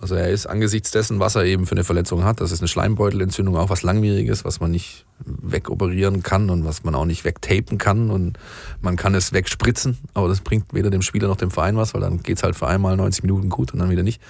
Also 0.00 0.14
er 0.14 0.30
ist 0.30 0.46
angesichts 0.46 0.92
dessen, 0.92 1.18
was 1.18 1.34
er 1.34 1.44
eben 1.44 1.66
für 1.66 1.72
eine 1.72 1.82
Verletzung 1.82 2.22
hat, 2.22 2.40
das 2.40 2.52
ist 2.52 2.60
eine 2.60 2.68
Schleimbeutelentzündung, 2.68 3.56
auch 3.56 3.68
was 3.68 3.82
langwieriges, 3.82 4.44
was 4.44 4.60
man 4.60 4.70
nicht 4.70 5.06
wegoperieren 5.24 6.22
kann 6.22 6.50
und 6.50 6.64
was 6.64 6.84
man 6.84 6.94
auch 6.94 7.04
nicht 7.04 7.24
wegtapen 7.24 7.78
kann 7.78 8.10
und 8.10 8.38
man 8.80 8.94
kann 8.94 9.16
es 9.16 9.32
wegspritzen, 9.32 9.98
aber 10.14 10.28
das 10.28 10.40
bringt 10.40 10.72
weder 10.72 10.90
dem 10.90 11.02
Spieler 11.02 11.26
noch 11.26 11.36
dem 11.36 11.50
Verein 11.50 11.76
was, 11.76 11.94
weil 11.94 12.00
dann 12.00 12.22
geht 12.22 12.36
es 12.36 12.44
halt 12.44 12.54
für 12.54 12.68
einmal 12.68 12.96
90 12.96 13.24
Minuten 13.24 13.48
gut 13.48 13.72
und 13.72 13.80
dann 13.80 13.90
wieder 13.90 14.04
nicht. 14.04 14.22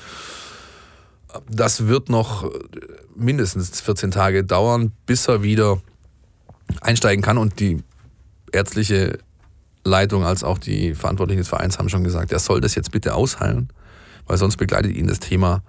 Das 1.51 1.87
wird 1.87 2.09
noch 2.09 2.51
mindestens 3.15 3.83
14 3.83 4.11
Tage 4.11 4.45
dauern, 4.45 4.93
bis 5.05 5.29
er 5.29 5.43
wieder 5.43 5.83
einsteigen 6.81 7.23
kann. 7.23 7.39
Und 7.39 7.61
die 7.61 7.83
ärztliche 8.53 9.19
Leitung 9.85 10.25
als 10.25 10.45
auch 10.45 10.59
die 10.59 10.95
Verantwortlichen 10.95 11.41
des 11.41 11.49
Vereins 11.49 11.79
haben 11.79 11.89
schon 11.89 12.05
gesagt, 12.05 12.33
er 12.33 12.39
soll 12.39 12.61
das 12.61 12.75
jetzt 12.75 12.93
bitte 12.93 13.15
ausheilen, 13.15 13.69
weil 14.27 14.37
sonst 14.37 14.57
begleitet 14.57 14.95
ihn 14.95 15.07
das 15.07 15.21
Thema 15.21 15.63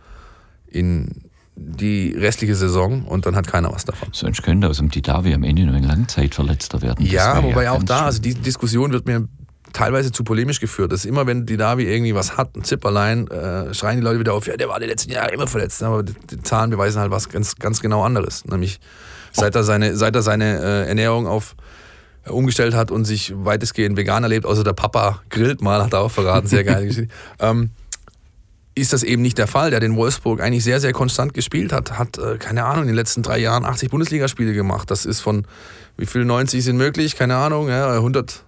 in 0.67 1.23
die 1.55 2.15
restliche 2.17 2.55
Saison 2.55 3.03
und 3.03 3.25
dann 3.25 3.35
hat 3.35 3.47
keiner 3.47 3.71
was 3.71 3.83
davon. 3.83 4.09
Sonst 4.13 4.43
könnte 4.43 4.69
aus 4.69 4.77
dem 4.77 4.89
Didavi 4.89 5.33
am 5.33 5.43
Ende 5.43 5.63
nur 5.63 5.75
ein 5.75 5.83
Langzeitverletzter 5.83 6.81
werden. 6.81 7.03
Das 7.03 7.13
ja, 7.13 7.43
wobei 7.43 7.63
ja 7.63 7.71
auch 7.73 7.83
da, 7.83 8.05
also 8.05 8.21
die 8.21 8.33
Diskussion 8.33 8.91
wird 8.91 9.05
mir 9.07 9.27
teilweise 9.73 10.11
zu 10.11 10.23
polemisch 10.23 10.59
geführt. 10.59 10.91
Das 10.91 11.01
ist 11.01 11.05
immer, 11.05 11.27
wenn 11.27 11.45
Didavi 11.45 11.83
irgendwie 11.83 12.15
was 12.15 12.37
hat, 12.37 12.55
ein 12.55 12.63
Zipperlein, 12.63 13.27
äh, 13.27 13.73
schreien 13.73 13.97
die 13.97 14.03
Leute 14.03 14.19
wieder 14.19 14.33
auf, 14.33 14.47
ja, 14.47 14.57
der 14.57 14.69
war 14.69 14.79
die 14.79 14.85
letzten 14.85 15.11
Jahre 15.11 15.31
immer 15.31 15.47
verletzt. 15.47 15.83
Aber 15.83 16.01
die, 16.01 16.13
die 16.31 16.41
Zahlen 16.41 16.69
beweisen 16.69 16.99
halt 16.99 17.11
was 17.11 17.29
ganz, 17.29 17.55
ganz 17.55 17.81
genau 17.81 18.03
anderes. 18.03 18.45
Nämlich 18.45 18.79
seit 19.31 19.55
er 19.55 19.63
seine, 19.63 19.95
seit 19.95 20.15
er 20.15 20.21
seine 20.21 20.59
äh, 20.59 20.87
Ernährung 20.87 21.27
auf 21.27 21.55
äh, 22.25 22.31
umgestellt 22.31 22.73
hat 22.73 22.91
und 22.91 23.05
sich 23.05 23.33
weitestgehend 23.35 23.97
vegan 23.97 24.23
erlebt, 24.23 24.45
außer 24.45 24.63
der 24.63 24.73
Papa 24.73 25.21
grillt 25.29 25.61
mal, 25.61 25.83
hat 25.83 25.93
er 25.93 26.01
auch 26.01 26.11
verraten, 26.11 26.47
sehr 26.47 26.63
geil 26.63 26.85
Geschichte. 26.87 27.13
Ähm, 27.39 27.71
ist 28.75 28.93
das 28.93 29.03
eben 29.03 29.21
nicht 29.21 29.37
der 29.37 29.47
Fall, 29.47 29.71
der 29.71 29.79
den 29.79 29.95
Wolfsburg 29.95 30.41
eigentlich 30.41 30.63
sehr, 30.63 30.79
sehr 30.79 30.93
konstant 30.93 31.33
gespielt 31.33 31.73
hat, 31.73 31.97
hat, 31.97 32.17
äh, 32.17 32.37
keine 32.37 32.65
Ahnung, 32.65 32.83
in 32.83 32.87
den 32.87 32.95
letzten 32.95 33.23
drei 33.23 33.39
Jahren 33.39 33.65
80 33.65 33.89
Bundesligaspiele 33.89 34.53
gemacht. 34.53 34.89
Das 34.89 35.05
ist 35.05 35.19
von, 35.19 35.45
wie 35.97 36.05
viel 36.05 36.25
90 36.25 36.63
sind 36.63 36.77
möglich? 36.77 37.15
Keine 37.15 37.35
Ahnung, 37.35 37.67
ja, 37.69 37.93
100, 37.93 38.43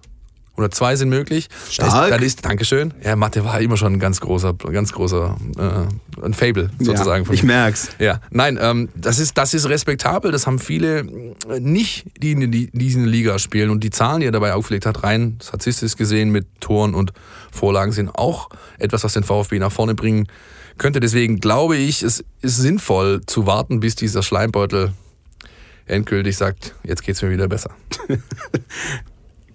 oder 0.56 0.70
zwei 0.70 0.96
sind 0.96 1.08
möglich. 1.08 1.48
Stark. 1.70 2.10
Dann 2.10 2.22
ist, 2.22 2.44
Dankeschön. 2.44 2.92
Ja, 3.02 3.16
Mathe 3.16 3.44
war 3.44 3.60
immer 3.60 3.76
schon 3.76 3.94
ein 3.94 3.98
ganz 3.98 4.20
großer, 4.20 4.54
ganz 4.54 4.92
großer, 4.92 5.36
äh, 5.56 6.24
ein 6.24 6.34
Fable 6.34 6.70
sozusagen. 6.78 7.24
Ja, 7.24 7.32
ich 7.32 7.42
merk's. 7.42 7.88
Ja, 7.98 8.20
nein, 8.30 8.58
ähm, 8.60 8.90
das 8.94 9.18
ist, 9.18 9.38
das 9.38 9.54
ist 9.54 9.68
respektabel. 9.68 10.30
Das 10.30 10.46
haben 10.46 10.58
viele 10.58 11.00
äh, 11.48 11.60
nicht, 11.60 12.04
die 12.22 12.32
in 12.32 12.50
diesen 12.72 13.06
Liga 13.06 13.38
spielen 13.38 13.70
und 13.70 13.82
die 13.82 13.90
Zahlen, 13.90 14.20
die 14.20 14.26
er 14.26 14.32
dabei 14.32 14.52
aufgelegt 14.52 14.84
hat, 14.84 15.02
rein 15.02 15.38
statistisch 15.42 15.96
gesehen 15.96 16.30
mit 16.30 16.46
Toren 16.60 16.94
und 16.94 17.12
Vorlagen 17.50 17.92
sind 17.92 18.10
auch 18.10 18.48
etwas, 18.78 19.04
was 19.04 19.14
den 19.14 19.24
VfB 19.24 19.58
nach 19.58 19.72
vorne 19.72 19.94
bringen 19.94 20.26
könnte. 20.78 21.00
Deswegen 21.00 21.40
glaube 21.40 21.76
ich, 21.76 22.02
es 22.02 22.24
ist 22.42 22.56
sinnvoll 22.56 23.22
zu 23.26 23.46
warten, 23.46 23.80
bis 23.80 23.94
dieser 23.94 24.22
Schleimbeutel 24.22 24.92
endgültig 25.86 26.36
sagt, 26.36 26.74
jetzt 26.84 27.02
geht's 27.02 27.22
mir 27.22 27.30
wieder 27.30 27.48
besser. 27.48 27.70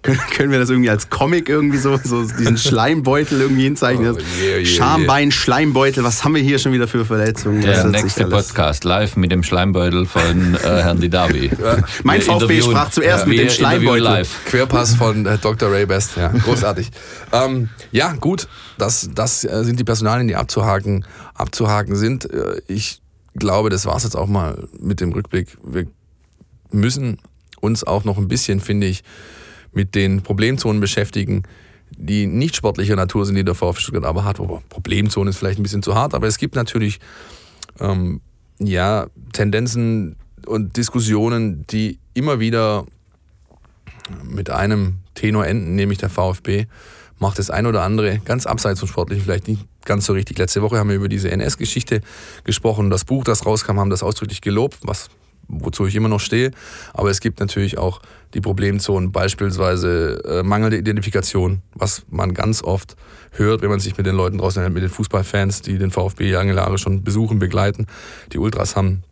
Können 0.02 0.52
wir 0.52 0.60
das 0.60 0.70
irgendwie 0.70 0.90
als 0.90 1.10
Comic 1.10 1.48
irgendwie 1.48 1.78
so, 1.78 1.98
so 2.02 2.22
diesen 2.22 2.56
Schleimbeutel 2.58 3.40
irgendwie 3.40 3.64
hinzeichnen? 3.64 4.14
Oh, 4.14 4.18
yeah, 4.40 4.56
yeah, 4.58 4.64
Schambein, 4.64 5.32
Schleimbeutel, 5.32 6.04
was 6.04 6.24
haben 6.24 6.36
wir 6.36 6.42
hier 6.42 6.58
schon 6.58 6.72
wieder 6.72 6.86
für 6.86 7.04
Verletzungen? 7.04 7.62
Der 7.62 7.84
nächste 7.86 8.26
Podcast 8.26 8.84
live 8.84 9.16
mit 9.16 9.32
dem 9.32 9.42
Schleimbeutel 9.42 10.06
von 10.06 10.54
äh, 10.54 10.58
Herrn 10.62 11.00
Didavi. 11.00 11.50
Ja. 11.60 11.78
mein 12.04 12.20
wir 12.20 12.26
VfB 12.26 12.62
sprach 12.62 12.90
zuerst 12.90 13.24
ja, 13.24 13.28
mit 13.28 13.38
dem 13.38 13.50
Schleimbeutel. 13.50 14.04
Live. 14.04 14.44
Querpass 14.46 14.94
von 14.94 15.26
äh, 15.26 15.36
Dr. 15.38 15.70
Ray 15.70 15.86
Best, 15.86 16.16
ja, 16.16 16.28
großartig. 16.44 16.90
ähm, 17.32 17.68
ja, 17.90 18.12
gut, 18.12 18.46
das, 18.78 19.10
das 19.14 19.44
äh, 19.44 19.64
sind 19.64 19.80
die 19.80 19.84
Personalien, 19.84 20.28
die 20.28 20.36
abzuhaken, 20.36 21.04
abzuhaken 21.34 21.96
sind. 21.96 22.32
Äh, 22.32 22.62
ich 22.68 23.02
glaube, 23.34 23.68
das 23.68 23.84
war 23.84 23.96
es 23.96 24.04
jetzt 24.04 24.16
auch 24.16 24.28
mal 24.28 24.68
mit 24.78 25.00
dem 25.00 25.12
Rückblick. 25.12 25.58
Wir 25.64 25.86
müssen 26.70 27.18
uns 27.60 27.82
auch 27.82 28.04
noch 28.04 28.16
ein 28.16 28.28
bisschen, 28.28 28.60
finde 28.60 28.86
ich, 28.86 29.02
mit 29.72 29.94
den 29.94 30.22
Problemzonen 30.22 30.80
beschäftigen, 30.80 31.42
die 31.96 32.26
nicht 32.26 32.56
sportlicher 32.56 32.96
Natur 32.96 33.24
sind, 33.24 33.36
die 33.36 33.44
der 33.44 33.54
VfB 33.54 33.80
Stuttgart 33.80 34.04
aber 34.04 34.24
hat. 34.24 34.40
Aber 34.40 34.62
Problemzone 34.68 35.30
ist 35.30 35.38
vielleicht 35.38 35.58
ein 35.58 35.62
bisschen 35.62 35.82
zu 35.82 35.94
hart, 35.94 36.14
aber 36.14 36.26
es 36.26 36.38
gibt 36.38 36.54
natürlich 36.54 37.00
ähm, 37.80 38.20
ja, 38.58 39.06
Tendenzen 39.32 40.16
und 40.46 40.76
Diskussionen, 40.76 41.66
die 41.68 41.98
immer 42.14 42.40
wieder 42.40 42.86
mit 44.22 44.50
einem 44.50 44.98
Tenor 45.14 45.46
enden, 45.46 45.74
nämlich 45.74 45.98
der 45.98 46.10
VfB 46.10 46.66
macht 47.18 47.38
das 47.38 47.50
ein 47.50 47.66
oder 47.66 47.82
andere 47.82 48.20
ganz 48.24 48.46
abseits 48.46 48.80
vom 48.80 48.88
Sportlichen 48.88 49.24
vielleicht 49.24 49.48
nicht 49.48 49.66
ganz 49.84 50.06
so 50.06 50.12
richtig. 50.12 50.38
Letzte 50.38 50.62
Woche 50.62 50.78
haben 50.78 50.88
wir 50.88 50.96
über 50.96 51.08
diese 51.08 51.30
NS-Geschichte 51.30 52.00
gesprochen. 52.44 52.90
Das 52.90 53.04
Buch, 53.04 53.24
das 53.24 53.44
rauskam, 53.44 53.78
haben 53.78 53.90
das 53.90 54.02
ausdrücklich 54.02 54.40
gelobt, 54.40 54.78
was 54.82 55.08
wozu 55.48 55.86
ich 55.86 55.96
immer 55.96 56.08
noch 56.08 56.20
stehe. 56.20 56.50
Aber 56.94 57.10
es 57.10 57.20
gibt 57.20 57.40
natürlich 57.40 57.78
auch 57.78 58.00
die 58.34 58.40
Problemzonen, 58.40 59.10
beispielsweise 59.12 60.22
äh, 60.24 60.42
mangelnde 60.42 60.76
Identifikation, 60.76 61.62
was 61.74 62.02
man 62.10 62.34
ganz 62.34 62.62
oft 62.62 62.96
hört, 63.32 63.62
wenn 63.62 63.70
man 63.70 63.80
sich 63.80 63.96
mit 63.96 64.06
den 64.06 64.14
Leuten 64.14 64.38
draußen 64.38 64.62
hält, 64.62 64.74
mit 64.74 64.82
den 64.82 64.90
Fußballfans, 64.90 65.62
die 65.62 65.78
den 65.78 65.90
VfB 65.90 66.30
lange 66.30 66.54
Jahre 66.54 66.78
schon 66.78 67.02
besuchen, 67.02 67.38
begleiten. 67.38 67.86
Die 68.32 68.38
Ultras 68.38 68.76
haben 68.76 69.02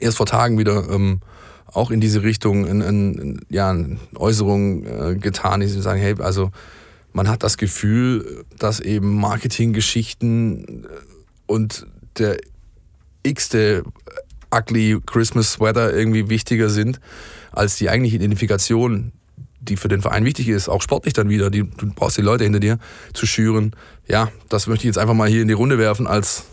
erst 0.00 0.16
vor 0.16 0.26
Tagen 0.26 0.58
wieder 0.58 0.88
ähm, 0.90 1.20
auch 1.66 1.90
in 1.90 2.00
diese 2.00 2.22
Richtung 2.22 2.66
in, 2.66 2.80
in, 2.80 3.40
ja, 3.50 3.70
eine 3.70 3.98
Äußerung 4.14 4.84
äh, 4.84 5.16
getan, 5.16 5.60
die 5.60 5.66
sagen, 5.68 6.00
hey, 6.00 6.14
also 6.20 6.50
man 7.12 7.28
hat 7.28 7.42
das 7.42 7.56
Gefühl, 7.56 8.44
dass 8.58 8.78
eben 8.80 9.18
Marketinggeschichten 9.18 10.84
äh, 10.84 10.88
und 11.46 11.86
der 12.18 12.38
x-te 13.22 13.82
ugly 14.56 14.98
Christmas 15.06 15.52
Sweater 15.52 15.94
irgendwie 15.94 16.28
wichtiger 16.28 16.68
sind 16.68 17.00
als 17.52 17.76
die 17.76 17.88
eigentliche 17.88 18.16
Identifikation, 18.16 19.12
die 19.60 19.76
für 19.76 19.88
den 19.88 20.02
Verein 20.02 20.24
wichtig 20.24 20.48
ist, 20.48 20.68
auch 20.68 20.82
sportlich 20.82 21.14
dann 21.14 21.28
wieder. 21.28 21.50
Die, 21.50 21.64
du 21.64 21.86
brauchst 21.94 22.16
die 22.18 22.22
Leute 22.22 22.44
hinter 22.44 22.60
dir 22.60 22.78
zu 23.14 23.26
schüren. 23.26 23.72
Ja, 24.06 24.30
das 24.48 24.66
möchte 24.66 24.82
ich 24.82 24.88
jetzt 24.88 24.98
einfach 24.98 25.14
mal 25.14 25.28
hier 25.28 25.42
in 25.42 25.48
die 25.48 25.54
Runde 25.54 25.78
werfen 25.78 26.06
als 26.06 26.44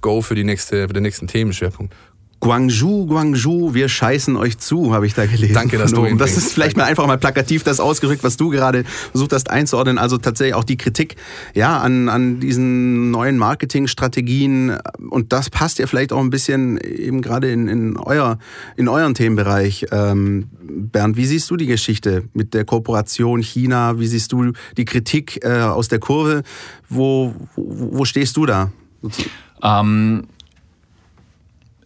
Go 0.00 0.22
für, 0.22 0.34
die 0.34 0.44
nächste, 0.44 0.86
für 0.86 0.94
den 0.94 1.02
nächsten 1.02 1.26
Themenschwerpunkt. 1.26 1.94
Guangzhou, 2.40 3.06
Guangzhou, 3.06 3.74
wir 3.74 3.88
scheißen 3.88 4.36
euch 4.36 4.58
zu, 4.58 4.94
habe 4.94 5.06
ich 5.06 5.14
da 5.14 5.26
gelesen. 5.26 5.54
Danke, 5.54 5.76
dass 5.76 5.92
du 5.92 6.06
Das 6.16 6.36
ist 6.36 6.52
vielleicht 6.52 6.76
Danke. 6.76 6.80
mal 6.80 6.90
einfach 6.90 7.06
mal 7.06 7.18
plakativ 7.18 7.64
das 7.64 7.80
ausgerückt, 7.80 8.22
was 8.22 8.36
du 8.36 8.50
gerade 8.50 8.84
versucht 8.84 9.32
hast 9.32 9.50
einzuordnen. 9.50 9.98
Also 9.98 10.18
tatsächlich 10.18 10.54
auch 10.54 10.64
die 10.64 10.76
Kritik 10.76 11.16
ja, 11.54 11.78
an, 11.78 12.08
an 12.08 12.38
diesen 12.38 13.10
neuen 13.10 13.38
Marketingstrategien. 13.38 14.76
Und 15.10 15.32
das 15.32 15.50
passt 15.50 15.80
ja 15.80 15.88
vielleicht 15.88 16.12
auch 16.12 16.20
ein 16.20 16.30
bisschen 16.30 16.78
eben 16.78 17.22
gerade 17.22 17.50
in, 17.50 17.66
in, 17.66 17.96
euer, 17.96 18.38
in 18.76 18.88
euren 18.88 19.14
Themenbereich. 19.14 19.86
Ähm, 19.90 20.46
Bernd, 20.60 21.16
wie 21.16 21.26
siehst 21.26 21.50
du 21.50 21.56
die 21.56 21.66
Geschichte 21.66 22.24
mit 22.34 22.54
der 22.54 22.64
Kooperation 22.64 23.42
China? 23.42 23.98
Wie 23.98 24.06
siehst 24.06 24.30
du 24.30 24.52
die 24.76 24.84
Kritik 24.84 25.44
äh, 25.44 25.62
aus 25.62 25.88
der 25.88 25.98
Kurve? 25.98 26.44
Wo, 26.88 27.34
wo, 27.56 27.98
wo 27.98 28.04
stehst 28.04 28.36
du 28.36 28.46
da? 28.46 28.70
Ähm 29.60 30.24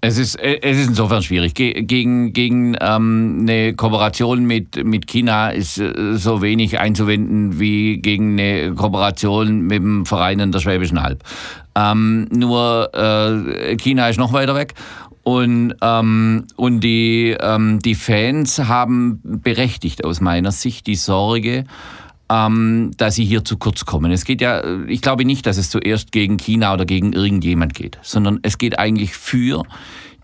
Es 0.05 0.19
ist, 0.19 0.35
äh, 0.35 0.59
es 0.63 0.79
ist 0.79 0.89
insofern 0.89 1.23
schwierig. 1.23 1.55
gegen 1.55 2.33
gegen 2.33 2.77
ähm, 2.81 3.39
eine 3.43 3.73
Kooperation 3.75 4.45
mit, 4.45 4.85
mit 4.85 5.07
China 5.07 5.51
ist 5.51 5.79
äh, 5.79 6.17
so 6.17 6.43
wenig 6.43 6.81
einzuwenden 6.81 7.61
wie 7.61 7.99
gegen 7.99 8.33
eine 8.33 8.75
Kooperation 8.75 9.61
mit 9.61 9.81
dem 9.81 10.05
Verein 10.05 10.41
in 10.41 10.51
der 10.51 10.59
Schwäbischen 10.59 10.99
Alb. 10.99 11.23
Ähm, 11.77 12.27
nur 12.33 12.91
äh, 12.95 13.77
China 13.77 14.09
ist 14.09 14.19
noch 14.19 14.33
weiter 14.33 14.57
weg. 14.57 14.75
Und, 15.23 15.75
ähm, 15.81 16.47
und 16.57 16.81
die, 16.81 17.37
ähm, 17.41 17.79
die 17.79 17.95
Fans 17.95 18.59
haben 18.59 19.21
berechtigt 19.23 20.05
aus 20.05 20.21
meiner 20.21 20.51
Sicht 20.51 20.89
die 20.89 20.97
Sorge, 20.97 21.65
ähm, 22.33 22.93
dass 22.97 23.17
sie 23.17 23.25
hier 23.25 23.45
zu 23.45 23.59
kurz 23.59 23.85
kommen. 23.85 24.11
Es 24.11 24.25
geht 24.25 24.41
ja, 24.41 24.63
ich 24.87 25.03
glaube 25.03 25.25
nicht, 25.25 25.45
dass 25.45 25.59
es 25.59 25.69
zuerst 25.69 26.13
gegen 26.13 26.39
China 26.39 26.73
oder 26.73 26.87
gegen 26.87 27.13
irgendjemand 27.13 27.75
geht, 27.75 27.99
sondern 28.03 28.41
es 28.43 28.57
geht 28.57 28.79
eigentlich 28.79 29.13
für 29.15 29.65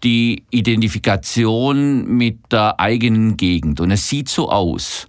die 0.03 0.45
Identifikation 0.51 2.07
mit 2.07 2.39
der 2.51 2.81
eigenen 2.81 3.37
Gegend. 3.37 3.81
Und 3.81 3.91
es 3.91 4.09
sieht 4.09 4.29
so 4.29 4.49
aus, 4.49 5.07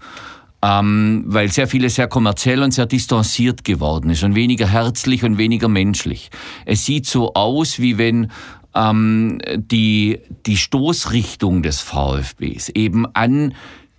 ähm, 0.61 1.23
weil 1.27 1.49
sehr 1.51 1.67
vieles 1.67 1.95
sehr 1.95 2.07
kommerziell 2.07 2.61
und 2.63 2.73
sehr 2.73 2.87
distanziert 2.87 3.63
geworden 3.63 4.09
ist 4.09 4.23
und 4.23 4.35
weniger 4.35 4.67
herzlich 4.67 5.23
und 5.23 5.37
weniger 5.37 5.69
menschlich. 5.69 6.31
Es 6.65 6.85
sieht 6.85 7.05
so 7.05 7.33
aus, 7.33 7.79
wie 7.79 7.97
wenn 7.97 8.29
ähm, 8.75 9.39
die, 9.55 10.19
die 10.45 10.57
Stoßrichtung 10.57 11.63
des 11.63 11.79
VfBs 11.79 12.69
eben 12.69 13.05
an 13.15 13.53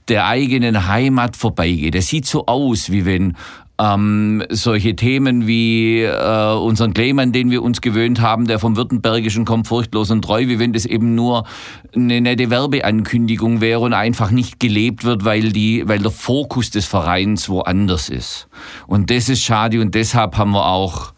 der 0.09 0.26
eigenen 0.26 0.88
Heimat 0.88 1.36
vorbeigeht. 1.36 1.94
Es 1.94 2.09
sieht 2.09 2.26
so 2.26 2.46
aus, 2.46 2.90
wie 2.90 3.05
wenn 3.05 3.36
ähm, 3.80 4.42
solche 4.51 4.94
Themen 4.94 5.46
wie 5.46 6.03
äh, 6.03 6.55
unseren 6.55 6.92
Claim, 6.92 7.32
den 7.32 7.51
wir 7.51 7.62
uns 7.62 7.80
gewöhnt 7.80 8.20
haben, 8.20 8.46
der 8.46 8.59
vom 8.59 8.76
Württembergischen 8.76 9.44
kommt 9.44 9.68
furchtlos 9.68 10.11
und 10.11 10.22
treu, 10.22 10.48
wie 10.48 10.59
wenn 10.59 10.72
das 10.72 10.84
eben 10.84 11.14
nur 11.14 11.44
eine 11.94 12.20
nette 12.20 12.51
Werbeankündigung 12.51 13.61
wäre 13.61 13.80
und 13.80 13.94
einfach 13.94 14.30
nicht 14.30 14.61
gelebt 14.61 15.05
wird, 15.05 15.24
weil, 15.24 15.53
die, 15.53 15.88
weil 15.88 16.01
der 16.01 16.11
Fokus 16.11 16.70
des 16.70 16.86
Vereins 16.86 17.48
woanders 17.48 18.11
ist. 18.11 18.48
Und 18.86 19.11
das 19.11 19.28
ist 19.28 19.42
schade 19.42 19.80
und 19.80 19.94
deshalb 19.94 20.36
haben 20.36 20.53
wir 20.53 20.66
auch 20.66 21.14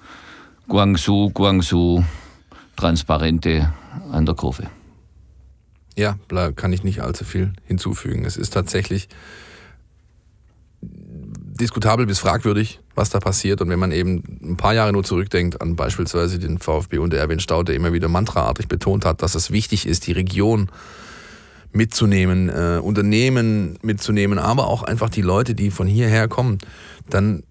Guangzhou, 0.68 1.30
Guangzhou, 1.30 2.04
Transparente 2.76 3.72
an 4.12 4.24
der 4.24 4.34
Kurve. 4.34 4.81
Ja, 5.96 6.18
kann 6.56 6.72
ich 6.72 6.84
nicht 6.84 7.00
allzu 7.00 7.24
viel 7.24 7.52
hinzufügen. 7.66 8.24
Es 8.24 8.36
ist 8.36 8.50
tatsächlich 8.50 9.08
diskutabel 10.82 12.06
bis 12.06 12.18
fragwürdig, 12.18 12.80
was 12.94 13.10
da 13.10 13.20
passiert. 13.20 13.60
Und 13.60 13.68
wenn 13.68 13.78
man 13.78 13.92
eben 13.92 14.22
ein 14.42 14.56
paar 14.56 14.74
Jahre 14.74 14.92
nur 14.92 15.04
zurückdenkt 15.04 15.60
an 15.60 15.76
beispielsweise 15.76 16.38
den 16.38 16.58
VfB 16.58 16.98
und 16.98 17.12
der 17.12 17.20
Erwin 17.20 17.40
Stau, 17.40 17.62
der 17.62 17.74
immer 17.74 17.92
wieder 17.92 18.08
mantraartig 18.08 18.68
betont 18.68 19.04
hat, 19.04 19.22
dass 19.22 19.34
es 19.34 19.50
wichtig 19.50 19.86
ist, 19.86 20.06
die 20.06 20.12
Region 20.12 20.70
mitzunehmen, 21.72 22.48
äh, 22.48 22.80
Unternehmen 22.82 23.78
mitzunehmen, 23.82 24.38
aber 24.38 24.66
auch 24.66 24.82
einfach 24.82 25.08
die 25.08 25.22
Leute, 25.22 25.54
die 25.54 25.70
von 25.70 25.86
hierher 25.86 26.28
kommen, 26.28 26.58
dann 27.08 27.44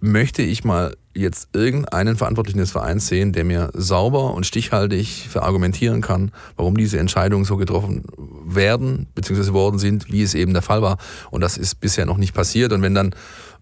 möchte 0.00 0.42
ich 0.42 0.64
mal 0.64 0.96
jetzt 1.14 1.48
irgendeinen 1.52 2.16
Verantwortlichen 2.16 2.58
des 2.58 2.72
Vereins 2.72 3.06
sehen, 3.06 3.32
der 3.32 3.44
mir 3.44 3.70
sauber 3.72 4.34
und 4.34 4.46
stichhaltig 4.46 5.28
verargumentieren 5.28 6.00
kann, 6.00 6.32
warum 6.56 6.76
diese 6.76 6.98
Entscheidungen 6.98 7.44
so 7.44 7.56
getroffen 7.56 8.04
werden, 8.44 9.06
beziehungsweise 9.14 9.54
worden 9.54 9.78
sind, 9.78 10.12
wie 10.12 10.22
es 10.22 10.34
eben 10.34 10.52
der 10.52 10.62
Fall 10.62 10.82
war. 10.82 10.98
Und 11.30 11.40
das 11.40 11.56
ist 11.56 11.76
bisher 11.76 12.06
noch 12.06 12.16
nicht 12.16 12.34
passiert. 12.34 12.72
Und 12.72 12.82
wenn 12.82 12.94
dann 12.94 13.14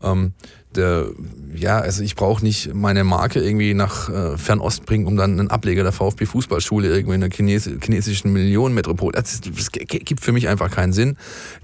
ähm, 0.03 0.33
der, 0.75 1.07
ja, 1.55 1.79
also 1.79 2.03
ich 2.03 2.17
brauche 2.17 2.43
nicht 2.43 2.75
meine 2.75 3.05
Marke 3.05 3.41
irgendwie 3.41 3.75
nach 3.75 4.09
äh, 4.09 4.39
Fernost 4.39 4.87
bringen, 4.87 5.07
um 5.07 5.17
dann 5.17 5.39
einen 5.39 5.51
Ableger 5.51 5.83
der 5.83 5.93
VfB 5.93 6.27
Fußballschule 6.27 6.89
irgendwie 6.89 7.15
in 7.15 7.21
der 7.21 7.31
Chines 7.31 7.69
chinesischen 7.83 8.33
Millionenmetropole. 8.33 9.13
Das, 9.13 9.41
das 9.41 9.71
gibt 9.71 10.23
für 10.23 10.33
mich 10.33 10.49
einfach 10.49 10.71
keinen 10.71 10.93
Sinn. 10.93 11.17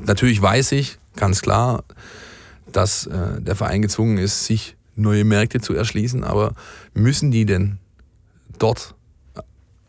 Natürlich 0.05 0.41
weiß 0.41 0.72
ich, 0.72 0.99
ganz 1.16 1.43
klar, 1.43 1.84
dass 2.70 3.07
äh, 3.07 3.41
der 3.41 3.57
Verein 3.57 3.82
gezwungen 3.82 4.18
ist, 4.18 4.45
sich 4.45 4.76
neue 4.99 5.24
Märkte 5.24 5.61
zu 5.61 5.74
erschließen, 5.74 6.24
aber 6.24 6.55
müssen 6.94 7.30
die 7.30 7.46
denn 7.46 7.78
dort 8.59 8.94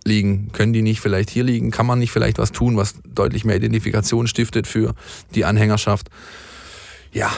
liegen? 0.06 0.52
Können 0.52 0.74
die 0.74 0.82
nicht 0.82 1.02
vielleicht 1.02 1.30
hier 1.30 1.44
liegen? 1.44 1.72
Kann 1.72 1.86
man 1.86 2.00
nicht 2.00 2.12
vielleicht 2.12 2.38
was 2.38 2.52
tun, 2.52 2.78
was 2.78 2.96
deutlich 3.08 3.46
mehr 3.46 3.56
Identifikation 3.56 4.28
stiftet 4.28 4.68
für 4.68 4.96
die 5.36 5.46
Anhängerschaft? 5.46 6.10
Ja. 7.12 7.30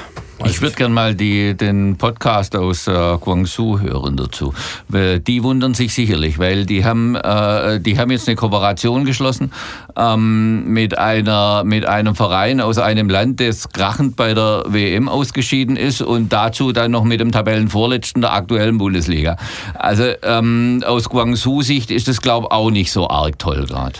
Ich 0.45 0.61
würde 0.61 0.75
gerne 0.75 0.93
mal 0.93 1.15
die, 1.15 1.55
den 1.55 1.97
Podcast 1.97 2.55
aus 2.55 2.87
äh, 2.87 3.17
Guangzhou 3.19 3.79
hören 3.79 4.17
dazu. 4.17 4.53
Die 4.89 5.43
wundern 5.43 5.75
sich 5.75 5.93
sicherlich, 5.93 6.39
weil 6.39 6.65
die 6.65 6.83
haben, 6.83 7.15
äh, 7.15 7.79
die 7.79 7.99
haben 7.99 8.09
jetzt 8.11 8.27
eine 8.27 8.35
Kooperation 8.35 9.05
geschlossen 9.05 9.51
ähm, 9.95 10.65
mit, 10.65 10.97
einer, 10.97 11.63
mit 11.63 11.85
einem 11.85 12.15
Verein 12.15 12.59
aus 12.59 12.79
einem 12.79 13.09
Land, 13.09 13.39
das 13.39 13.69
krachend 13.69 14.15
bei 14.15 14.33
der 14.33 14.63
WM 14.67 15.07
ausgeschieden 15.09 15.75
ist 15.75 16.01
und 16.01 16.33
dazu 16.33 16.71
dann 16.71 16.91
noch 16.91 17.03
mit 17.03 17.19
dem 17.19 17.31
Tabellenvorletzten 17.31 18.21
der 18.21 18.33
aktuellen 18.33 18.77
Bundesliga. 18.77 19.37
Also 19.75 20.05
ähm, 20.23 20.83
aus 20.85 21.07
Guangzhou-Sicht 21.07 21.91
ist 21.91 22.07
das, 22.07 22.21
glaube 22.21 22.47
ich, 22.49 22.51
auch 22.51 22.71
nicht 22.71 22.91
so 22.91 23.07
arg 23.07 23.37
toll 23.37 23.67
gerade. 23.67 23.99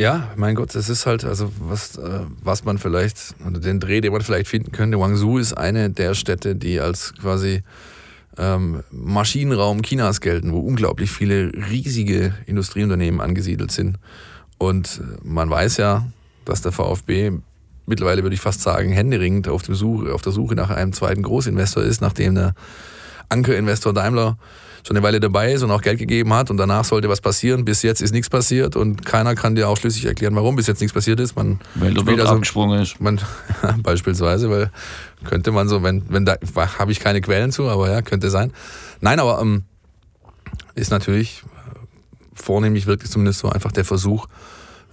Ja, 0.00 0.30
mein 0.34 0.54
Gott, 0.54 0.74
es 0.76 0.88
ist 0.88 1.04
halt, 1.04 1.26
also 1.26 1.52
was, 1.58 1.98
äh, 1.98 2.20
was 2.42 2.64
man 2.64 2.78
vielleicht, 2.78 3.34
oder 3.46 3.60
den 3.60 3.80
Dreh, 3.80 4.00
den 4.00 4.12
man 4.12 4.22
vielleicht 4.22 4.48
finden 4.48 4.72
könnte. 4.72 4.96
Guangzhou 4.96 5.36
ist 5.36 5.52
eine 5.52 5.90
der 5.90 6.14
Städte, 6.14 6.56
die 6.56 6.80
als 6.80 7.12
quasi 7.20 7.62
ähm, 8.38 8.82
Maschinenraum 8.90 9.82
Chinas 9.82 10.22
gelten, 10.22 10.54
wo 10.54 10.60
unglaublich 10.60 11.10
viele 11.10 11.52
riesige 11.52 12.32
Industrieunternehmen 12.46 13.20
angesiedelt 13.20 13.72
sind. 13.72 13.98
Und 14.56 15.02
man 15.22 15.50
weiß 15.50 15.76
ja, 15.76 16.06
dass 16.46 16.62
der 16.62 16.72
VfB 16.72 17.32
mittlerweile, 17.84 18.22
würde 18.22 18.32
ich 18.32 18.40
fast 18.40 18.62
sagen, 18.62 18.92
händeringend 18.92 19.48
auf, 19.48 19.64
dem 19.64 19.74
Suche, 19.74 20.14
auf 20.14 20.22
der 20.22 20.32
Suche 20.32 20.54
nach 20.54 20.70
einem 20.70 20.94
zweiten 20.94 21.22
Großinvestor 21.22 21.82
ist, 21.82 22.00
nachdem 22.00 22.36
der 22.36 22.54
Ankerinvestor 23.28 23.92
Daimler 23.92 24.38
schon 24.86 24.96
eine 24.96 25.04
Weile 25.04 25.20
dabei 25.20 25.52
ist 25.52 25.62
und 25.62 25.70
auch 25.70 25.82
Geld 25.82 25.98
gegeben 25.98 26.32
hat 26.32 26.50
und 26.50 26.56
danach 26.56 26.84
sollte 26.84 27.08
was 27.08 27.20
passieren. 27.20 27.64
Bis 27.64 27.82
jetzt 27.82 28.00
ist 28.00 28.12
nichts 28.12 28.30
passiert 28.30 28.76
und 28.76 29.04
keiner 29.04 29.34
kann 29.34 29.54
dir 29.54 29.68
auch 29.68 29.76
schlüssig 29.76 30.06
erklären, 30.06 30.34
warum 30.34 30.56
bis 30.56 30.66
jetzt 30.66 30.80
nichts 30.80 30.94
passiert 30.94 31.20
ist. 31.20 31.36
Man 31.36 31.60
weil 31.74 31.94
Wirt 31.94 32.20
also, 32.20 32.32
abgesprungen 32.32 32.80
ist. 32.80 33.00
Man, 33.00 33.20
beispielsweise, 33.82 34.50
weil 34.50 34.70
könnte 35.24 35.52
man 35.52 35.68
so, 35.68 35.82
wenn, 35.82 36.04
wenn 36.08 36.24
da 36.24 36.36
habe 36.78 36.92
ich 36.92 37.00
keine 37.00 37.20
Quellen 37.20 37.52
zu, 37.52 37.68
aber 37.68 37.90
ja, 37.90 38.02
könnte 38.02 38.30
sein. 38.30 38.52
Nein, 39.00 39.20
aber 39.20 39.40
ähm, 39.40 39.64
ist 40.74 40.90
natürlich 40.90 41.42
vornehmlich 42.34 42.86
wirklich 42.86 43.10
zumindest 43.10 43.40
so 43.40 43.48
einfach 43.48 43.72
der 43.72 43.84
Versuch, 43.84 44.26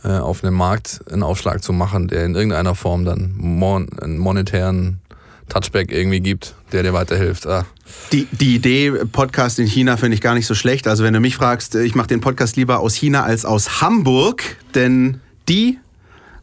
äh, 0.03 0.09
auf 0.09 0.43
einem 0.43 0.55
Markt 0.55 1.01
einen 1.11 1.23
Aufschlag 1.23 1.63
zu 1.63 1.73
machen, 1.73 2.07
der 2.07 2.25
in 2.25 2.35
irgendeiner 2.35 2.75
Form 2.75 3.05
dann 3.05 3.33
mon 3.37 3.87
einen 3.99 4.17
monetären 4.17 4.99
Touchback 5.49 5.91
irgendwie 5.91 6.19
gibt, 6.19 6.55
der 6.71 6.83
dir 6.83 6.93
weiterhilft. 6.93 7.47
Ah. 7.47 7.65
Die, 8.11 8.27
die 8.31 8.55
Idee 8.55 8.91
Podcast 9.11 9.59
in 9.59 9.67
China 9.67 9.97
finde 9.97 10.15
ich 10.15 10.21
gar 10.21 10.33
nicht 10.33 10.47
so 10.47 10.55
schlecht. 10.55 10.87
Also 10.87 11.03
wenn 11.03 11.13
du 11.13 11.19
mich 11.19 11.35
fragst, 11.35 11.75
ich 11.75 11.95
mache 11.95 12.07
den 12.07 12.21
Podcast 12.21 12.55
lieber 12.55 12.79
aus 12.79 12.93
China 12.93 13.23
als 13.23 13.45
aus 13.45 13.81
Hamburg, 13.81 14.43
denn 14.75 15.21
die 15.47 15.79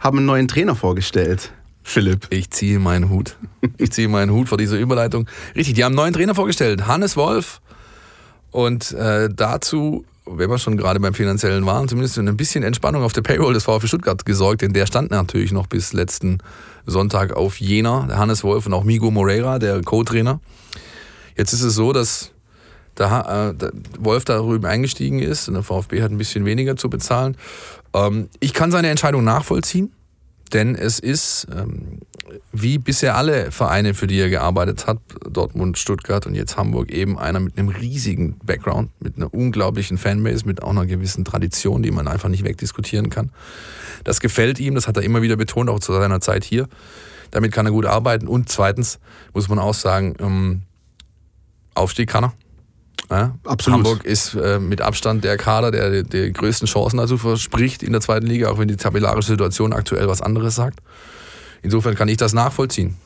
haben 0.01 0.19
einen 0.19 0.27
neuen 0.27 0.49
Trainer 0.49 0.75
vorgestellt. 0.75 1.53
Philipp. 1.83 2.29
Ich 2.31 2.51
ziehe 2.51 2.79
meinen 2.79 3.11
Hut. 3.11 3.37
Ich 3.79 3.93
ziehe 3.93 4.09
meinen 4.09 4.31
Hut 4.31 4.49
vor 4.49 4.59
dieser 4.59 4.79
Überleitung. 4.79 5.27
Richtig, 5.55 5.75
die 5.75 5.85
haben 5.85 5.93
einen 5.93 5.97
neuen 5.97 6.13
Trainer 6.15 6.35
vorgestellt, 6.35 6.87
Hannes 6.87 7.17
Wolf. 7.17 7.61
Und 8.51 8.93
äh, 8.93 9.29
dazu 9.35 10.05
wenn 10.27 10.49
wir 10.49 10.59
schon 10.59 10.77
gerade 10.77 11.01
beim 11.01 11.15
finanziellen 11.15 11.67
waren, 11.67 11.89
zumindest 11.89 12.19
ein 12.19 12.37
bisschen 12.37 12.65
Entspannung 12.65 13.03
auf 13.03 13.13
der 13.13 13.23
Payroll 13.23 13.55
des 13.55 13.65
VfB 13.65 13.87
Stuttgart 13.87 14.25
gesorgt, 14.25 14.63
denn 14.63 14.73
der 14.73 14.87
stand 14.87 15.11
natürlich 15.11 15.53
noch 15.53 15.67
bis 15.67 15.93
letzten 15.93 16.39
Sonntag 16.87 17.32
auf 17.32 17.61
Jena, 17.61 18.07
der 18.07 18.18
Hannes 18.18 18.45
Wolf 18.45 18.66
und 18.66 18.74
auch 18.74 18.85
Migo 18.85 19.11
Moreira, 19.11 19.59
der 19.59 19.80
Co-Trainer. 19.82 20.41
Jetzt 21.37 21.53
ist 21.53 21.62
es 21.62 21.74
so, 21.74 21.93
dass 21.93 22.32
der, 22.99 23.55
äh, 23.61 23.70
Wolf 23.99 24.24
darüber 24.24 24.68
eingestiegen 24.68 25.18
ist 25.18 25.49
und 25.49 25.55
der 25.55 25.62
VfB 25.62 26.03
hat 26.03 26.11
ein 26.11 26.18
bisschen 26.18 26.45
weniger 26.45 26.76
zu 26.76 26.89
bezahlen. 26.89 27.37
Ähm, 27.93 28.28
ich 28.41 28.53
kann 28.53 28.70
seine 28.70 28.89
Entscheidung 28.89 29.24
nachvollziehen, 29.24 29.93
denn 30.53 30.75
es 30.75 30.99
ist 30.99 31.47
ähm, 31.53 32.01
wie 32.53 32.79
bisher 32.79 33.17
alle 33.17 33.51
Vereine, 33.51 33.95
für 33.95 34.07
die 34.07 34.19
er 34.19 34.29
gearbeitet 34.29 34.87
hat, 34.87 34.99
Dortmund, 35.29 35.79
Stuttgart 35.79 36.27
und 36.27 36.35
jetzt 36.35 36.57
Hamburg, 36.57 36.91
eben 36.91 37.19
einer 37.19 37.41
mit 37.41 37.59
einem 37.59 37.69
riesigen 37.69 38.37
Background, 38.45 38.91
mit 39.01 39.17
einer 39.17 39.33
unglaublichen 39.33 39.99
Fanbase, 39.99 40.47
mit 40.47 40.63
auch 40.63 40.71
einer 40.71 40.87
gewissen 40.87 41.25
Tradition, 41.25 41.83
die 41.83 41.91
man 41.91 42.09
einfach 42.09 42.29
nicht 42.29 42.45
wegdiskutieren 42.45 43.11
kann. 43.11 43.31
Das 44.05 44.21
gefällt 44.21 44.61
ihm, 44.61 44.75
das 44.75 44.87
hat 44.87 44.97
er 44.97 45.03
immer 45.03 45.23
wieder 45.23 45.37
betont, 45.37 45.71
auch 45.71 45.81
zu 45.81 45.93
seiner 45.93 46.21
Zeit 46.21 46.45
hier. 46.45 46.69
Damit 47.31 47.53
kann 47.53 47.67
er 47.67 47.73
gut 47.73 47.87
arbeiten. 47.87 48.29
Und 48.29 48.49
zweitens 48.49 49.01
muss 49.33 49.49
man 49.49 49.59
auch 49.59 49.75
sagen, 49.75 50.15
ähm, 50.21 50.63
Aufstieg 51.75 52.09
kann 52.09 52.25
er. 52.25 52.33
Ja, 53.11 53.35
Absolut. 53.45 53.79
Hamburg 53.79 54.05
ist 54.05 54.35
äh, 54.35 54.59
mit 54.59 54.81
Abstand 54.81 55.25
der 55.25 55.37
Kader, 55.37 55.71
der 55.71 56.03
die 56.03 56.33
größten 56.33 56.67
Chancen 56.67 56.97
dazu 56.97 57.19
verspricht 57.19 57.83
in 57.83 57.93
der 57.93 58.01
zweiten 58.01 58.27
Liga, 58.27 58.49
auch 58.49 58.59
wenn 58.59 58.69
die 58.69 58.77
tabellarische 58.77 59.29
Situation 59.29 59.73
aktuell 59.73 60.09
was 60.09 60.23
anderes 60.23 60.55
sagt. 60.55 60.81
Insofern 61.63 61.95
kann 61.95 62.09
ich 62.09 62.17
das 62.17 62.33
nachvollziehen. 62.33 62.97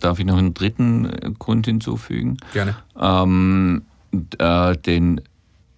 Darf 0.00 0.18
ich 0.18 0.26
noch 0.26 0.36
einen 0.36 0.54
dritten 0.54 1.06
äh, 1.06 1.30
Grund 1.38 1.66
hinzufügen? 1.66 2.36
Gerne. 2.52 2.76
Ähm, 3.00 3.82
äh, 4.38 4.76
den, 4.76 5.20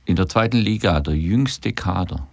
in 0.04 0.16
der 0.16 0.28
zweiten 0.28 0.56
Liga, 0.56 1.00
der 1.00 1.14
jüngste 1.14 1.72
Kader 1.72 2.26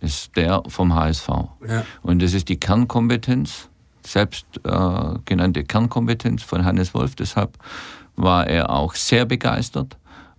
ist 0.00 0.36
der 0.36 0.62
vom 0.68 0.94
HSV. 0.94 1.28
Ja. 1.28 1.84
Und 2.02 2.20
das 2.20 2.34
ist 2.34 2.48
die 2.48 2.60
Kernkompetenz, 2.60 3.68
selbst 4.04 4.46
äh, 4.64 5.14
genannte 5.24 5.64
Kernkompetenz 5.64 6.42
von 6.42 6.64
Hannes 6.64 6.92
Wolf. 6.94 7.14
Deshalb 7.14 7.56
war 8.14 8.46
er 8.46 8.70
auch 8.70 8.94
sehr 8.94 9.24
begeistert, 9.24 9.96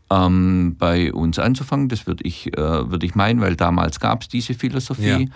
ähm, 0.10 0.76
bei 0.78 1.14
uns 1.14 1.39
anzufangen. 1.39 1.89
Das 1.89 2.08
würde 2.08 2.24
ich, 2.24 2.58
äh, 2.58 2.91
würd 2.91 3.03
ich 3.03 3.16
meinen, 3.16 3.41
weil 3.41 3.55
damals 3.55 3.99
gab 3.99 4.22
es 4.22 4.28
diese 4.28 4.53
Philosophie. 4.53 5.30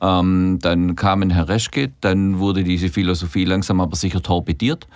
Ja. 0.00 0.20
Ähm, 0.20 0.58
dann 0.60 0.94
kam 0.94 1.22
ein 1.22 1.30
Herr 1.30 1.48
Reschke, 1.48 1.92
dann 2.00 2.38
wurde 2.38 2.64
diese 2.64 2.90
Philosophie 2.90 3.44
langsam 3.44 3.80
aber 3.80 3.96
sicher 3.96 4.22
torpediert. 4.22 4.86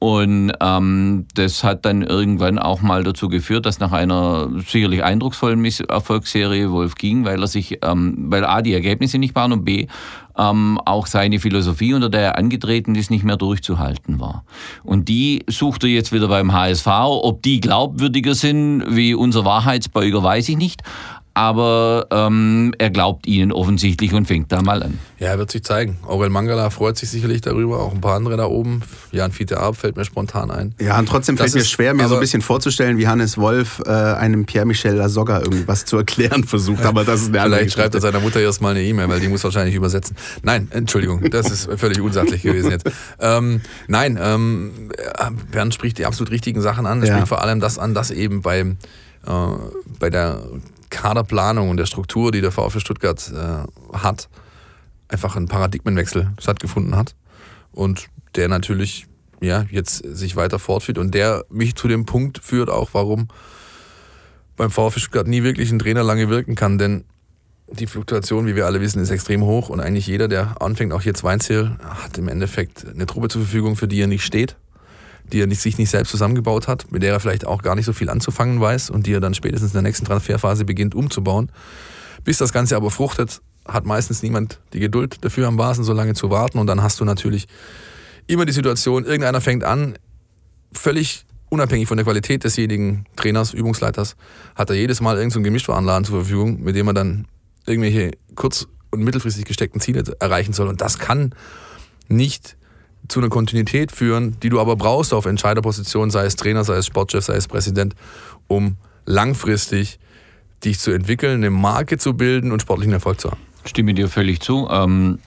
Und 0.00 0.52
ähm, 0.60 1.26
das 1.34 1.64
hat 1.64 1.84
dann 1.84 2.02
irgendwann 2.02 2.60
auch 2.60 2.80
mal 2.80 3.02
dazu 3.02 3.28
geführt, 3.28 3.66
dass 3.66 3.80
nach 3.80 3.90
einer 3.90 4.48
sicherlich 4.64 5.02
eindrucksvollen 5.02 5.64
Erfolgsserie 5.88 6.70
Wolf 6.70 6.94
ging, 6.94 7.24
weil 7.24 7.42
er 7.42 7.48
sich, 7.48 7.78
ähm, 7.82 8.14
weil 8.28 8.44
A, 8.44 8.62
die 8.62 8.74
Ergebnisse 8.74 9.18
nicht 9.18 9.34
waren 9.34 9.52
und 9.52 9.64
B, 9.64 9.88
ähm, 10.38 10.80
auch 10.84 11.06
seine 11.06 11.40
Philosophie, 11.40 11.94
unter 11.94 12.08
der 12.08 12.20
er 12.20 12.38
angetreten 12.38 12.94
ist, 12.94 13.10
nicht 13.10 13.24
mehr 13.24 13.36
durchzuhalten 13.36 14.20
war. 14.20 14.44
Und 14.84 15.08
die 15.08 15.44
sucht 15.48 15.84
er 15.84 15.90
jetzt 15.90 16.12
wieder 16.12 16.28
beim 16.28 16.52
HSV. 16.52 16.86
Ob 16.86 17.42
die 17.42 17.60
glaubwürdiger 17.60 18.34
sind 18.34 18.84
wie 18.88 19.14
unser 19.14 19.44
Wahrheitsbeuger, 19.44 20.22
weiß 20.22 20.48
ich 20.48 20.56
nicht 20.56 20.82
aber 21.38 22.08
ähm, 22.10 22.74
er 22.78 22.90
glaubt 22.90 23.28
ihnen 23.28 23.52
offensichtlich 23.52 24.12
und 24.12 24.26
fängt 24.26 24.50
da 24.50 24.60
mal 24.60 24.82
an. 24.82 24.98
Ja, 25.20 25.28
er 25.28 25.38
wird 25.38 25.52
sich 25.52 25.62
zeigen. 25.62 25.96
Aurel 26.04 26.30
Mangala 26.30 26.68
freut 26.70 26.98
sich 26.98 27.10
sicherlich 27.10 27.42
darüber, 27.42 27.78
auch 27.78 27.94
ein 27.94 28.00
paar 28.00 28.16
andere 28.16 28.36
da 28.36 28.46
oben. 28.46 28.82
Jan 29.12 29.30
Fiete 29.30 29.60
Arp 29.60 29.76
fällt 29.76 29.96
mir 29.96 30.04
spontan 30.04 30.50
ein. 30.50 30.74
Ja, 30.80 30.98
und 30.98 31.08
trotzdem 31.08 31.36
das 31.36 31.52
fällt 31.52 31.62
mir 31.62 31.64
schwer, 31.64 31.94
mir 31.94 32.08
so 32.08 32.14
ein 32.14 32.20
bisschen 32.20 32.42
vorzustellen, 32.42 32.98
wie 32.98 33.06
Hannes 33.06 33.38
Wolf 33.38 33.80
äh, 33.86 33.90
einem 33.90 34.46
Pierre-Michel 34.46 34.94
Lasogga 34.96 35.38
irgendwas 35.38 35.84
zu 35.84 35.96
erklären 35.96 36.42
versucht. 36.42 36.84
Aber 36.84 37.04
das 37.04 37.20
ist 37.20 37.28
eine 37.28 37.40
Vielleicht 37.40 37.72
schreibt 37.74 37.94
er 37.94 38.00
seiner 38.00 38.18
Mutter 38.18 38.40
erst 38.40 38.60
mal 38.60 38.70
eine 38.70 38.82
E-Mail, 38.82 39.08
weil 39.08 39.20
die 39.20 39.28
muss 39.28 39.44
wahrscheinlich 39.44 39.76
übersetzen. 39.76 40.16
Nein, 40.42 40.66
Entschuldigung, 40.72 41.30
das 41.30 41.52
ist 41.52 41.68
völlig 41.76 42.00
unsachlich 42.00 42.42
gewesen 42.42 42.72
jetzt. 42.72 42.90
Ähm, 43.20 43.60
nein, 43.86 44.18
ähm, 44.20 44.90
Bernd 45.52 45.72
spricht 45.72 45.98
die 45.98 46.06
absolut 46.06 46.32
richtigen 46.32 46.60
Sachen 46.62 46.84
an. 46.84 47.00
Er 47.00 47.06
ja. 47.06 47.14
spricht 47.14 47.28
vor 47.28 47.42
allem 47.42 47.60
das 47.60 47.78
an, 47.78 47.94
dass 47.94 48.10
eben 48.10 48.42
beim, 48.42 48.72
äh, 49.24 49.30
bei 50.00 50.10
der 50.10 50.40
Kaderplanung 50.98 51.70
und 51.70 51.76
der 51.76 51.86
Struktur, 51.86 52.32
die 52.32 52.40
der 52.40 52.50
VfL 52.50 52.80
Stuttgart 52.80 53.32
äh, 53.32 53.96
hat, 53.96 54.28
einfach 55.06 55.36
ein 55.36 55.46
Paradigmenwechsel 55.46 56.32
stattgefunden 56.40 56.96
hat. 56.96 57.14
Und 57.70 58.08
der 58.34 58.48
natürlich 58.48 59.06
ja, 59.40 59.64
jetzt 59.70 59.98
sich 60.04 60.34
weiter 60.34 60.58
fortführt 60.58 60.98
und 60.98 61.14
der 61.14 61.44
mich 61.50 61.76
zu 61.76 61.86
dem 61.86 62.04
Punkt 62.04 62.38
führt, 62.38 62.68
auch 62.68 62.90
warum 62.94 63.28
beim 64.56 64.72
VfL 64.72 64.98
Stuttgart 64.98 65.28
nie 65.28 65.44
wirklich 65.44 65.70
ein 65.70 65.78
Trainer 65.78 66.02
lange 66.02 66.28
wirken 66.28 66.56
kann, 66.56 66.78
denn 66.78 67.04
die 67.70 67.86
Fluktuation, 67.86 68.46
wie 68.46 68.56
wir 68.56 68.66
alle 68.66 68.80
wissen, 68.80 69.00
ist 69.00 69.10
extrem 69.10 69.44
hoch 69.44 69.68
und 69.68 69.78
eigentlich 69.78 70.08
jeder, 70.08 70.26
der 70.26 70.60
anfängt, 70.60 70.92
auch 70.92 71.02
jetzt 71.02 71.22
Weinziel, 71.22 71.76
hat 71.80 72.18
im 72.18 72.26
Endeffekt 72.26 72.84
eine 72.88 73.06
Truppe 73.06 73.28
zur 73.28 73.42
Verfügung, 73.42 73.76
für 73.76 73.86
die 73.86 74.00
er 74.00 74.08
nicht 74.08 74.24
steht 74.24 74.56
die 75.32 75.40
er 75.40 75.46
nicht, 75.46 75.60
sich 75.60 75.78
nicht 75.78 75.90
selbst 75.90 76.10
zusammengebaut 76.10 76.68
hat, 76.68 76.90
mit 76.90 77.02
der 77.02 77.12
er 77.12 77.20
vielleicht 77.20 77.46
auch 77.46 77.62
gar 77.62 77.74
nicht 77.74 77.84
so 77.84 77.92
viel 77.92 78.10
anzufangen 78.10 78.60
weiß 78.60 78.90
und 78.90 79.06
die 79.06 79.12
er 79.12 79.20
dann 79.20 79.34
spätestens 79.34 79.70
in 79.70 79.74
der 79.74 79.82
nächsten 79.82 80.06
Transferphase 80.06 80.64
beginnt 80.64 80.94
umzubauen. 80.94 81.50
Bis 82.24 82.38
das 82.38 82.52
Ganze 82.52 82.76
aber 82.76 82.90
fruchtet, 82.90 83.40
hat 83.66 83.86
meistens 83.86 84.22
niemand 84.22 84.60
die 84.72 84.80
Geduld 84.80 85.18
dafür 85.22 85.46
am 85.48 85.56
Basen 85.56 85.84
so 85.84 85.92
lange 85.92 86.14
zu 86.14 86.30
warten 86.30 86.58
und 86.58 86.66
dann 86.66 86.82
hast 86.82 87.00
du 87.00 87.04
natürlich 87.04 87.46
immer 88.26 88.44
die 88.44 88.52
Situation, 88.52 89.04
irgendeiner 89.04 89.40
fängt 89.40 89.64
an, 89.64 89.98
völlig 90.72 91.24
unabhängig 91.48 91.88
von 91.88 91.96
der 91.96 92.04
Qualität 92.04 92.44
desjenigen 92.44 93.06
Trainers, 93.16 93.54
Übungsleiters, 93.54 94.16
hat 94.54 94.70
er 94.70 94.76
jedes 94.76 95.00
Mal 95.00 95.16
irgendeinen 95.16 95.42
so 95.42 95.42
Gemischtwarenladen 95.42 96.04
zur 96.04 96.20
Verfügung, 96.20 96.62
mit 96.62 96.76
dem 96.76 96.86
er 96.88 96.94
dann 96.94 97.26
irgendwelche 97.66 98.12
kurz- 98.34 98.68
und 98.90 99.02
mittelfristig 99.02 99.44
gesteckten 99.44 99.80
Ziele 99.80 100.04
erreichen 100.20 100.52
soll. 100.52 100.68
Und 100.68 100.80
das 100.80 100.98
kann 100.98 101.34
nicht 102.08 102.57
zu 103.08 103.20
einer 103.20 103.28
Kontinuität 103.28 103.92
führen, 103.92 104.38
die 104.40 104.48
du 104.48 104.60
aber 104.60 104.76
brauchst 104.76 105.14
auf 105.14 105.26
Entscheiderpositionen, 105.26 106.10
sei 106.10 106.26
es 106.26 106.36
Trainer, 106.36 106.64
sei 106.64 106.76
es 106.76 106.86
Sportchef, 106.86 107.24
sei 107.24 107.36
es 107.36 107.48
Präsident, 107.48 107.94
um 108.46 108.76
langfristig 109.06 109.98
dich 110.64 110.78
zu 110.78 110.90
entwickeln, 110.90 111.36
eine 111.36 111.50
Marke 111.50 111.98
zu 111.98 112.14
bilden 112.14 112.52
und 112.52 112.62
sportlichen 112.62 112.92
Erfolg 112.92 113.20
zu 113.20 113.30
haben. 113.30 113.40
Stimme 113.64 113.94
dir 113.94 114.08
völlig 114.08 114.40
zu. 114.40 114.68
Ähm 114.70 115.18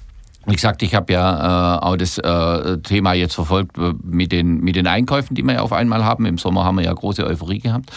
wie 0.48 0.56
gesagt, 0.56 0.82
ich 0.82 0.96
habe 0.96 1.14
ja 1.14 1.76
äh, 1.76 1.80
auch 1.82 1.98
das 1.98 2.18
äh, 2.18 2.78
Thema 2.80 3.14
jetzt 3.14 3.36
verfolgt 3.36 3.78
äh, 3.78 3.94
mit 4.04 4.32
den, 4.32 4.60
mit 4.62 4.76
den 4.76 4.88
Einkäufen, 4.88 5.36
die 5.36 5.44
wir 5.44 5.54
ja 5.54 5.62
auf 5.62 5.72
einmal 5.72 6.04
haben. 6.04 6.26
Im 6.26 6.40
Sommer 6.40 6.66
haben 6.66 6.78
wir 6.78 6.84
ja 6.84 6.94
große 6.94 7.24
Euphorie 7.24 7.60
gehabt. 7.60 7.92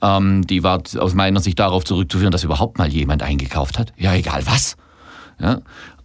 Ähm, 0.00 0.46
die 0.46 0.62
war 0.62 0.82
aus 0.98 1.14
meiner 1.14 1.40
Sicht 1.40 1.58
darauf 1.58 1.84
zurückzuführen, 1.84 2.32
dass 2.32 2.44
überhaupt 2.44 2.78
mal 2.78 2.88
jemand 2.88 3.22
eingekauft 3.22 3.78
hat. 3.78 3.92
Ja, 3.98 4.14
egal 4.14 4.46
was. 4.46 4.76
Ja? 5.38 5.60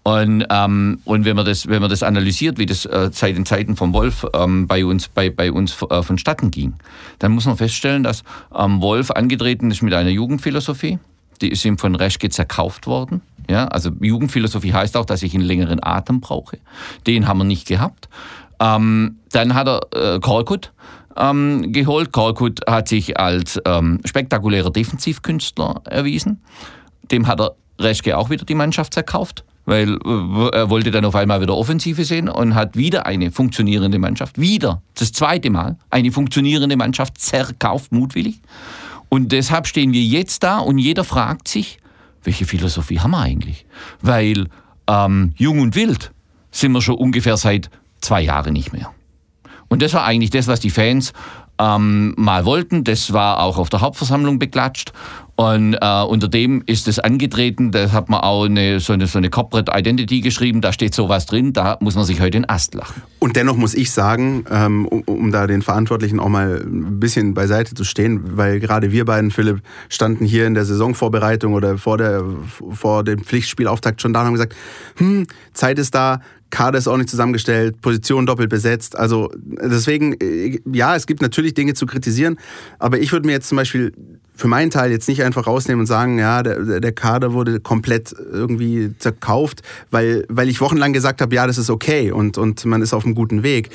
Und, 0.07 0.45
ähm, 0.49 1.01
und 1.03 1.25
wenn, 1.25 1.35
man 1.35 1.45
das, 1.45 1.67
wenn 1.67 1.81
man 1.81 1.89
das 1.89 2.01
analysiert, 2.01 2.57
wie 2.57 2.65
das 2.65 2.85
äh, 2.85 3.09
seit 3.11 3.35
den 3.35 3.45
Zeiten 3.45 3.75
von 3.75 3.91
Wolf 3.91 4.25
ähm, 4.33 4.65
bei 4.65 4.85
uns, 4.85 5.09
bei, 5.09 5.29
bei 5.29 5.51
uns 5.51 5.75
äh, 5.89 6.01
vonstatten 6.01 6.49
ging, 6.49 6.75
dann 7.19 7.33
muss 7.33 7.45
man 7.45 7.57
feststellen, 7.57 8.03
dass 8.03 8.23
ähm, 8.57 8.81
Wolf 8.81 9.11
angetreten 9.11 9.69
ist 9.69 9.81
mit 9.81 9.93
einer 9.93 10.09
Jugendphilosophie. 10.09 10.99
Die 11.41 11.49
ist 11.49 11.65
ihm 11.65 11.77
von 11.77 11.93
Reschke 11.93 12.29
zerkauft 12.29 12.87
worden. 12.87 13.19
Ja, 13.49 13.67
also 13.67 13.89
Jugendphilosophie 13.99 14.71
heißt 14.71 14.95
auch, 14.95 15.03
dass 15.03 15.23
ich 15.23 15.33
einen 15.33 15.43
längeren 15.43 15.83
Atem 15.83 16.21
brauche. 16.21 16.57
Den 17.05 17.27
haben 17.27 17.39
wir 17.39 17.43
nicht 17.43 17.67
gehabt. 17.67 18.07
Ähm, 18.61 19.17
dann 19.33 19.55
hat 19.55 19.67
er 19.67 20.15
äh, 20.15 20.19
Korkut 20.21 20.71
ähm, 21.17 21.73
geholt. 21.73 22.13
Korkut 22.13 22.61
hat 22.65 22.87
sich 22.87 23.19
als 23.19 23.59
ähm, 23.65 23.99
spektakulärer 24.05 24.71
Defensivkünstler 24.71 25.81
erwiesen. 25.83 26.41
Dem 27.11 27.27
hat 27.27 27.41
er 27.41 27.55
Reschke 27.77 28.17
auch 28.17 28.29
wieder 28.29 28.45
die 28.45 28.55
Mannschaft 28.55 28.93
zerkauft 28.93 29.43
weil 29.67 29.99
äh, 30.03 30.57
er 30.57 30.69
wollte 30.69 30.89
dann 30.91 31.05
auf 31.05 31.13
einmal 31.13 31.41
wieder 31.41 31.55
Offensive 31.55 32.03
sehen 32.05 32.29
und 32.29 32.55
hat 32.55 32.75
wieder 32.75 33.05
eine 33.05 33.31
funktionierende 33.31 33.99
Mannschaft, 33.99 34.39
wieder 34.39 34.81
das 34.95 35.11
zweite 35.11 35.49
Mal 35.49 35.77
eine 35.89 36.11
funktionierende 36.11 36.77
Mannschaft 36.77 37.19
zerkauft, 37.19 37.91
mutwillig. 37.91 38.41
Und 39.09 39.31
deshalb 39.31 39.67
stehen 39.67 39.91
wir 39.91 40.01
jetzt 40.01 40.41
da 40.43 40.59
und 40.59 40.79
jeder 40.79 41.03
fragt 41.03 41.49
sich, 41.49 41.79
welche 42.23 42.45
Philosophie 42.45 42.99
haben 42.99 43.11
wir 43.11 43.19
eigentlich? 43.19 43.65
Weil 44.01 44.47
ähm, 44.87 45.33
jung 45.35 45.59
und 45.59 45.75
wild 45.75 46.11
sind 46.49 46.71
wir 46.71 46.81
schon 46.81 46.95
ungefähr 46.95 47.35
seit 47.35 47.69
zwei 47.99 48.21
Jahren 48.21 48.53
nicht 48.53 48.71
mehr. 48.71 48.91
Und 49.67 49.81
das 49.81 49.93
war 49.93 50.05
eigentlich 50.05 50.29
das, 50.29 50.47
was 50.47 50.61
die 50.61 50.69
Fans 50.69 51.11
ähm, 51.59 52.13
mal 52.17 52.45
wollten. 52.45 52.85
Das 52.85 53.11
war 53.11 53.41
auch 53.41 53.57
auf 53.57 53.69
der 53.69 53.81
Hauptversammlung 53.81 54.39
beklatscht. 54.39 54.93
Und 55.37 55.75
äh, 55.75 56.01
unter 56.01 56.27
dem 56.27 56.63
ist 56.65 56.87
es 56.87 56.97
angetreten, 56.97 57.71
da 57.71 57.91
hat 57.91 58.09
man 58.09 58.21
auch 58.21 58.45
eine, 58.45 58.79
so, 58.79 58.93
eine, 58.93 59.05
so 59.05 59.19
eine 59.19 59.29
Corporate 59.29 59.71
Identity 59.71 60.21
geschrieben, 60.21 60.61
da 60.61 60.73
steht 60.73 60.95
sowas 60.95 61.27
drin, 61.27 61.53
da 61.53 61.77
muss 61.79 61.93
man 61.93 62.05
sich 62.05 62.19
heute 62.19 62.31
den 62.31 62.49
Ast 62.49 62.73
lachen. 62.73 63.03
Und 63.19 63.35
dennoch 63.35 63.55
muss 63.55 63.75
ich 63.75 63.91
sagen, 63.91 64.45
ähm, 64.49 64.87
um, 64.87 65.01
um, 65.01 65.31
da 65.31 65.45
den 65.45 65.61
Verantwortlichen 65.61 66.19
auch 66.19 66.27
mal 66.27 66.63
ein 66.65 66.99
bisschen 66.99 67.35
beiseite 67.35 67.75
zu 67.75 67.83
stehen, 67.83 68.35
weil 68.35 68.59
gerade 68.59 68.91
wir 68.91 69.05
beiden, 69.05 69.29
Philipp, 69.29 69.61
standen 69.89 70.25
hier 70.25 70.47
in 70.47 70.55
der 70.55 70.65
Saisonvorbereitung 70.65 71.53
oder 71.53 71.77
vor, 71.77 71.99
der, 71.99 72.23
vor 72.71 73.03
dem 73.03 73.19
Pflichtspielauftakt 73.19 74.01
schon 74.01 74.13
da 74.13 74.21
und 74.21 74.25
haben 74.25 74.33
gesagt, 74.33 74.55
hm, 74.95 75.27
Zeit 75.53 75.77
ist 75.77 75.93
da, 75.93 76.19
Kader 76.49 76.79
ist 76.79 76.87
auch 76.87 76.97
nicht 76.97 77.09
zusammengestellt, 77.09 77.79
Position 77.81 78.25
doppelt 78.25 78.49
besetzt. 78.49 78.97
Also 78.97 79.31
deswegen, 79.35 80.13
äh, 80.13 80.59
ja, 80.73 80.95
es 80.95 81.05
gibt 81.05 81.21
natürlich 81.21 81.53
Dinge 81.53 81.75
zu 81.75 81.85
kritisieren, 81.85 82.37
aber 82.79 82.97
ich 82.97 83.11
würde 83.11 83.27
mir 83.27 83.33
jetzt 83.33 83.49
zum 83.49 83.57
Beispiel 83.57 83.93
für 84.37 84.47
meinen 84.47 84.71
Teil 84.71 84.91
jetzt 84.91 85.07
nicht 85.07 85.23
einfach 85.23 85.47
rausnehmen 85.47 85.81
und 85.81 85.87
sagen, 85.87 86.19
ja, 86.19 86.43
der, 86.43 86.79
der 86.79 86.91
Kader 86.91 87.33
wurde 87.33 87.59
komplett 87.59 88.13
irgendwie 88.13 88.93
zerkauft, 88.99 89.63
weil, 89.91 90.25
weil 90.29 90.47
ich 90.47 90.61
wochenlang 90.61 90.93
gesagt 90.93 91.21
habe, 91.21 91.33
ja, 91.35 91.47
das 91.47 91.57
ist 91.57 91.69
okay 91.69 92.11
und, 92.11 92.37
und 92.37 92.63
man 92.65 92.81
ist 92.81 92.93
auf 92.93 93.03
einem 93.03 93.15
guten 93.15 93.43
Weg. 93.43 93.69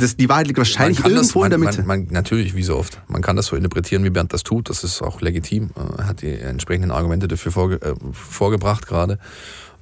Das, 0.00 0.16
die 0.16 0.28
Wahrheit 0.28 0.46
liegt 0.46 0.58
wahrscheinlich 0.58 1.04
irgendwo 1.04 1.20
das, 1.20 1.34
man, 1.34 1.44
in 1.44 1.50
der 1.50 1.58
Mitte. 1.58 1.78
Man, 1.82 2.04
man, 2.04 2.08
natürlich, 2.10 2.56
wie 2.56 2.62
so 2.62 2.76
oft. 2.76 3.00
Man 3.06 3.22
kann 3.22 3.36
das 3.36 3.46
so 3.46 3.56
interpretieren, 3.56 4.02
wie 4.02 4.10
Bernd 4.10 4.32
das 4.32 4.42
tut. 4.42 4.70
Das 4.70 4.82
ist 4.82 5.02
auch 5.02 5.20
legitim. 5.20 5.70
Er 5.98 6.06
hat 6.06 6.22
die 6.22 6.32
entsprechenden 6.32 6.90
Argumente 6.90 7.28
dafür 7.28 7.52
vorge 7.52 7.76
äh, 7.82 7.94
vorgebracht 8.12 8.86
gerade. 8.86 9.18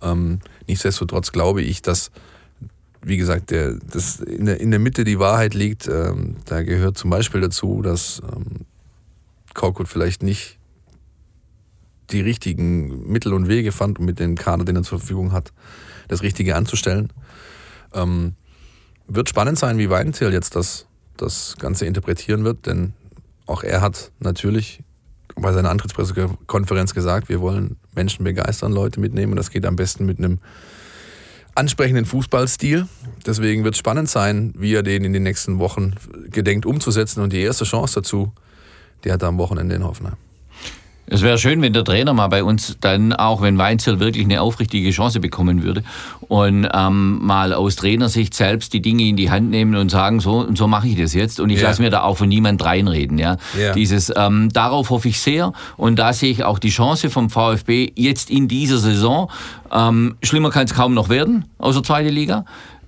Ähm, 0.03 0.41
nichtsdestotrotz 0.67 1.33
glaube 1.33 1.63
ich, 1.63 1.83
dass 1.83 2.11
wie 3.03 3.17
gesagt, 3.17 3.51
der, 3.51 3.77
das 3.91 4.21
in, 4.21 4.47
der, 4.47 4.61
in 4.61 4.71
der 4.71 4.81
Mitte 4.81 5.05
die 5.05 5.19
Wahrheit 5.19 5.55
liegt. 5.55 5.87
Ähm, 5.89 6.37
da 6.47 6.63
gehört 6.63 6.99
zum 6.99 7.11
Beispiel 7.11 7.41
dazu, 7.41 7.81
dass 7.81 8.21
ähm, 8.25 8.67
Korkut 9.55 9.89
vielleicht 9.89 10.23
nicht 10.23 10.59
die 12.11 12.21
richtigen 12.21 13.11
Mittel 13.11 13.33
und 13.33 13.49
Wege 13.49 13.73
fand, 13.73 13.99
um 13.99 14.07
mit 14.07 14.19
dem 14.19 14.37
Kader, 14.37 14.65
den 14.65 14.77
er 14.77 14.83
zur 14.83 14.99
Verfügung 14.99 15.33
hat, 15.33 15.53
das 16.09 16.23
Richtige 16.23 16.57
anzustellen. 16.57 17.13
Ähm, 17.93 18.35
wird 19.07 19.29
spannend 19.29 19.59
sein, 19.59 19.79
wie 19.79 19.91
Weinziel 19.91 20.33
jetzt 20.33 20.57
das, 20.57 20.87
das 21.17 21.57
Ganze 21.59 21.87
interpretieren 21.87 22.45
wird, 22.45 22.67
denn 22.67 22.93
auch 23.47 23.63
er 23.63 23.81
hat 23.81 24.13
natürlich 24.21 24.83
bei 25.37 25.53
seiner 25.53 25.71
Antrittspressekonferenz 25.71 26.95
gesagt, 26.95 27.29
wir 27.29 27.41
wollen 27.41 27.77
Menschen 27.95 28.25
begeistern, 28.25 28.73
Leute 28.73 29.01
mitnehmen. 29.01 29.37
Das 29.37 29.51
geht 29.51 29.65
am 29.67 29.77
besten 29.77 30.05
mit 30.05 30.19
einem 30.19 30.41
ansprechenden 31.55 32.05
Fußballstil. 32.05 32.87
Deswegen 33.27 33.65
wird 33.65 33.75
es 33.75 33.79
spannend 33.79 34.09
sein, 34.09 34.53
wie 34.57 34.75
er 34.75 34.83
den 34.83 35.05
in 35.05 35.13
den 35.13 35.23
nächsten 35.23 35.59
Wochen 35.59 35.95
gedenkt 36.31 36.67
umzusetzen. 36.67 37.23
Und 37.23 37.33
die 37.33 37.41
erste 37.41 37.65
Chance 37.65 38.01
dazu, 38.01 38.33
die 39.05 39.13
hat 39.13 39.23
er 39.23 39.29
am 39.29 39.39
Wochenende 39.39 39.75
in 39.75 39.85
Hoffenheim. 39.85 40.15
Es 41.11 41.23
wäre 41.23 41.39
schön, 41.39 41.63
wenn 41.63 41.73
der 41.73 41.85
Trainer 41.85 42.13
mal 42.13 42.29
bei 42.29 42.45
uns 42.45 42.77
dann, 42.83 43.15
auch 43.15 43.41
wenn 43.41 43.57
Weinzel 43.57 43.99
wirklich 43.99 44.27
eine 44.27 44.43
aufrichtige 44.43 44.91
Chance 44.91 45.21
bekommen 45.21 45.63
würde 45.63 45.83
und 46.29 46.69
ähm, 46.71 47.21
mal 47.25 47.55
aus 47.55 47.77
Trainersicht 47.77 48.35
selbst 48.35 48.75
die 48.75 48.83
Dinge 48.83 49.05
in 49.05 49.17
die 49.17 49.31
Hand 49.31 49.49
nehmen 49.49 49.75
und 49.75 49.91
sagen, 49.91 50.21
so 50.21 50.33
und 50.41 50.59
so 50.59 50.67
mache 50.69 50.87
ich 50.87 50.97
das 51.01 51.15
jetzt 51.15 51.41
und 51.41 51.49
ich 51.49 51.63
Ja. 51.63 51.69
lasse 51.69 51.81
mir 51.81 51.89
da 51.89 52.03
auch 52.03 52.19
von 52.19 52.29
niemand 52.29 52.63
reinreden. 52.63 53.17
Ja? 53.19 53.39
Ja. 53.59 53.73
Dieses, 53.73 54.13
ähm, 54.15 54.51
darauf 54.53 54.91
hoffe 54.91 55.09
ich 55.09 55.19
sehr 55.19 55.55
und 55.79 55.99
da 55.99 56.13
sehe 56.13 56.31
ich 56.31 56.45
auch 56.45 56.59
die 56.59 56.69
Chance 56.69 57.09
vom 57.09 57.31
VfB 57.31 57.91
jetzt 57.95 58.29
in 58.29 58.47
dieser 58.47 58.77
Saison. 58.77 59.31
Ähm, 59.73 60.17
schlimmer 60.23 60.51
kann 60.51 60.67
es 60.67 60.75
kaum 60.75 60.93
noch 60.93 61.09
werden, 61.09 61.47
außer 61.57 61.83
zweite 61.83 62.11
Liga. 62.11 62.45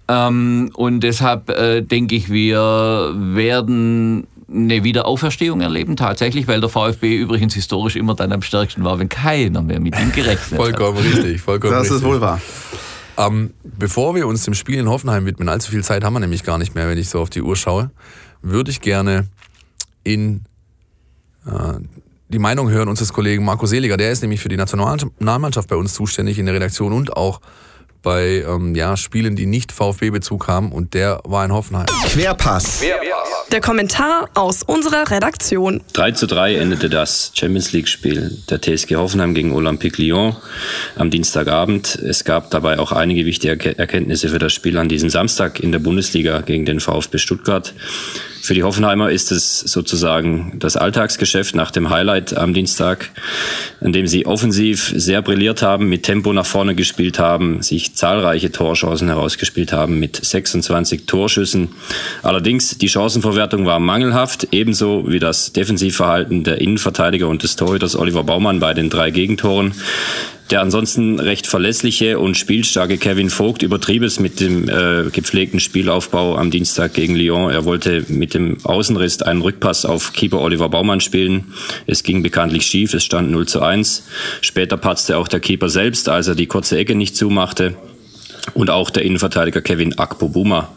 Ähm, 0.08 0.70
und 0.74 1.00
deshalb 1.00 1.48
äh, 1.48 1.80
denke 1.80 2.16
ich, 2.16 2.30
wir 2.30 3.14
werden 3.14 4.26
eine 4.52 4.82
Wiederauferstehung 4.82 5.60
erleben, 5.60 5.96
tatsächlich, 5.96 6.48
weil 6.48 6.60
der 6.60 6.68
VfB 6.68 7.16
übrigens 7.16 7.54
historisch 7.54 7.96
immer 7.96 8.14
dann 8.14 8.32
am 8.32 8.42
stärksten 8.42 8.82
war, 8.82 8.98
wenn 8.98 9.08
keiner 9.08 9.62
mehr 9.62 9.80
mit 9.80 9.98
ihm 9.98 10.12
gerechnet 10.12 10.50
hat. 10.52 10.56
Vollkommen 10.56 10.98
richtig, 10.98 11.40
vollkommen 11.40 11.72
Das 11.72 11.82
richtig. 11.82 11.98
ist 11.98 12.04
wohl 12.04 12.20
wahr. 12.20 12.40
Ähm, 13.16 13.52
bevor 13.62 14.14
wir 14.14 14.26
uns 14.26 14.44
dem 14.44 14.54
Spiel 14.54 14.78
in 14.78 14.88
Hoffenheim 14.88 15.26
widmen, 15.26 15.48
allzu 15.48 15.70
viel 15.70 15.84
Zeit 15.84 16.02
haben 16.04 16.14
wir 16.14 16.20
nämlich 16.20 16.42
gar 16.42 16.58
nicht 16.58 16.74
mehr, 16.74 16.88
wenn 16.88 16.98
ich 16.98 17.08
so 17.08 17.20
auf 17.20 17.30
die 17.30 17.42
Uhr 17.42 17.54
schaue, 17.54 17.90
würde 18.42 18.70
ich 18.70 18.80
gerne 18.80 19.28
in 20.02 20.44
äh, 21.46 21.74
die 22.28 22.38
Meinung 22.38 22.70
hören 22.70 22.88
unseres 22.88 23.12
Kollegen 23.12 23.44
Marco 23.44 23.66
Seliger. 23.66 23.96
Der 23.96 24.10
ist 24.10 24.22
nämlich 24.22 24.40
für 24.40 24.48
die 24.48 24.56
Nationalmannschaft 24.56 25.68
bei 25.68 25.76
uns 25.76 25.94
zuständig 25.94 26.38
in 26.38 26.46
der 26.46 26.54
Redaktion 26.54 26.92
und 26.92 27.16
auch 27.16 27.40
bei 28.02 28.44
ähm, 28.46 28.74
ja, 28.74 28.96
Spielen, 28.96 29.36
die 29.36 29.46
nicht 29.46 29.72
VfB-Bezug 29.72 30.48
haben. 30.48 30.72
Und 30.72 30.94
der 30.94 31.20
war 31.24 31.44
in 31.44 31.52
Hoffenheim. 31.52 31.86
Querpass. 32.06 32.82
Der 33.52 33.60
Kommentar 33.60 34.28
aus 34.34 34.62
unserer 34.62 35.10
Redaktion. 35.10 35.80
3 35.92 36.12
zu 36.12 36.26
3 36.26 36.54
endete 36.56 36.88
das 36.88 37.32
Champions 37.34 37.72
League-Spiel 37.72 38.38
der 38.48 38.60
TSG 38.60 38.94
Hoffenheim 38.96 39.34
gegen 39.34 39.52
Olympique 39.52 40.00
Lyon 40.00 40.36
am 40.96 41.10
Dienstagabend. 41.10 41.96
Es 41.96 42.24
gab 42.24 42.50
dabei 42.50 42.78
auch 42.78 42.92
einige 42.92 43.26
wichtige 43.26 43.54
Erke- 43.54 43.76
Erkenntnisse 43.78 44.28
für 44.28 44.38
das 44.38 44.52
Spiel 44.52 44.78
an 44.78 44.88
diesem 44.88 45.10
Samstag 45.10 45.58
in 45.60 45.72
der 45.72 45.80
Bundesliga 45.80 46.40
gegen 46.42 46.64
den 46.64 46.78
VfB 46.80 47.18
Stuttgart. 47.18 47.74
Für 48.42 48.54
die 48.54 48.62
Hoffenheimer 48.62 49.10
ist 49.10 49.32
es 49.32 49.60
sozusagen 49.60 50.54
das 50.58 50.76
Alltagsgeschäft 50.76 51.54
nach 51.54 51.70
dem 51.70 51.90
Highlight 51.90 52.36
am 52.36 52.54
Dienstag, 52.54 53.10
in 53.80 53.92
dem 53.92 54.06
sie 54.06 54.24
offensiv 54.24 54.92
sehr 54.96 55.20
brilliert 55.20 55.62
haben, 55.62 55.88
mit 55.88 56.04
Tempo 56.04 56.32
nach 56.32 56.46
vorne 56.46 56.74
gespielt 56.74 57.18
haben, 57.18 57.62
sich 57.62 57.94
zahlreiche 57.94 58.50
Torchancen 58.50 59.08
herausgespielt 59.08 59.72
haben 59.72 60.00
mit 60.00 60.16
26 60.24 61.06
Torschüssen. 61.06 61.68
Allerdings 62.22 62.78
die 62.78 62.88
Chancenverwertung 62.88 63.66
war 63.66 63.78
mangelhaft, 63.78 64.48
ebenso 64.52 65.04
wie 65.06 65.18
das 65.18 65.52
Defensivverhalten 65.52 66.42
der 66.42 66.60
Innenverteidiger 66.60 67.28
und 67.28 67.42
des 67.42 67.56
Torhüters 67.56 67.94
Oliver 67.94 68.24
Baumann 68.24 68.58
bei 68.58 68.72
den 68.72 68.88
drei 68.88 69.10
Gegentoren. 69.10 69.74
Der 70.50 70.60
ansonsten 70.60 71.20
recht 71.20 71.46
verlässliche 71.46 72.18
und 72.18 72.36
spielstarke 72.36 72.98
Kevin 72.98 73.30
Vogt 73.30 73.62
übertrieb 73.62 74.02
es 74.02 74.18
mit 74.18 74.40
dem 74.40 74.68
äh, 74.68 75.04
gepflegten 75.12 75.60
Spielaufbau 75.60 76.36
am 76.36 76.50
Dienstag 76.50 76.94
gegen 76.94 77.14
Lyon. 77.14 77.52
Er 77.52 77.64
wollte 77.64 78.04
mit 78.08 78.34
dem 78.34 78.56
Außenriss 78.64 79.22
einen 79.22 79.42
Rückpass 79.42 79.84
auf 79.84 80.12
Keeper 80.12 80.40
Oliver 80.40 80.68
Baumann 80.68 81.00
spielen. 81.00 81.52
Es 81.86 82.02
ging 82.02 82.24
bekanntlich 82.24 82.66
schief, 82.66 82.94
es 82.94 83.04
stand 83.04 83.30
0 83.30 83.46
zu 83.46 83.62
1. 83.62 84.02
Später 84.40 84.76
patzte 84.76 85.18
auch 85.18 85.28
der 85.28 85.38
Keeper 85.38 85.68
selbst, 85.68 86.08
als 86.08 86.26
er 86.26 86.34
die 86.34 86.46
kurze 86.46 86.76
Ecke 86.78 86.96
nicht 86.96 87.14
zumachte. 87.14 87.76
Und 88.52 88.70
auch 88.70 88.90
der 88.90 89.04
Innenverteidiger 89.04 89.60
Kevin 89.60 89.98
Akpobuma 89.98 90.72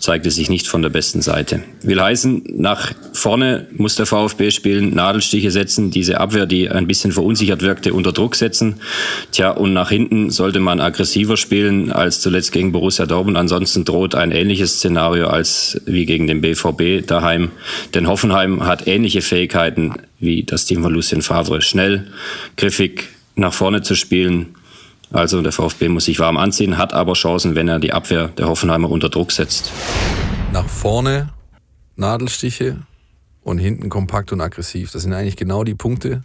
zeigte 0.00 0.30
sich 0.30 0.50
nicht 0.50 0.66
von 0.66 0.82
der 0.82 0.88
besten 0.88 1.22
Seite. 1.22 1.62
Will 1.82 2.00
heißen, 2.00 2.42
nach 2.56 2.92
vorne 3.12 3.66
muss 3.72 3.96
der 3.96 4.06
VfB 4.06 4.50
spielen, 4.50 4.94
Nadelstiche 4.94 5.50
setzen, 5.50 5.90
diese 5.90 6.20
Abwehr, 6.20 6.46
die 6.46 6.68
ein 6.68 6.86
bisschen 6.86 7.12
verunsichert 7.12 7.62
wirkte, 7.62 7.92
unter 7.92 8.12
Druck 8.12 8.34
setzen. 8.34 8.80
Tja, 9.32 9.50
und 9.50 9.72
nach 9.72 9.90
hinten 9.90 10.30
sollte 10.30 10.60
man 10.60 10.80
aggressiver 10.80 11.36
spielen 11.36 11.92
als 11.92 12.20
zuletzt 12.20 12.52
gegen 12.52 12.72
Borussia 12.72 13.06
Dortmund. 13.06 13.36
Ansonsten 13.36 13.84
droht 13.84 14.14
ein 14.14 14.32
ähnliches 14.32 14.76
Szenario 14.76 15.28
als 15.28 15.80
wie 15.86 16.06
gegen 16.06 16.26
den 16.26 16.40
BVB 16.40 17.06
daheim. 17.06 17.50
Denn 17.94 18.08
Hoffenheim 18.08 18.66
hat 18.66 18.86
ähnliche 18.86 19.22
Fähigkeiten 19.22 19.94
wie 20.18 20.44
das 20.44 20.64
Team 20.66 20.82
von 20.82 20.92
Lucien 20.92 21.22
Favre. 21.22 21.62
Schnell, 21.62 22.06
griffig 22.56 23.08
nach 23.36 23.52
vorne 23.54 23.82
zu 23.82 23.94
spielen, 23.94 24.54
also 25.12 25.42
der 25.42 25.52
VfB 25.52 25.88
muss 25.88 26.04
sich 26.04 26.18
warm 26.18 26.36
anziehen, 26.36 26.78
hat 26.78 26.92
aber 26.92 27.14
Chancen, 27.14 27.54
wenn 27.54 27.68
er 27.68 27.78
die 27.78 27.92
Abwehr 27.92 28.28
der 28.28 28.46
Hoffenheimer 28.46 28.90
unter 28.90 29.08
Druck 29.08 29.32
setzt. 29.32 29.72
Nach 30.52 30.68
vorne 30.68 31.30
Nadelstiche 31.96 32.78
und 33.42 33.58
hinten 33.58 33.88
kompakt 33.88 34.32
und 34.32 34.40
aggressiv. 34.40 34.92
Das 34.92 35.02
sind 35.02 35.12
eigentlich 35.12 35.36
genau 35.36 35.64
die 35.64 35.74
Punkte, 35.74 36.22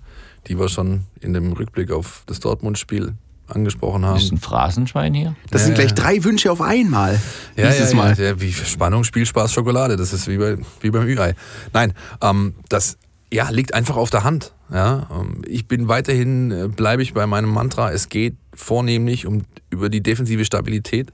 die 0.47 0.59
wir 0.59 0.69
schon 0.69 1.01
in 1.19 1.33
dem 1.33 1.53
Rückblick 1.53 1.91
auf 1.91 2.23
das 2.27 2.39
Dortmund-Spiel 2.39 3.13
angesprochen 3.47 4.05
haben. 4.05 4.17
Ist 4.17 4.31
ein 4.31 4.37
Phrasenschwein 4.37 5.13
hier? 5.13 5.35
Das 5.51 5.65
sind 5.65 5.75
gleich 5.75 5.93
drei 5.93 6.23
Wünsche 6.23 6.51
auf 6.51 6.61
einmal. 6.61 7.19
Ja, 7.55 7.69
Dieses 7.69 7.91
ja, 7.91 7.97
Mal. 7.97 8.15
ja, 8.17 8.23
ja, 8.25 8.41
wie 8.41 8.51
Spannung, 8.51 9.03
Spielspaß, 9.03 9.53
Schokolade. 9.53 9.97
Das 9.97 10.13
ist 10.13 10.27
wie, 10.27 10.37
bei, 10.37 10.57
wie 10.81 10.89
beim 10.89 11.07
Ü-Ei. 11.07 11.35
Nein, 11.73 11.93
ähm, 12.21 12.55
das 12.69 12.97
ja, 13.31 13.49
liegt 13.49 13.73
einfach 13.73 13.97
auf 13.97 14.09
der 14.09 14.23
Hand. 14.23 14.53
Ja, 14.71 15.07
ähm, 15.11 15.43
ich 15.47 15.67
bin 15.67 15.87
weiterhin, 15.87 16.51
äh, 16.51 16.67
bleibe 16.67 17.03
ich 17.03 17.13
bei 17.13 17.27
meinem 17.27 17.49
Mantra, 17.49 17.91
es 17.91 18.09
geht 18.09 18.35
vornehmlich 18.55 19.25
um 19.25 19.43
über 19.69 19.89
die 19.89 20.01
defensive 20.01 20.45
Stabilität. 20.45 21.11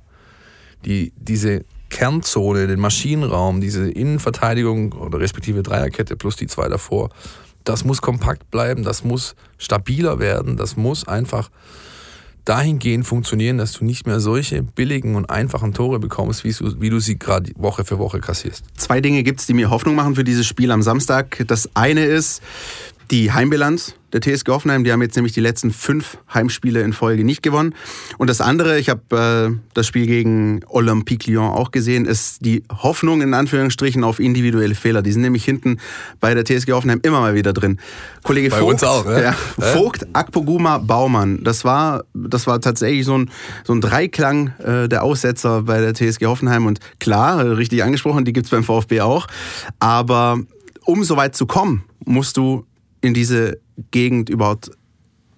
Die, 0.86 1.14
diese 1.16 1.64
Kernzone, 1.90 2.68
den 2.68 2.80
Maschinenraum, 2.80 3.62
diese 3.62 3.90
Innenverteidigung 3.90 4.94
oder 4.94 5.20
respektive 5.20 5.62
Dreierkette 5.62 6.16
plus 6.16 6.36
die 6.36 6.48
zwei 6.48 6.70
davor, 6.70 7.10
das 7.64 7.86
muss 7.86 8.02
kompakt 8.02 8.50
bleiben, 8.50 8.84
das 8.84 9.04
muss 9.04 9.36
stabiler 9.58 10.20
werden, 10.20 10.58
das 10.58 10.78
muss 10.78 11.08
einfach 11.08 11.52
dahingehend 12.46 13.06
funktionieren, 13.06 13.58
dass 13.60 13.74
du 13.74 13.86
nicht 13.86 14.08
mehr 14.08 14.20
solche 14.20 14.64
billigen 14.64 15.16
und 15.16 15.30
einfachen 15.30 15.74
Tore 15.74 16.00
bekommst, 16.00 16.44
wie 16.44 16.52
du, 16.52 16.82
wie 16.82 16.90
du 16.90 17.00
sie 17.00 17.20
gerade 17.20 17.52
Woche 17.56 17.86
für 17.86 18.00
Woche 18.00 18.20
kassierst. 18.20 18.64
Zwei 18.78 19.00
Dinge 19.00 19.22
gibt 19.22 19.42
es, 19.42 19.46
die 19.46 19.54
mir 19.54 19.70
Hoffnung 19.70 19.94
machen 19.94 20.16
für 20.16 20.24
dieses 20.24 20.48
Spiel 20.48 20.72
am 20.72 20.82
Samstag. 20.82 21.44
Das 21.48 21.70
eine 21.76 22.06
ist 22.06 22.42
die 23.12 23.32
Heimbilanz 23.32 23.96
der 24.14 24.22
TSG 24.22 24.50
Hoffenheim. 24.50 24.84
Die 24.84 24.92
haben 24.92 25.02
jetzt 25.02 25.16
nämlich 25.16 25.34
die 25.34 25.42
letzten 25.42 25.72
fünf 25.72 26.18
Heimspiele 26.34 26.82
in 26.82 26.94
Folge 26.94 27.24
nicht 27.24 27.44
gewonnen. 27.44 27.76
Und 28.18 28.30
das 28.30 28.42
andere, 28.42 28.80
ich 28.80 28.90
habe 28.90 29.52
äh, 29.52 29.60
das 29.74 29.88
Spiel 29.88 30.06
gegen 30.06 30.62
Olympique 30.68 31.30
Lyon 31.30 31.50
auch 31.50 31.72
gesehen, 31.72 32.06
ist 32.06 32.46
die 32.46 32.64
Hoffnung 32.72 33.22
in 33.22 33.34
Anführungsstrichen 33.34 34.04
auf 34.04 34.20
individuelle 34.20 34.76
Fehler. 34.76 35.02
Die 35.02 35.12
sind 35.12 35.22
nämlich 35.22 35.44
hinten 35.44 35.78
bei 36.20 36.34
der 36.34 36.46
TSG 36.46 36.72
Hoffenheim 36.72 37.00
immer 37.04 37.20
mal 37.20 37.36
wieder 37.36 37.54
drin. 37.54 37.80
Kollege 38.24 38.50
Bei 38.50 38.60
Vogt, 38.60 38.74
uns 38.74 38.84
auch, 38.84 39.06
ne? 39.06 39.24
ja. 39.24 39.34
Vogt, 39.34 40.08
Akpoguma, 40.14 40.78
Baumann. 40.78 41.44
Das 41.44 41.66
war, 41.66 42.06
das 42.14 42.48
war 42.48 42.62
tatsächlich 42.62 43.06
so 43.06 43.18
ein, 43.18 43.30
so 43.66 43.74
ein 43.74 43.82
Dreiklang 43.82 44.54
äh, 44.60 44.88
der 44.88 45.04
Aussetzer 45.04 45.64
bei 45.64 45.80
der 45.80 45.94
TSG 45.94 46.26
Hoffenheim. 46.26 46.66
Und 46.66 46.80
klar, 47.00 47.46
äh, 47.46 47.48
richtig 47.50 47.84
angesprochen, 47.84 48.24
die 48.24 48.34
gibt's 48.34 48.52
beim 48.52 48.64
VfB 48.64 49.02
auch. 49.02 49.28
Aber 49.80 50.40
um 50.86 51.04
so 51.04 51.18
weit 51.18 51.36
zu 51.36 51.46
kommen, 51.46 51.84
musst 52.06 52.38
du 52.38 52.66
in 53.02 53.14
diese 53.14 53.60
Gegend 53.92 54.30
überhaupt 54.30 54.72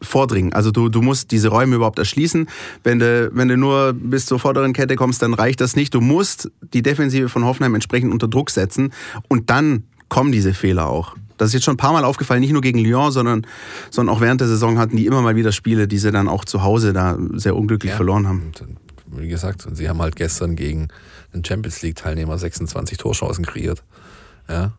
vordringen. 0.02 0.52
Also 0.54 0.72
du, 0.72 0.90
du 0.90 1.02
musst 1.02 1.32
diese 1.32 1.48
Räume 1.48 1.76
überhaupt 1.78 1.98
erschließen. 1.98 2.48
Wenn 2.84 3.00
du, 3.00 3.30
wenn 3.34 3.48
du 3.48 3.56
nur 3.58 3.94
bis 3.94 4.26
zur 4.26 4.38
vorderen 4.38 4.74
Kette 4.74 4.96
kommst, 4.98 5.22
dann 5.22 5.34
reicht 5.34 5.62
das 5.62 5.76
nicht. 5.78 5.94
Du 5.94 6.02
musst 6.02 6.52
die 6.74 6.82
Defensive 6.82 7.30
von 7.30 7.46
Hoffenheim 7.46 7.74
entsprechend 7.76 8.12
unter 8.12 8.28
Druck 8.28 8.50
setzen 8.50 8.92
und 9.30 9.50
dann 9.50 9.84
kommen 10.10 10.32
diese 10.32 10.54
Fehler 10.54 10.88
auch. 10.90 11.16
Das 11.38 11.48
ist 11.50 11.54
jetzt 11.54 11.64
schon 11.64 11.76
ein 11.76 11.78
paar 11.78 11.94
Mal 11.94 12.04
aufgefallen, 12.04 12.42
nicht 12.42 12.52
nur 12.52 12.62
gegen 12.62 12.80
Lyon, 12.80 13.12
sondern, 13.12 13.48
sondern 13.90 14.14
auch 14.16 14.22
während 14.22 14.42
der 14.42 14.48
Saison 14.48 14.78
hatten 14.78 14.96
die 14.98 15.06
immer 15.06 15.22
mal 15.22 15.36
wieder 15.36 15.52
Spiele, 15.52 15.88
die 15.88 15.98
sie 15.98 16.12
dann 16.12 16.28
auch 16.28 16.46
zu 16.46 16.64
Hause 16.64 16.94
da 16.94 17.18
sehr 17.34 17.56
unglücklich 17.56 17.92
Ja. 17.92 17.96
verloren 17.96 18.28
haben. 18.28 18.52
Wie 19.08 19.28
gesagt, 19.28 19.66
sie 19.74 19.88
haben 19.90 20.02
halt 20.02 20.16
gestern 20.16 20.56
gegen 20.56 20.90
einen 21.34 21.44
Champions 21.46 21.82
League-Teilnehmer 21.82 22.38
26 22.38 22.98
Torchancen 22.98 23.46
kreiert. 23.46 23.84
Ja. 24.50 24.74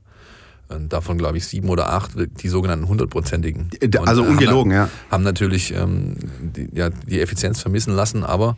Und 0.74 0.92
davon, 0.92 1.18
glaube 1.18 1.36
ich, 1.38 1.46
sieben 1.46 1.68
oder 1.68 1.90
acht, 1.92 2.12
die 2.16 2.48
sogenannten 2.48 2.88
hundertprozentigen. 2.88 3.70
Und, 3.82 4.08
also 4.08 4.22
äh, 4.22 4.24
haben 4.26 4.32
ungelogen, 4.32 4.72
na- 4.72 4.76
ja. 4.84 4.88
Haben 5.10 5.24
natürlich 5.24 5.74
ähm, 5.74 6.16
die, 6.40 6.68
ja, 6.72 6.90
die 6.90 7.20
Effizienz 7.20 7.60
vermissen 7.60 7.94
lassen, 7.94 8.24
aber 8.24 8.56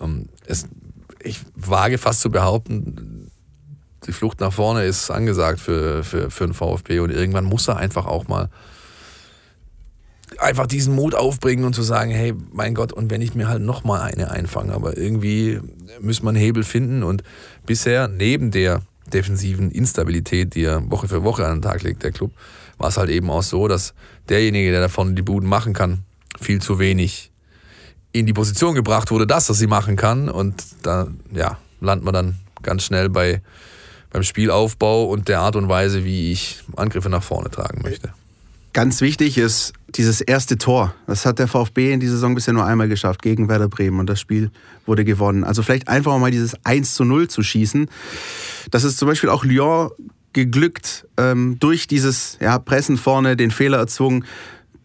ähm, 0.00 0.28
es, 0.46 0.66
ich 1.22 1.40
wage 1.56 1.98
fast 1.98 2.20
zu 2.20 2.30
behaupten, 2.30 3.30
die 4.06 4.12
Flucht 4.12 4.40
nach 4.40 4.52
vorne 4.52 4.84
ist 4.84 5.10
angesagt 5.10 5.58
für, 5.60 6.04
für, 6.04 6.30
für 6.30 6.46
den 6.46 6.54
VfB 6.54 7.00
und 7.00 7.10
irgendwann 7.10 7.44
muss 7.44 7.68
er 7.68 7.76
einfach 7.76 8.06
auch 8.06 8.28
mal 8.28 8.48
einfach 10.38 10.66
diesen 10.66 10.94
Mut 10.94 11.14
aufbringen 11.14 11.64
und 11.64 11.74
zu 11.74 11.82
sagen, 11.82 12.10
hey, 12.10 12.34
mein 12.52 12.74
Gott, 12.74 12.92
und 12.92 13.10
wenn 13.10 13.20
ich 13.22 13.34
mir 13.34 13.48
halt 13.48 13.62
nochmal 13.62 14.02
eine 14.02 14.30
einfange, 14.30 14.72
aber 14.74 14.96
irgendwie 14.96 15.58
muss 16.00 16.22
man 16.22 16.36
Hebel 16.36 16.62
finden 16.62 17.02
und 17.02 17.22
bisher 17.66 18.08
neben 18.08 18.50
der 18.50 18.82
defensiven 19.12 19.70
Instabilität, 19.70 20.54
die 20.54 20.64
er 20.64 20.90
Woche 20.90 21.08
für 21.08 21.22
Woche 21.22 21.46
an 21.46 21.56
den 21.56 21.62
Tag 21.62 21.82
legt, 21.82 22.02
der 22.02 22.12
Club, 22.12 22.32
war 22.78 22.88
es 22.88 22.96
halt 22.96 23.10
eben 23.10 23.30
auch 23.30 23.42
so, 23.42 23.68
dass 23.68 23.94
derjenige, 24.28 24.70
der 24.70 24.80
da 24.80 24.88
vorne 24.88 25.14
die 25.14 25.22
Buden 25.22 25.48
machen 25.48 25.72
kann, 25.72 26.04
viel 26.40 26.60
zu 26.60 26.78
wenig 26.78 27.30
in 28.12 28.26
die 28.26 28.32
Position 28.32 28.74
gebracht 28.74 29.10
wurde, 29.10 29.26
dass 29.26 29.48
er 29.48 29.54
sie 29.54 29.66
machen 29.66 29.96
kann 29.96 30.28
und 30.28 30.64
da, 30.82 31.08
ja, 31.32 31.58
landet 31.80 32.04
man 32.04 32.14
dann 32.14 32.36
ganz 32.62 32.84
schnell 32.84 33.08
bei, 33.08 33.42
beim 34.10 34.22
Spielaufbau 34.22 35.04
und 35.04 35.28
der 35.28 35.40
Art 35.40 35.56
und 35.56 35.68
Weise, 35.68 36.04
wie 36.04 36.32
ich 36.32 36.62
Angriffe 36.76 37.10
nach 37.10 37.22
vorne 37.22 37.50
tragen 37.50 37.82
möchte. 37.82 38.12
Ganz 38.72 39.00
wichtig 39.00 39.38
ist 39.38 39.72
dieses 39.94 40.20
erste 40.20 40.58
Tor, 40.58 40.94
das 41.06 41.24
hat 41.24 41.38
der 41.38 41.48
VfB 41.48 41.92
in 41.92 42.00
dieser 42.00 42.14
Saison 42.14 42.34
bisher 42.34 42.54
nur 42.54 42.64
einmal 42.64 42.88
geschafft, 42.88 43.22
gegen 43.22 43.48
Werder 43.48 43.68
Bremen. 43.68 44.00
Und 44.00 44.08
das 44.08 44.20
Spiel 44.20 44.50
wurde 44.86 45.04
gewonnen. 45.04 45.44
Also 45.44 45.62
vielleicht 45.62 45.88
einfach 45.88 46.18
mal 46.18 46.30
dieses 46.30 46.54
1 46.64 46.94
zu 46.94 47.04
0 47.04 47.28
zu 47.28 47.42
schießen. 47.42 47.88
Das 48.70 48.84
ist 48.84 48.98
zum 48.98 49.08
Beispiel 49.08 49.30
auch 49.30 49.44
Lyon 49.44 49.90
geglückt, 50.32 51.06
ähm, 51.16 51.58
durch 51.58 51.86
dieses 51.86 52.38
ja, 52.40 52.58
Pressen 52.58 52.96
vorne, 52.96 53.36
den 53.36 53.50
Fehler 53.50 53.78
erzwungen. 53.78 54.24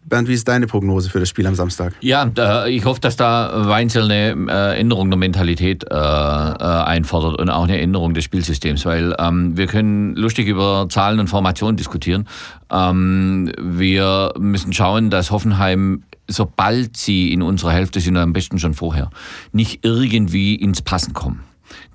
Bernd, 0.06 0.28
wie 0.28 0.34
ist 0.34 0.46
deine 0.46 0.66
Prognose 0.66 1.08
für 1.08 1.18
das 1.18 1.28
Spiel 1.28 1.46
am 1.46 1.54
Samstag? 1.54 1.94
Ja, 2.00 2.66
ich 2.66 2.84
hoffe, 2.84 3.00
dass 3.00 3.16
da 3.16 3.68
Weinzel 3.68 4.04
eine 4.04 4.52
äh, 4.52 4.78
Änderung 4.78 5.10
der 5.10 5.18
Mentalität 5.18 5.84
äh, 5.84 5.94
äh, 5.94 5.96
einfordert 5.96 7.40
und 7.40 7.48
auch 7.48 7.64
eine 7.64 7.80
Änderung 7.80 8.12
des 8.12 8.24
Spielsystems, 8.24 8.84
weil 8.84 9.16
ähm, 9.18 9.56
wir 9.56 9.66
können 9.66 10.14
lustig 10.14 10.46
über 10.46 10.86
Zahlen 10.90 11.20
und 11.20 11.28
Formationen 11.28 11.76
diskutieren. 11.76 12.28
Ähm, 12.70 13.50
wir 13.58 14.34
müssen 14.38 14.72
schauen, 14.72 15.10
dass 15.10 15.30
Hoffenheim 15.30 16.02
sobald 16.26 16.96
sie 16.96 17.34
in 17.34 17.42
unserer 17.42 17.72
Hälfte 17.72 18.00
sind, 18.00 18.16
am 18.16 18.32
besten 18.32 18.58
schon 18.58 18.72
vorher, 18.72 19.10
nicht 19.52 19.84
irgendwie 19.84 20.54
ins 20.54 20.80
Passen 20.80 21.12
kommen 21.12 21.40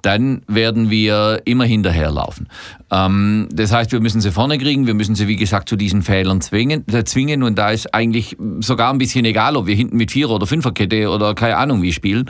dann 0.02 0.42
werden 0.48 0.90
wir 0.90 1.42
immer 1.46 1.66
hinterherlaufen. 1.66 2.48
Ähm, 2.92 3.48
das 3.52 3.72
heißt, 3.72 3.92
wir 3.92 4.00
müssen 4.00 4.22
sie 4.22 4.32
vorne 4.32 4.58
kriegen, 4.58 4.88
wir 4.88 4.94
müssen 4.94 5.16
sie, 5.16 5.28
wie 5.28 5.36
gesagt, 5.36 5.70
zu 5.70 5.76
diesen 5.76 6.02
Fehlern 6.02 6.42
zwingen, 6.42 6.86
äh, 6.92 7.04
zwingen 7.04 7.44
und 7.44 7.58
da 7.58 7.72
ist 7.72 7.94
eigentlich 7.94 8.38
sogar 8.60 8.92
ein 8.92 8.98
bisschen 8.98 9.26
egal, 9.26 9.56
ob 9.56 9.68
wir 9.68 9.76
hinten 9.76 9.98
mit 9.98 10.12
Vierer- 10.12 10.36
oder 10.36 10.48
Fünferkette 10.48 11.10
oder 11.10 11.36
keine 11.36 11.58
Ahnung 11.58 11.82
wie 11.82 11.94
spielen, 11.94 12.30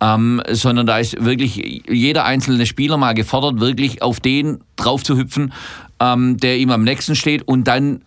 ähm, 0.00 0.42
sondern 0.50 0.86
da 0.86 0.98
ist 0.98 1.24
wirklich 1.24 1.82
jeder 1.88 2.24
einzelne 2.24 2.66
Spieler 2.66 2.96
mal 2.96 3.14
gefordert, 3.14 3.60
wirklich 3.60 4.02
auf 4.02 4.20
den 4.20 4.58
drauf 4.76 5.02
zu 5.02 5.16
hüpfen, 5.16 5.52
ähm, 6.00 6.36
der 6.36 6.58
ihm 6.58 6.70
am 6.70 6.84
nächsten 6.84 7.16
steht 7.16 7.46
und 7.46 7.66
dann 7.66 8.00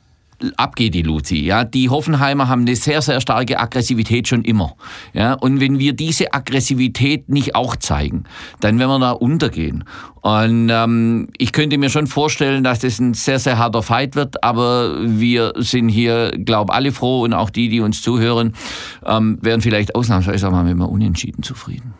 abgeht 0.57 0.93
die 0.93 1.01
Luzi. 1.01 1.37
Ja, 1.37 1.63
die 1.63 1.89
Hoffenheimer 1.89 2.47
haben 2.47 2.61
eine 2.61 2.75
sehr, 2.75 3.01
sehr 3.01 3.21
starke 3.21 3.59
Aggressivität 3.59 4.27
schon 4.27 4.43
immer. 4.43 4.75
Ja, 5.13 5.33
und 5.33 5.59
wenn 5.59 5.79
wir 5.79 5.93
diese 5.93 6.33
Aggressivität 6.33 7.29
nicht 7.29 7.55
auch 7.55 7.75
zeigen, 7.75 8.25
dann 8.59 8.79
werden 8.79 8.89
wir 8.89 8.99
da 8.99 9.11
untergehen. 9.11 9.83
Und 10.21 10.69
ähm, 10.69 11.29
ich 11.37 11.51
könnte 11.51 11.77
mir 11.77 11.89
schon 11.89 12.07
vorstellen, 12.07 12.63
dass 12.63 12.79
das 12.79 12.99
ein 12.99 13.13
sehr, 13.13 13.39
sehr 13.39 13.57
harter 13.57 13.81
Fight 13.81 14.15
wird, 14.15 14.43
aber 14.43 14.95
wir 15.01 15.53
sind 15.57 15.89
hier, 15.89 16.31
glaube 16.31 16.73
alle 16.73 16.91
froh 16.91 17.23
und 17.23 17.33
auch 17.33 17.49
die, 17.49 17.69
die 17.69 17.79
uns 17.79 18.01
zuhören, 18.01 18.53
ähm, 19.05 19.39
werden 19.41 19.61
vielleicht 19.61 19.95
ausnahmsweise 19.95 20.49
mal 20.51 20.63
mit 20.63 20.73
einem 20.73 20.85
Unentschieden 20.85 21.41
zufrieden. 21.41 21.93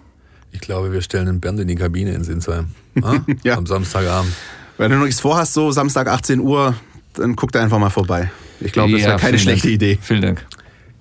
Ich 0.52 0.62
glaube, 0.62 0.92
wir 0.92 1.02
stellen 1.02 1.28
einen 1.28 1.40
Bernd 1.40 1.60
in 1.60 1.68
die 1.68 1.76
Kabine 1.76 2.12
in 2.12 2.24
Sinsheim. 2.24 2.68
Ah? 3.02 3.16
ja. 3.44 3.58
Am 3.58 3.66
Samstagabend. 3.66 4.34
Wenn 4.78 4.92
du 4.92 4.98
noch 4.98 5.06
nichts 5.06 5.22
vorhast, 5.22 5.54
so 5.54 5.72
Samstag 5.72 6.08
18 6.08 6.40
Uhr, 6.40 6.76
dann 7.14 7.36
guckt 7.36 7.56
einfach 7.56 7.80
mal 7.80 7.90
vorbei. 7.90 8.32
Ich 8.60 8.72
glaube, 8.72 8.94
das 8.94 9.02
ja, 9.02 9.08
wäre 9.10 9.20
keine 9.20 9.40
schlechte 9.40 9.68
Dank. 9.68 9.76
Idee. 9.76 10.00
Vielen 10.02 10.22
Dank. 10.22 10.46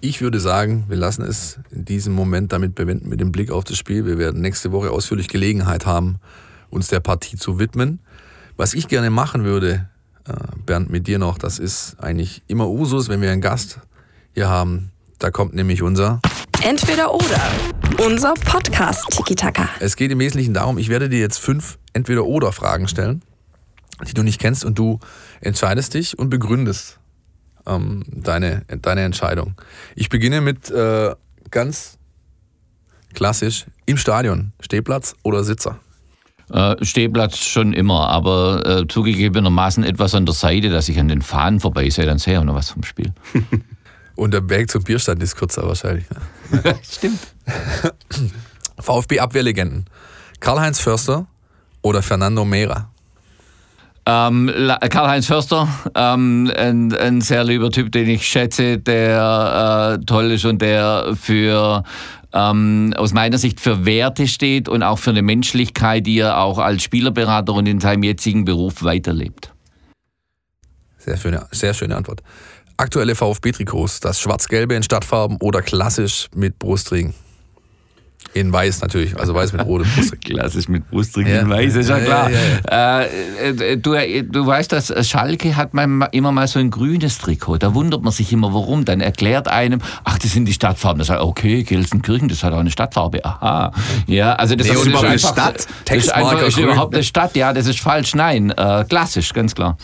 Ich 0.00 0.22
würde 0.22 0.40
sagen, 0.40 0.84
wir 0.88 0.96
lassen 0.96 1.22
es 1.22 1.58
in 1.70 1.84
diesem 1.84 2.14
Moment 2.14 2.52
damit 2.52 2.74
bewenden, 2.74 3.08
mit 3.08 3.20
dem 3.20 3.32
Blick 3.32 3.50
auf 3.50 3.64
das 3.64 3.76
Spiel. 3.76 4.06
Wir 4.06 4.18
werden 4.18 4.40
nächste 4.40 4.72
Woche 4.72 4.90
ausführlich 4.90 5.28
Gelegenheit 5.28 5.84
haben, 5.84 6.16
uns 6.70 6.88
der 6.88 7.00
Partie 7.00 7.36
zu 7.36 7.58
widmen. 7.58 8.00
Was 8.56 8.72
ich 8.72 8.88
gerne 8.88 9.10
machen 9.10 9.44
würde, 9.44 9.88
äh, 10.26 10.32
Bernd, 10.64 10.90
mit 10.90 11.06
dir 11.06 11.18
noch, 11.18 11.36
das 11.36 11.58
ist 11.58 11.96
eigentlich 12.00 12.42
immer 12.46 12.68
Usus, 12.68 13.08
wenn 13.08 13.20
wir 13.20 13.30
einen 13.30 13.42
Gast 13.42 13.80
hier 14.32 14.48
haben. 14.48 14.90
Da 15.18 15.30
kommt 15.30 15.54
nämlich 15.54 15.82
unser 15.82 16.20
Entweder 16.62 17.12
oder. 17.14 17.52
Unser 18.06 18.34
Podcast 18.34 19.06
Tiki 19.10 19.34
Taka. 19.34 19.68
Es 19.80 19.96
geht 19.96 20.10
im 20.10 20.18
Wesentlichen 20.18 20.54
darum, 20.54 20.78
ich 20.78 20.88
werde 20.88 21.08
dir 21.08 21.18
jetzt 21.18 21.38
fünf 21.38 21.78
Entweder 21.92 22.24
oder 22.24 22.52
Fragen 22.52 22.86
stellen, 22.86 23.22
die 24.06 24.14
du 24.14 24.22
nicht 24.22 24.40
kennst 24.40 24.64
und 24.64 24.78
du 24.78 24.98
entscheidest 25.40 25.94
dich 25.94 26.18
und 26.18 26.30
begründest 26.30 26.98
ähm, 27.66 28.04
deine, 28.06 28.64
deine 28.82 29.02
Entscheidung. 29.02 29.54
Ich 29.94 30.08
beginne 30.08 30.40
mit 30.40 30.70
äh, 30.70 31.14
ganz 31.50 31.98
klassisch 33.14 33.66
im 33.86 33.96
Stadion, 33.96 34.52
Stehplatz 34.60 35.14
oder 35.22 35.44
Sitzer? 35.44 35.78
Äh, 36.50 36.84
Stehplatz 36.84 37.38
schon 37.38 37.72
immer, 37.72 38.08
aber 38.08 38.66
äh, 38.66 38.88
zugegebenermaßen 38.88 39.84
etwas 39.84 40.14
an 40.14 40.26
der 40.26 40.34
Seite, 40.34 40.68
dass 40.70 40.88
ich 40.88 40.98
an 40.98 41.08
den 41.08 41.22
Fahnen 41.22 41.60
vorbei 41.60 41.88
sehe, 41.90 42.06
dann 42.06 42.18
sehe 42.18 42.34
ich 42.34 42.38
auch 42.38 42.44
noch 42.44 42.54
was 42.54 42.70
vom 42.70 42.82
Spiel. 42.82 43.12
Und 44.16 44.32
der 44.34 44.48
Weg 44.50 44.70
zum 44.70 44.82
Bierstand 44.82 45.22
ist 45.22 45.36
kürzer 45.36 45.66
wahrscheinlich. 45.66 46.04
Ne? 46.50 46.78
Stimmt. 46.82 47.20
VfB-Abwehrlegenden. 48.78 49.86
Karl-Heinz 50.40 50.80
Förster 50.80 51.26
oder 51.80 52.02
Fernando 52.02 52.44
Mera? 52.44 52.89
Ähm, 54.06 54.50
Karl-Heinz 54.88 55.26
Förster, 55.26 55.68
ähm, 55.94 56.50
ein, 56.56 56.92
ein, 56.94 57.20
sehr 57.20 57.44
lieber 57.44 57.70
Typ, 57.70 57.92
den 57.92 58.08
ich 58.08 58.26
schätze, 58.26 58.78
der 58.78 59.98
äh, 60.00 60.04
toll 60.04 60.32
ist 60.32 60.44
und 60.46 60.62
der 60.62 61.14
für 61.20 61.84
ähm, 62.32 62.94
aus 62.96 63.12
meiner 63.12 63.38
Sicht 63.38 63.60
für 63.60 63.84
Werte 63.84 64.26
steht 64.26 64.68
und 64.68 64.82
auch 64.82 64.98
für 64.98 65.10
eine 65.10 65.22
Menschlichkeit, 65.22 66.06
die 66.06 66.18
er 66.18 66.38
auch 66.38 66.58
als 66.58 66.82
Spielerberater 66.82 67.52
und 67.52 67.66
in 67.66 67.80
seinem 67.80 68.02
jetzigen 68.02 68.44
Beruf 68.44 68.82
weiterlebt. 68.82 69.52
Sehr 70.98 71.16
schöne, 71.16 71.46
sehr 71.50 71.74
schöne 71.74 71.96
Antwort. 71.96 72.22
Aktuelle 72.76 73.14
VfB-Trikots, 73.14 74.00
das 74.00 74.20
schwarz-gelbe 74.20 74.74
in 74.74 74.82
Stadtfarben 74.82 75.36
oder 75.40 75.60
klassisch 75.60 76.28
mit 76.34 76.58
Brustring? 76.58 77.12
In 78.32 78.52
weiß 78.52 78.80
natürlich, 78.82 79.18
also 79.18 79.34
weiß 79.34 79.52
mit 79.54 79.66
rotem 79.66 79.88
Brustring. 79.92 80.20
Klassisch 80.24 80.68
mit 80.68 80.88
Brustring 80.88 81.26
ja. 81.26 81.40
in 81.40 81.50
weiß, 81.50 81.74
ist 81.74 81.88
ja, 81.88 81.98
ja 81.98 82.04
klar. 82.04 82.30
Ja, 82.70 83.02
äh, 83.02 83.76
du, 83.76 83.96
du 84.22 84.46
weißt, 84.46 84.70
dass 84.70 85.08
Schalke 85.08 85.56
hat 85.56 85.74
man 85.74 86.02
immer 86.12 86.30
mal 86.30 86.46
so 86.46 86.60
ein 86.60 86.70
grünes 86.70 87.18
Trikot. 87.18 87.58
Da 87.58 87.74
wundert 87.74 88.02
man 88.02 88.12
sich 88.12 88.32
immer, 88.32 88.54
warum. 88.54 88.84
Dann 88.84 89.00
erklärt 89.00 89.48
einem, 89.48 89.80
ach, 90.04 90.16
das 90.18 90.32
sind 90.32 90.44
die 90.44 90.52
Stadtfarben. 90.52 91.00
Das 91.00 91.08
sagt, 91.08 91.22
okay, 91.22 91.64
Gelsenkirchen, 91.64 92.28
das 92.28 92.44
hat 92.44 92.52
auch 92.52 92.60
eine 92.60 92.70
Stadtfarbe. 92.70 93.24
Aha. 93.24 93.72
Ja, 94.06 94.34
also 94.34 94.54
das, 94.54 94.68
nee, 94.68 94.74
ist, 94.74 94.86
überhaupt 94.86 95.08
eine 95.08 95.18
Stadt. 95.18 95.66
Das 95.86 95.96
ist, 95.96 96.14
einfach, 96.14 96.40
ist 96.42 96.56
überhaupt 96.56 96.94
eine 96.94 97.02
Stadt. 97.02 97.34
Ja, 97.34 97.52
das 97.52 97.66
ist 97.66 97.80
falsch. 97.80 98.14
Nein, 98.14 98.50
äh, 98.50 98.84
klassisch, 98.88 99.32
ganz 99.32 99.56
klar. 99.56 99.76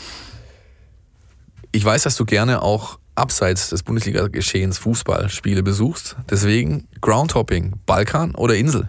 Ich 1.73 1.85
weiß, 1.85 2.05
dass 2.05 2.15
du 2.15 2.25
gerne 2.25 2.63
auch 2.63 2.99
abseits 3.17 3.71
des 3.71 3.83
Bundesliga-Geschehens 3.83 4.79
Fußballspiele 4.79 5.63
besuchst. 5.63 6.17
Deswegen 6.31 6.87
Groundhopping, 7.01 7.75
Balkan 7.87 8.35
oder 8.35 8.55
Insel? 8.57 8.89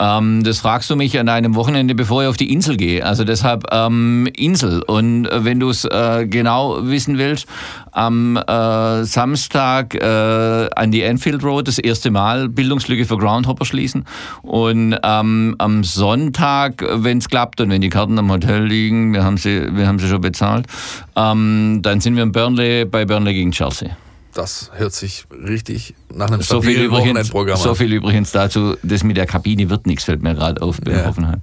Ähm, 0.00 0.42
das 0.42 0.60
fragst 0.60 0.88
du 0.88 0.96
mich 0.96 1.18
an 1.18 1.28
einem 1.28 1.54
Wochenende, 1.54 1.94
bevor 1.94 2.22
ich 2.22 2.28
auf 2.28 2.36
die 2.38 2.52
Insel 2.52 2.76
gehe. 2.78 3.04
Also 3.04 3.24
deshalb 3.24 3.66
ähm, 3.70 4.26
Insel. 4.34 4.82
Und 4.82 5.26
äh, 5.26 5.44
wenn 5.44 5.60
du 5.60 5.68
es 5.68 5.84
äh, 5.84 6.26
genau 6.26 6.78
wissen 6.82 7.18
willst, 7.18 7.46
am 7.92 8.36
äh, 8.36 9.04
Samstag 9.04 9.94
äh, 9.94 10.70
an 10.74 10.90
die 10.90 11.02
Enfield 11.02 11.44
Road 11.44 11.68
das 11.68 11.78
erste 11.78 12.10
Mal 12.10 12.48
Bildungslücke 12.48 13.04
für 13.04 13.18
Groundhopper 13.18 13.66
schließen. 13.66 14.06
Und 14.42 14.96
ähm, 15.02 15.54
am 15.58 15.84
Sonntag, 15.84 16.82
wenn 16.90 17.18
es 17.18 17.28
klappt 17.28 17.60
und 17.60 17.68
wenn 17.68 17.82
die 17.82 17.90
Karten 17.90 18.18
am 18.18 18.30
Hotel 18.30 18.64
liegen, 18.64 19.12
wir 19.12 19.22
haben 19.22 19.36
sie, 19.36 19.68
wir 19.74 19.86
haben 19.86 19.98
sie 19.98 20.08
schon 20.08 20.22
bezahlt, 20.22 20.66
ähm, 21.14 21.80
dann 21.82 22.00
sind 22.00 22.16
wir 22.16 22.22
in 22.22 22.32
Burnley 22.32 22.86
bei 22.86 23.04
Burnley 23.04 23.34
gegen 23.34 23.50
Chelsea. 23.52 23.90
Das 24.34 24.70
hört 24.74 24.92
sich 24.92 25.26
richtig 25.30 25.94
nach 26.12 26.28
einem 26.28 26.40
so 26.40 26.62
viel 26.62 26.82
übrigens, 26.82 27.34
an. 27.34 27.56
So 27.56 27.74
viel 27.74 27.92
übrigens 27.92 28.30
dazu, 28.30 28.76
das 28.82 29.02
mit 29.02 29.16
der 29.16 29.26
Kabine 29.26 29.68
wird 29.70 29.86
nichts, 29.86 30.04
fällt 30.04 30.22
mir 30.22 30.34
gerade 30.34 30.62
auf 30.62 30.80
bei 30.80 30.92
ja. 30.92 31.06
Hoffenheim. 31.06 31.42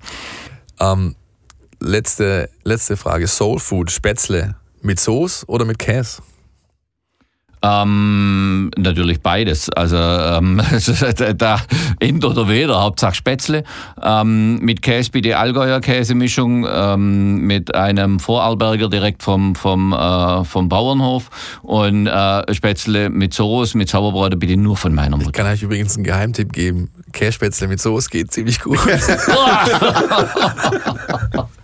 Ähm, 0.79 1.15
letzte, 1.79 2.49
letzte 2.63 2.95
Frage. 2.95 3.27
Soul 3.27 3.59
Food, 3.59 3.91
Spätzle 3.91 4.55
mit 4.81 4.99
Soße 4.99 5.45
oder 5.47 5.65
mit 5.65 5.79
Käse? 5.79 6.21
Ähm, 7.62 8.70
natürlich 8.78 9.22
beides. 9.22 9.70
Also 9.70 9.97
ähm, 9.97 10.62
da 11.38 11.60
end 11.99 12.24
oder 12.24 12.47
weder, 12.47 12.82
Hauptsache 12.82 13.16
Spätzle. 13.16 13.64
Ähm, 14.01 14.60
mit 14.60 14.82
Käse 14.82 15.12
bitte 15.12 15.38
Allgäuer 15.38 15.82
Käsemischung, 15.82 16.68
ähm, 16.70 17.41
mit 17.41 17.74
einem 17.74 18.20
Vorarlberger 18.20 18.89
direkt 18.89 19.24
vom, 19.24 19.55
vom, 19.55 19.93
äh, 19.93 20.43
vom 20.43 20.70
Bauernhof 20.70 21.30
und 21.64 22.08
äh, 22.08 22.53
Spätzle 22.53 23.10
mit 23.10 23.34
Soße, 23.34 23.78
mit 23.78 23.89
Sauerbraten 23.89 24.38
bitte 24.39 24.58
nur 24.58 24.78
von 24.78 24.93
meiner 24.93 25.18
Mutter. 25.18 25.30
Ich 25.30 25.34
kann 25.34 25.47
euch 25.47 25.64
übrigens 25.64 25.95
einen 25.95 26.03
Geheimtipp 26.03 26.53
geben. 26.53 26.89
Kässpätzle 27.12 27.68
mit 27.68 27.82
Soße 27.82 28.10
geht 28.10 28.32
ziemlich 28.32 28.60
gut. 28.60 28.78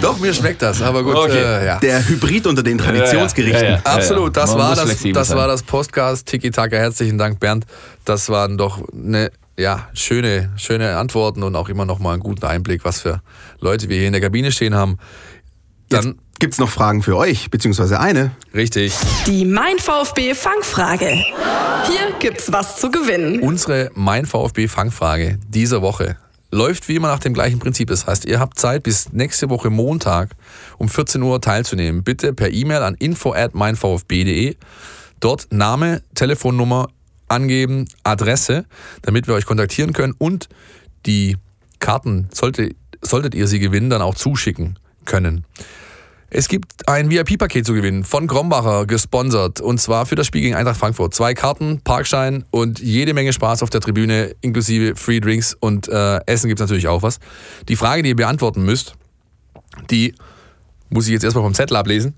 Doch, 0.00 0.18
mir 0.18 0.34
schmeckt 0.34 0.62
das, 0.62 0.82
aber 0.82 1.02
gut. 1.02 1.14
Okay. 1.14 1.38
Äh, 1.38 1.66
ja. 1.66 1.78
Der 1.78 2.06
Hybrid 2.06 2.46
unter 2.46 2.62
den 2.62 2.78
Traditionsgerichten. 2.78 3.64
Ja, 3.64 3.70
ja, 3.76 3.80
Absolut, 3.84 4.36
das, 4.36 4.56
war 4.56 4.74
das, 4.74 5.02
das 5.02 5.34
war 5.34 5.46
das 5.46 5.62
Podcast. 5.62 6.26
Tiki 6.26 6.50
Taka, 6.50 6.76
herzlichen 6.76 7.18
Dank, 7.18 7.40
Bernd. 7.40 7.66
Das 8.04 8.28
waren 8.28 8.58
doch 8.58 8.80
eine 8.92 9.30
ja, 9.58 9.88
schöne, 9.94 10.50
schöne 10.56 10.96
Antworten 10.96 11.42
und 11.42 11.56
auch 11.56 11.68
immer 11.68 11.84
noch 11.84 11.98
mal 11.98 12.14
einen 12.14 12.22
guten 12.22 12.44
Einblick, 12.44 12.84
was 12.84 13.00
für 13.00 13.22
Leute 13.60 13.88
wir 13.88 13.98
hier 13.98 14.06
in 14.06 14.12
der 14.12 14.22
Kabine 14.22 14.50
stehen 14.50 14.74
haben. 14.74 14.98
Dann 15.88 16.18
gibt 16.38 16.54
es 16.54 16.58
noch 16.58 16.70
Fragen 16.70 17.02
für 17.02 17.16
euch, 17.16 17.50
beziehungsweise 17.50 18.00
eine. 18.00 18.32
Richtig. 18.54 18.94
Die 19.26 19.44
Mein 19.44 19.78
VfB 19.78 20.34
Fangfrage. 20.34 21.06
Hier 21.06 22.12
gibt's 22.18 22.50
was 22.50 22.78
zu 22.78 22.90
gewinnen. 22.90 23.40
Unsere 23.40 23.90
Mein 23.94 24.26
VfB 24.26 24.68
Fangfrage 24.68 25.38
dieser 25.48 25.82
Woche 25.82 26.16
läuft 26.52 26.88
wie 26.88 26.96
immer 26.96 27.08
nach 27.08 27.18
dem 27.18 27.34
gleichen 27.34 27.58
Prinzip. 27.58 27.88
Das 27.88 28.06
heißt, 28.06 28.26
ihr 28.26 28.38
habt 28.38 28.60
Zeit 28.60 28.84
bis 28.84 29.12
nächste 29.12 29.50
Woche 29.50 29.70
Montag 29.70 30.36
um 30.78 30.88
14 30.88 31.20
Uhr 31.22 31.40
teilzunehmen. 31.40 32.04
Bitte 32.04 32.32
per 32.32 32.52
E-Mail 32.52 32.82
an 32.82 32.94
info 32.94 33.32
at 33.32 33.54
meinvfb.de. 33.54 34.56
Dort 35.18 35.48
Name, 35.50 36.02
Telefonnummer 36.14 36.88
angeben, 37.28 37.88
Adresse, 38.04 38.66
damit 39.00 39.26
wir 39.26 39.34
euch 39.34 39.46
kontaktieren 39.46 39.92
können 39.92 40.14
und 40.16 40.48
die 41.06 41.36
Karten, 41.78 42.28
sollte, 42.32 42.74
solltet 43.00 43.34
ihr 43.34 43.48
sie 43.48 43.58
gewinnen, 43.58 43.90
dann 43.90 44.02
auch 44.02 44.14
zuschicken 44.14 44.78
können. 45.04 45.44
Es 46.34 46.48
gibt 46.48 46.88
ein 46.88 47.10
VIP-Paket 47.10 47.66
zu 47.66 47.74
gewinnen 47.74 48.04
von 48.04 48.26
Grombacher 48.26 48.86
gesponsert 48.86 49.60
und 49.60 49.78
zwar 49.82 50.06
für 50.06 50.14
das 50.14 50.26
Spiel 50.26 50.40
gegen 50.40 50.54
Eintracht 50.54 50.78
Frankfurt. 50.78 51.12
Zwei 51.12 51.34
Karten, 51.34 51.82
Parkschein 51.82 52.46
und 52.50 52.78
jede 52.78 53.12
Menge 53.12 53.34
Spaß 53.34 53.62
auf 53.62 53.68
der 53.68 53.82
Tribüne, 53.82 54.34
inklusive 54.40 54.96
Free 54.96 55.20
Drinks 55.20 55.54
und 55.60 55.88
äh, 55.88 56.20
Essen 56.24 56.48
gibt 56.48 56.58
es 56.58 56.64
natürlich 56.64 56.88
auch 56.88 57.02
was. 57.02 57.18
Die 57.68 57.76
Frage, 57.76 58.02
die 58.02 58.08
ihr 58.08 58.16
beantworten 58.16 58.64
müsst, 58.64 58.94
die 59.90 60.14
muss 60.88 61.06
ich 61.06 61.12
jetzt 61.12 61.22
erstmal 61.22 61.44
vom 61.44 61.52
Zettel 61.52 61.76
ablesen. 61.76 62.14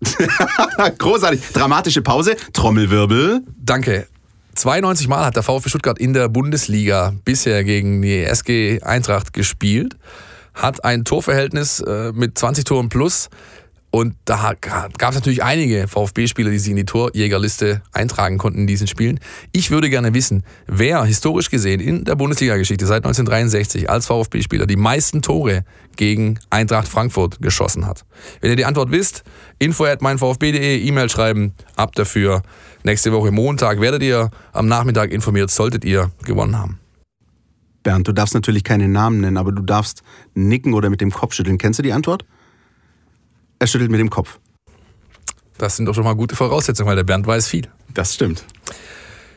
Großartig. 0.98 1.40
Dramatische 1.52 2.02
Pause. 2.02 2.36
Trommelwirbel. 2.52 3.40
Danke. 3.56 4.06
92 4.54 5.08
Mal 5.08 5.24
hat 5.24 5.34
der 5.34 5.42
VfB 5.42 5.70
Stuttgart 5.70 5.98
in 5.98 6.12
der 6.12 6.28
Bundesliga 6.28 7.14
bisher 7.24 7.64
gegen 7.64 8.00
die 8.00 8.22
SG 8.22 8.80
Eintracht 8.82 9.32
gespielt 9.32 9.96
hat 10.58 10.84
ein 10.84 11.04
Torverhältnis 11.04 11.80
äh, 11.80 12.12
mit 12.12 12.36
20 12.36 12.64
Toren 12.64 12.88
plus. 12.88 13.30
Und 13.90 14.16
da 14.26 14.52
gab 14.60 15.10
es 15.10 15.14
natürlich 15.14 15.42
einige 15.42 15.88
VfB-Spieler, 15.88 16.50
die 16.50 16.58
sich 16.58 16.70
in 16.70 16.76
die 16.76 16.84
Torjägerliste 16.84 17.80
eintragen 17.92 18.36
konnten 18.36 18.60
in 18.60 18.66
diesen 18.66 18.86
Spielen. 18.86 19.18
Ich 19.52 19.70
würde 19.70 19.88
gerne 19.88 20.12
wissen, 20.12 20.44
wer 20.66 21.04
historisch 21.04 21.48
gesehen 21.48 21.80
in 21.80 22.04
der 22.04 22.14
Bundesliga-Geschichte 22.14 22.84
seit 22.86 23.06
1963 23.06 23.88
als 23.88 24.06
VfB-Spieler 24.06 24.66
die 24.66 24.76
meisten 24.76 25.22
Tore 25.22 25.64
gegen 25.96 26.38
Eintracht 26.50 26.86
Frankfurt 26.86 27.40
geschossen 27.40 27.86
hat. 27.86 28.04
Wenn 28.42 28.50
ihr 28.50 28.56
die 28.56 28.66
Antwort 28.66 28.90
wisst, 28.90 29.24
info 29.58 29.86
at 29.86 30.02
meinvfb.de, 30.02 30.78
E-Mail 30.82 31.08
schreiben, 31.08 31.54
ab 31.74 31.94
dafür. 31.94 32.42
Nächste 32.84 33.10
Woche 33.12 33.30
Montag 33.30 33.80
werdet 33.80 34.02
ihr 34.02 34.30
am 34.52 34.68
Nachmittag 34.68 35.12
informiert, 35.12 35.50
solltet 35.50 35.86
ihr 35.86 36.10
gewonnen 36.24 36.58
haben. 36.58 36.78
Bernd, 37.88 38.06
du 38.06 38.12
darfst 38.12 38.34
natürlich 38.34 38.64
keine 38.64 38.86
Namen 38.86 39.22
nennen, 39.22 39.38
aber 39.38 39.50
du 39.50 39.62
darfst 39.62 40.02
nicken 40.34 40.74
oder 40.74 40.90
mit 40.90 41.00
dem 41.00 41.10
Kopf 41.10 41.32
schütteln. 41.32 41.56
Kennst 41.56 41.78
du 41.78 41.82
die 41.82 41.94
Antwort? 41.94 42.22
Er 43.60 43.66
schüttelt 43.66 43.90
mit 43.90 43.98
dem 43.98 44.10
Kopf. 44.10 44.38
Das 45.56 45.76
sind 45.76 45.86
doch 45.86 45.94
schon 45.94 46.04
mal 46.04 46.12
gute 46.12 46.36
Voraussetzungen, 46.36 46.86
weil 46.86 46.96
der 46.96 47.04
Bernd 47.04 47.26
weiß 47.26 47.48
viel. 47.48 47.66
Das 47.94 48.12
stimmt. 48.12 48.44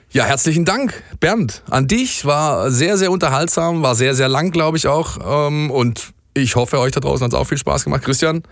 Ja, 0.10 0.26
herzlichen 0.26 0.66
Dank, 0.66 1.02
Bernd, 1.22 1.64
an 1.70 1.88
dich. 1.88 2.26
War 2.26 2.72
sehr, 2.72 2.98
sehr 2.98 3.10
unterhaltsam, 3.10 3.84
war 3.84 3.96
sehr, 3.96 4.16
sehr 4.16 4.28
lang, 4.28 4.52
glaube 4.52 4.76
ich 4.76 4.86
auch. 4.86 5.48
Ähm, 5.48 5.72
und 5.72 6.12
ich 6.34 6.58
hoffe, 6.58 6.78
euch 6.80 6.92
da 6.92 7.00
draußen 7.00 7.24
hat 7.24 7.32
es 7.32 7.40
auch 7.40 7.48
viel 7.48 7.58
Spaß 7.58 7.86
gemacht. 7.86 8.04
Christian? 8.04 8.44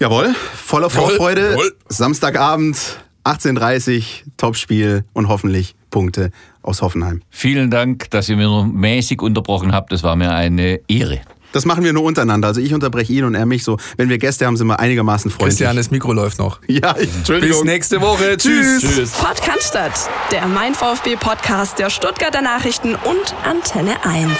Jawohl, 0.00 0.34
voller 0.56 0.90
Vorfreude. 0.90 1.52
Jawohl. 1.52 1.76
Samstagabend, 1.88 2.98
18.30 3.22 3.98
Uhr, 3.98 4.04
Topspiel 4.36 5.04
und 5.12 5.28
hoffentlich 5.28 5.76
Punkte 5.92 6.32
aus 6.62 6.82
Hoffenheim. 6.82 7.22
Vielen 7.30 7.70
Dank, 7.70 8.10
dass 8.10 8.28
ihr 8.28 8.36
mir 8.36 8.48
nur 8.48 8.66
mäßig 8.66 9.22
unterbrochen 9.22 9.72
habt. 9.72 9.92
Das 9.92 10.02
war 10.02 10.16
mir 10.16 10.32
eine 10.32 10.80
Ehre. 10.88 11.20
Das 11.52 11.66
machen 11.66 11.84
wir 11.84 11.92
nur 11.92 12.02
untereinander. 12.02 12.48
Also 12.48 12.60
ich 12.60 12.74
unterbreche 12.74 13.12
ihn 13.12 13.24
und 13.24 13.34
er 13.34 13.46
mich 13.46 13.62
so. 13.62 13.76
Wenn 13.96 14.08
wir 14.08 14.18
Gäste 14.18 14.46
haben, 14.46 14.56
sind 14.56 14.66
wir 14.66 14.80
einigermaßen 14.80 15.30
freundlich. 15.30 15.58
Christian, 15.58 15.76
das 15.76 15.90
Mikro 15.90 16.12
läuft 16.12 16.38
noch. 16.38 16.58
Ja, 16.66 16.92
Entschuldigung. 16.92 17.60
Bis 17.60 17.64
nächste 17.64 18.00
Woche. 18.00 18.36
Tschüss. 18.38 18.80
Tschüss. 18.80 19.10
Podcast, 19.12 19.76
der 20.32 20.46
Mein 20.48 20.74
VfB 20.74 21.16
Podcast 21.16 21.78
der 21.78 21.90
Stuttgarter 21.90 22.40
Nachrichten 22.40 22.94
und 22.94 23.34
Antenne 23.44 24.04
1. 24.04 24.30